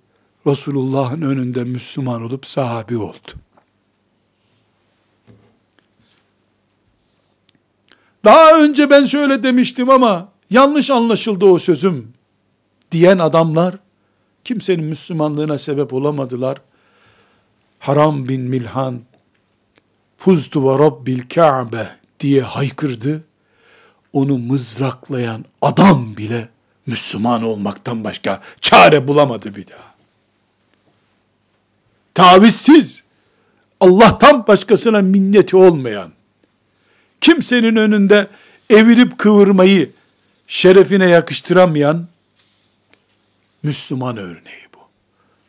Resulullah'ın 0.48 1.22
önünde 1.22 1.64
Müslüman 1.64 2.22
olup 2.22 2.46
sahabi 2.46 2.98
oldu. 2.98 3.32
Daha 8.26 8.60
önce 8.60 8.90
ben 8.90 9.06
şöyle 9.06 9.44
demiştim 9.44 9.90
ama 9.90 10.32
yanlış 10.50 10.90
anlaşıldı 10.90 11.46
o 11.46 11.60
sözüm 11.60 12.14
diyen 12.92 13.18
adamlar 13.18 13.76
kimsenin 14.44 14.86
Müslümanlığına 14.86 15.58
sebep 15.58 15.94
olamadılar. 15.94 16.62
Haram 17.80 18.30
bin 18.30 18.42
Milhan 18.42 19.02
fuztu 20.18 20.70
ve 20.70 20.80
rabbil 20.80 21.22
Kabe 21.36 21.90
diye 22.20 22.42
haykırdı. 22.42 23.24
Onu 24.14 24.38
mızraklayan 24.38 25.46
adam 25.62 26.18
bile 26.18 26.50
Müslüman 26.86 27.44
olmaktan 27.44 28.04
başka 28.04 28.42
çare 28.62 29.08
bulamadı 29.08 29.56
bir 29.56 29.68
daha. 29.68 29.94
Tavizsiz, 32.14 33.04
Allah'tan 33.80 34.48
başkasına 34.48 35.02
minneti 35.02 35.56
olmayan, 35.56 36.12
kimsenin 37.22 37.76
önünde 37.76 38.28
evirip 38.70 39.18
kıvırmayı 39.18 39.92
şerefine 40.48 41.10
yakıştıramayan 41.10 42.08
Müslüman 43.64 44.18
örneği 44.18 44.68
bu. 44.76 44.80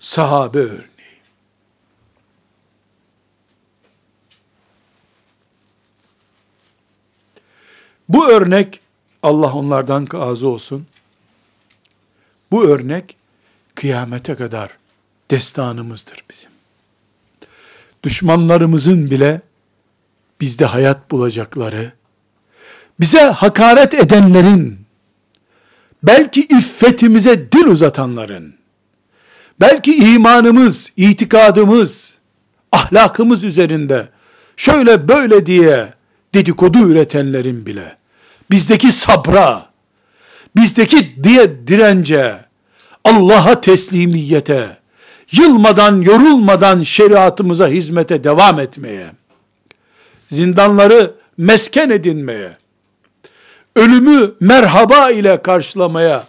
Sahabe 0.00 0.58
örneği. 0.58 0.90
Bu 8.08 8.28
örnek 8.28 8.80
Allah 9.22 9.52
onlardan 9.52 10.06
razı 10.14 10.48
olsun. 10.48 10.86
Bu 12.50 12.64
örnek 12.64 13.16
kıyamete 13.74 14.34
kadar 14.34 14.70
destanımızdır 15.30 16.24
bizim. 16.30 16.50
Düşmanlarımızın 18.02 19.10
bile 19.10 19.40
bizde 20.40 20.64
hayat 20.64 21.10
bulacakları, 21.10 21.92
bize 23.00 23.20
hakaret 23.20 23.94
edenlerin, 23.94 24.78
belki 26.02 26.40
iffetimize 26.40 27.52
dil 27.52 27.64
uzatanların, 27.64 28.54
belki 29.60 29.94
imanımız, 29.96 30.92
itikadımız, 30.96 32.18
ahlakımız 32.72 33.44
üzerinde 33.44 34.08
şöyle 34.56 35.08
böyle 35.08 35.46
diye 35.46 35.94
dedikodu 36.34 36.78
üretenlerin 36.78 37.66
bile 37.66 37.96
bizdeki 38.50 38.92
sabra, 38.92 39.66
bizdeki 40.56 41.24
diye 41.24 41.66
dirence, 41.66 42.44
Allah'a 43.04 43.60
teslimiyete, 43.60 44.78
yılmadan, 45.32 46.00
yorulmadan 46.00 46.82
şeriatımıza 46.82 47.68
hizmete 47.68 48.24
devam 48.24 48.60
etmeye, 48.60 49.06
zindanları 50.30 51.14
mesken 51.36 51.90
edinmeye, 51.90 52.56
ölümü 53.76 54.34
merhaba 54.40 55.10
ile 55.10 55.42
karşılamaya 55.42 56.24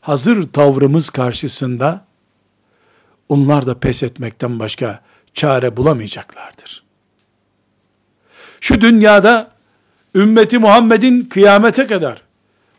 hazır 0.00 0.52
tavrımız 0.52 1.10
karşısında 1.10 2.04
onlar 3.28 3.66
da 3.66 3.78
pes 3.78 4.02
etmekten 4.02 4.58
başka 4.58 5.00
çare 5.34 5.76
bulamayacaklardır. 5.76 6.82
Şu 8.60 8.80
dünyada 8.80 9.50
ümmeti 10.14 10.58
Muhammed'in 10.58 11.24
kıyamete 11.24 11.86
kadar 11.86 12.22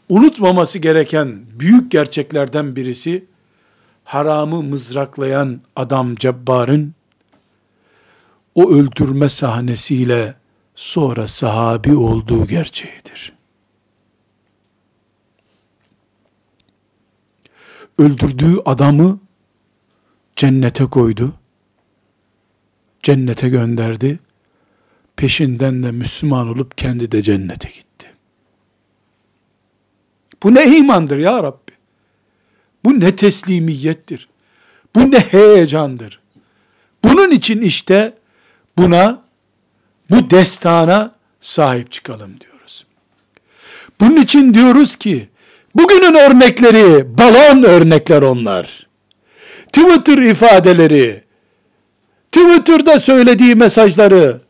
unutmaması 0.10 0.80
gereken 0.80 1.40
büyük 1.60 1.92
gerçeklerden 1.92 2.76
birisi 2.76 3.26
haramı 4.04 4.64
mızraklayan 4.64 5.62
adam 5.76 6.16
Cebbar'ın 6.16 6.94
o 8.56 8.72
öldürme 8.72 9.30
sahnesiyle 9.30 10.41
sonra 10.76 11.28
sahabi 11.28 11.96
olduğu 11.96 12.48
gerçeğidir. 12.48 13.34
Öldürdüğü 17.98 18.58
adamı 18.66 19.20
cennete 20.36 20.86
koydu. 20.86 21.34
Cennete 23.04 23.50
gönderdi. 23.50 24.20
Peşinden 25.16 25.84
de 25.84 25.92
Müslüman 25.92 26.48
olup 26.48 26.78
kendi 26.78 27.12
de 27.12 27.24
cennete 27.24 27.70
gitti. 27.70 28.14
Bu 30.44 30.56
ne 30.56 30.78
imandır 30.78 31.18
ya 31.18 31.44
Rabbi? 31.44 31.72
Bu 32.86 33.00
ne 33.00 33.16
teslimiyettir? 33.16 34.30
Bu 34.96 35.12
ne 35.12 35.20
heyecandır? 35.20 36.20
Bunun 37.04 37.32
için 37.32 37.62
işte 37.62 38.18
buna, 38.78 39.21
bu 40.12 40.30
destana 40.30 41.12
sahip 41.42 41.92
çıkalım 41.92 42.40
diyoruz. 42.40 42.86
Bunun 44.00 44.16
için 44.16 44.54
diyoruz 44.54 44.96
ki, 44.96 45.30
bugünün 45.76 46.16
örnekleri, 46.16 47.18
balon 47.18 47.64
örnekler 47.64 48.22
onlar. 48.22 48.88
Twitter 49.72 50.18
ifadeleri, 50.18 51.24
Twitter'da 52.32 53.00
söylediği 53.00 53.56
mesajları, 53.56 54.42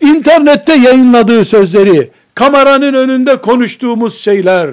internette 0.00 0.74
yayınladığı 0.74 1.44
sözleri, 1.44 2.10
kameranın 2.34 2.94
önünde 2.94 3.40
konuştuğumuz 3.40 4.20
şeyler, 4.20 4.70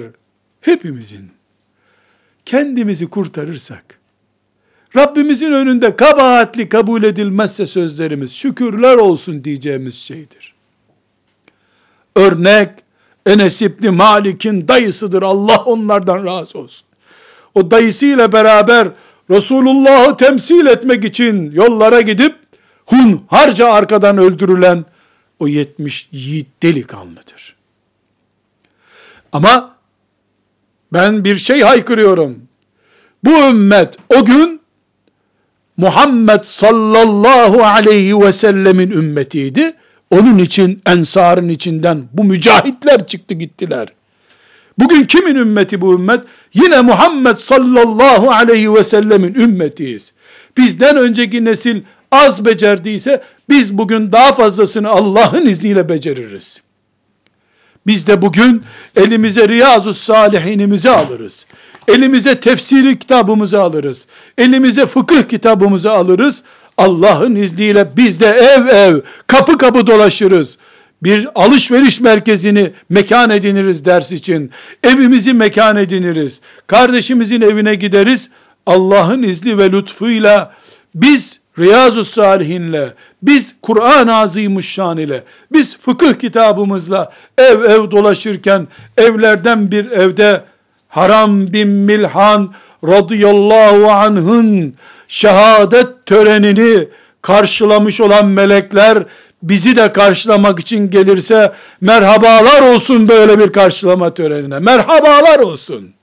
hepimizin 0.60 1.30
kendimizi 2.46 3.06
kurtarırsak, 3.06 3.98
Rabbimizin 4.96 5.52
önünde 5.52 5.96
kabahatli 5.96 6.68
kabul 6.68 7.02
edilmezse 7.02 7.66
sözlerimiz 7.66 8.32
şükürler 8.32 8.96
olsun 8.96 9.44
diyeceğimiz 9.44 9.94
şeydir. 9.94 10.54
Örnek 12.16 12.70
Enes 13.26 13.62
İbni 13.62 13.90
Malik'in 13.90 14.68
dayısıdır. 14.68 15.22
Allah 15.22 15.62
onlardan 15.64 16.26
razı 16.26 16.58
olsun. 16.58 16.86
O 17.54 17.70
dayısıyla 17.70 18.32
beraber 18.32 18.88
Resulullah'ı 19.30 20.16
temsil 20.16 20.66
etmek 20.66 21.04
için 21.04 21.50
yollara 21.50 22.00
gidip 22.00 22.34
Hun 22.86 23.24
harca 23.28 23.72
arkadan 23.72 24.18
öldürülen 24.18 24.84
o 25.40 25.48
70 25.48 26.08
yiğit 26.12 26.62
delikanlıdır. 26.62 27.56
Ama 29.32 29.76
ben 30.92 31.24
bir 31.24 31.36
şey 31.36 31.60
haykırıyorum. 31.60 32.42
Bu 33.24 33.30
ümmet 33.30 33.96
o 34.16 34.24
gün 34.24 34.60
Muhammed 35.76 36.42
sallallahu 36.42 37.64
aleyhi 37.64 38.20
ve 38.20 38.32
sellemin 38.32 38.90
ümmetiydi. 38.90 39.74
Onun 40.10 40.38
için 40.38 40.82
ensarın 40.86 41.48
içinden 41.48 42.02
bu 42.12 42.24
mücahitler 42.24 43.06
çıktı 43.06 43.34
gittiler. 43.34 43.88
Bugün 44.78 45.04
kimin 45.04 45.34
ümmeti 45.34 45.80
bu 45.80 45.94
ümmet? 45.94 46.20
Yine 46.54 46.80
Muhammed 46.80 47.36
sallallahu 47.36 48.30
aleyhi 48.30 48.74
ve 48.74 48.84
sellemin 48.84 49.34
ümmetiyiz. 49.34 50.12
Bizden 50.56 50.96
önceki 50.96 51.44
nesil 51.44 51.82
az 52.12 52.44
becerdiyse 52.44 53.22
biz 53.48 53.78
bugün 53.78 54.12
daha 54.12 54.32
fazlasını 54.32 54.88
Allah'ın 54.88 55.46
izniyle 55.46 55.88
beceririz. 55.88 56.63
Biz 57.86 58.06
de 58.06 58.22
bugün 58.22 58.62
elimize 58.96 59.48
Riyazu 59.48 59.94
Salihinimizi 59.94 60.90
alırız. 60.90 61.46
Elimize 61.88 62.40
tefsiri 62.40 62.98
kitabımızı 62.98 63.60
alırız. 63.60 64.06
Elimize 64.38 64.86
fıkıh 64.86 65.22
kitabımızı 65.28 65.92
alırız. 65.92 66.42
Allah'ın 66.76 67.34
izniyle 67.34 67.96
biz 67.96 68.20
de 68.20 68.26
ev 68.26 68.66
ev, 68.66 69.00
kapı 69.26 69.58
kapı 69.58 69.86
dolaşırız. 69.86 70.58
Bir 71.02 71.28
alışveriş 71.34 72.00
merkezini 72.00 72.72
mekan 72.88 73.30
ediniriz 73.30 73.84
ders 73.84 74.12
için. 74.12 74.50
Evimizi 74.82 75.32
mekan 75.32 75.76
ediniriz. 75.76 76.40
Kardeşimizin 76.66 77.40
evine 77.40 77.74
gideriz. 77.74 78.30
Allah'ın 78.66 79.22
izni 79.22 79.58
ve 79.58 79.72
lütfuyla 79.72 80.52
biz 80.94 81.40
Riyazu 81.58 82.04
Salihinle, 82.04 82.92
biz 83.22 83.56
Kur'an-ı 83.62 84.16
Azimuşşan 84.16 84.98
ile, 84.98 85.22
biz 85.52 85.78
fıkıh 85.78 86.14
kitabımızla 86.14 87.12
ev 87.38 87.62
ev 87.62 87.90
dolaşırken 87.90 88.68
evlerden 88.96 89.70
bir 89.70 89.90
evde 89.90 90.44
Haram 90.88 91.52
bin 91.52 91.68
Milhan 91.68 92.54
radıyallahu 92.84 93.90
anh'ın 93.90 94.74
şehadet 95.08 96.06
törenini 96.06 96.88
karşılamış 97.22 98.00
olan 98.00 98.26
melekler 98.26 99.04
bizi 99.42 99.76
de 99.76 99.92
karşılamak 99.92 100.60
için 100.60 100.90
gelirse 100.90 101.52
merhabalar 101.80 102.74
olsun 102.74 103.08
böyle 103.08 103.38
bir 103.38 103.52
karşılama 103.52 104.14
törenine. 104.14 104.58
Merhabalar 104.58 105.38
olsun. 105.38 105.93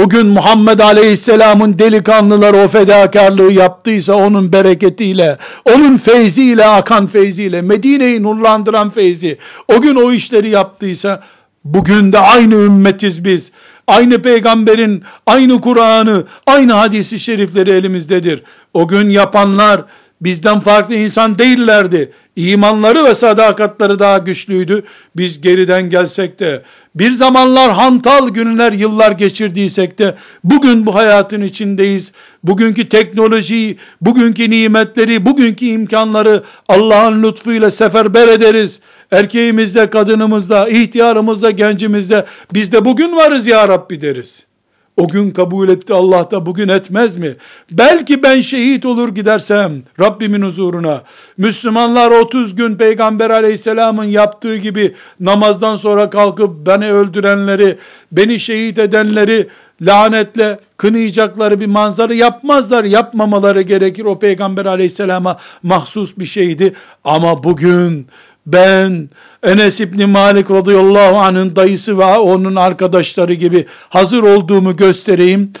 O 0.00 0.08
gün 0.08 0.26
Muhammed 0.26 0.78
Aleyhisselam'ın 0.78 1.78
delikanlılar 1.78 2.54
o 2.54 2.68
fedakarlığı 2.68 3.52
yaptıysa 3.52 4.14
onun 4.14 4.52
bereketiyle, 4.52 5.38
onun 5.64 5.96
feyziyle, 5.96 6.66
akan 6.66 7.06
feyziyle, 7.06 7.62
Medine'yi 7.62 8.22
nurlandıran 8.22 8.90
feyzi, 8.90 9.38
o 9.68 9.80
gün 9.80 9.94
o 9.94 10.12
işleri 10.12 10.50
yaptıysa, 10.50 11.22
bugün 11.64 12.12
de 12.12 12.18
aynı 12.18 12.54
ümmetiz 12.54 13.24
biz. 13.24 13.52
Aynı 13.86 14.22
peygamberin, 14.22 15.02
aynı 15.26 15.60
Kur'an'ı, 15.60 16.24
aynı 16.46 16.72
hadisi 16.72 17.18
şerifleri 17.18 17.70
elimizdedir. 17.70 18.42
O 18.74 18.88
gün 18.88 19.10
yapanlar, 19.10 19.84
bizden 20.24 20.60
farklı 20.60 20.94
insan 20.94 21.38
değillerdi. 21.38 22.12
İmanları 22.36 23.04
ve 23.04 23.14
sadakatları 23.14 23.98
daha 23.98 24.18
güçlüydü. 24.18 24.82
Biz 25.16 25.40
geriden 25.40 25.90
gelsek 25.90 26.38
de, 26.38 26.62
bir 26.94 27.10
zamanlar 27.12 27.72
hantal 27.72 28.28
günler, 28.28 28.72
yıllar 28.72 29.12
geçirdiysek 29.12 29.98
de, 29.98 30.14
bugün 30.44 30.86
bu 30.86 30.94
hayatın 30.94 31.42
içindeyiz. 31.42 32.12
Bugünkü 32.42 32.88
teknolojiyi, 32.88 33.78
bugünkü 34.00 34.50
nimetleri, 34.50 35.26
bugünkü 35.26 35.66
imkanları 35.66 36.42
Allah'ın 36.68 37.22
lütfuyla 37.22 37.70
seferber 37.70 38.28
ederiz. 38.28 38.80
Erkeğimizde, 39.10 39.90
kadınımızda, 39.90 40.68
ihtiyarımızda, 40.68 41.50
gencimizde, 41.50 42.24
biz 42.54 42.72
de 42.72 42.84
bugün 42.84 43.16
varız 43.16 43.46
ya 43.46 43.68
Rabbi 43.68 44.00
deriz. 44.00 44.51
O 44.96 45.08
gün 45.08 45.30
kabul 45.30 45.68
etti 45.68 45.94
Allah 45.94 46.30
da 46.30 46.46
bugün 46.46 46.68
etmez 46.68 47.16
mi? 47.16 47.36
Belki 47.70 48.22
ben 48.22 48.40
şehit 48.40 48.86
olur 48.86 49.08
gidersem 49.14 49.72
Rabbimin 50.00 50.42
huzuruna. 50.42 51.02
Müslümanlar 51.38 52.10
30 52.10 52.54
gün 52.54 52.74
Peygamber 52.74 53.30
aleyhisselamın 53.30 54.04
yaptığı 54.04 54.56
gibi 54.56 54.94
namazdan 55.20 55.76
sonra 55.76 56.10
kalkıp 56.10 56.66
beni 56.66 56.92
öldürenleri, 56.92 57.78
beni 58.12 58.40
şehit 58.40 58.78
edenleri 58.78 59.48
lanetle 59.82 60.58
kınayacakları 60.76 61.60
bir 61.60 61.66
manzara 61.66 62.14
yapmazlar. 62.14 62.84
Yapmamaları 62.84 63.62
gerekir. 63.62 64.04
O 64.04 64.18
Peygamber 64.18 64.64
aleyhisselama 64.64 65.36
mahsus 65.62 66.18
bir 66.18 66.26
şeydi. 66.26 66.72
Ama 67.04 67.42
bugün 67.42 68.06
ben 68.46 69.08
Enes 69.42 69.80
İbni 69.80 70.06
Malik 70.06 70.50
radıyallahu 70.50 71.16
anh'ın 71.16 71.56
dayısı 71.56 71.98
ve 71.98 72.04
onun 72.04 72.56
arkadaşları 72.56 73.34
gibi 73.34 73.66
hazır 73.88 74.22
olduğumu 74.22 74.76
göstereyim. 74.76 75.52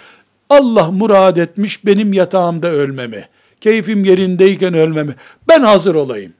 Allah 0.50 0.90
murad 0.90 1.36
etmiş 1.36 1.86
benim 1.86 2.12
yatağımda 2.12 2.68
ölmemi. 2.68 3.24
Keyfim 3.60 4.04
yerindeyken 4.04 4.74
ölmemi. 4.74 5.14
Ben 5.48 5.60
hazır 5.60 5.94
olayım. 5.94 6.32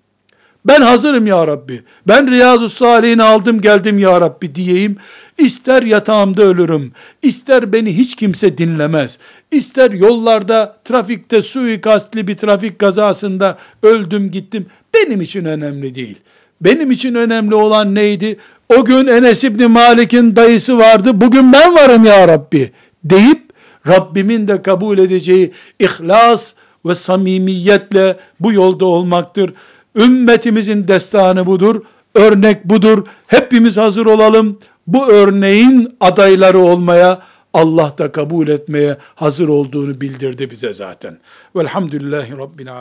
Ben 0.64 0.80
hazırım 0.80 1.26
ya 1.26 1.46
Rabbi. 1.46 1.82
Ben 2.08 2.30
Riyazu 2.30 2.68
Salih'ini 2.68 3.22
aldım 3.22 3.60
geldim 3.60 3.98
ya 3.98 4.20
Rabbi 4.20 4.54
diyeyim. 4.54 4.96
İster 5.38 5.82
yatağımda 5.82 6.42
ölürüm, 6.42 6.92
ister 7.22 7.72
beni 7.72 7.98
hiç 7.98 8.16
kimse 8.16 8.58
dinlemez, 8.58 9.18
ister 9.50 9.90
yollarda, 9.90 10.76
trafikte 10.84 11.42
suikastli 11.42 12.28
bir 12.28 12.36
trafik 12.36 12.78
kazasında 12.78 13.58
öldüm 13.82 14.30
gittim. 14.30 14.66
Benim 14.94 15.20
için 15.20 15.44
önemli 15.44 15.94
değil. 15.94 16.16
Benim 16.64 16.90
için 16.90 17.14
önemli 17.14 17.54
olan 17.54 17.94
neydi? 17.94 18.36
O 18.76 18.84
gün 18.84 19.06
Enes 19.06 19.44
İbni 19.44 19.66
Malik'in 19.66 20.36
dayısı 20.36 20.78
vardı. 20.78 21.20
Bugün 21.20 21.52
ben 21.52 21.74
varım 21.74 22.04
ya 22.04 22.28
Rabbi 22.28 22.72
deyip 23.04 23.42
Rabbimin 23.86 24.48
de 24.48 24.62
kabul 24.62 24.98
edeceği 24.98 25.52
ihlas 25.78 26.54
ve 26.86 26.94
samimiyetle 26.94 28.16
bu 28.40 28.52
yolda 28.52 28.84
olmaktır. 28.84 29.52
Ümmetimizin 29.96 30.88
destanı 30.88 31.46
budur. 31.46 31.82
Örnek 32.14 32.64
budur. 32.64 33.06
Hepimiz 33.26 33.76
hazır 33.76 34.06
olalım. 34.06 34.58
Bu 34.86 35.08
örneğin 35.08 35.96
adayları 36.00 36.58
olmaya, 36.58 37.22
Allah 37.54 37.94
da 37.98 38.12
kabul 38.12 38.48
etmeye 38.48 38.96
hazır 39.14 39.48
olduğunu 39.48 40.00
bildirdi 40.00 40.50
bize 40.50 40.72
zaten. 40.72 41.18
Velhamdülillahi 41.56 42.32
Rabbil 42.32 42.72
Alemin. 42.72 42.80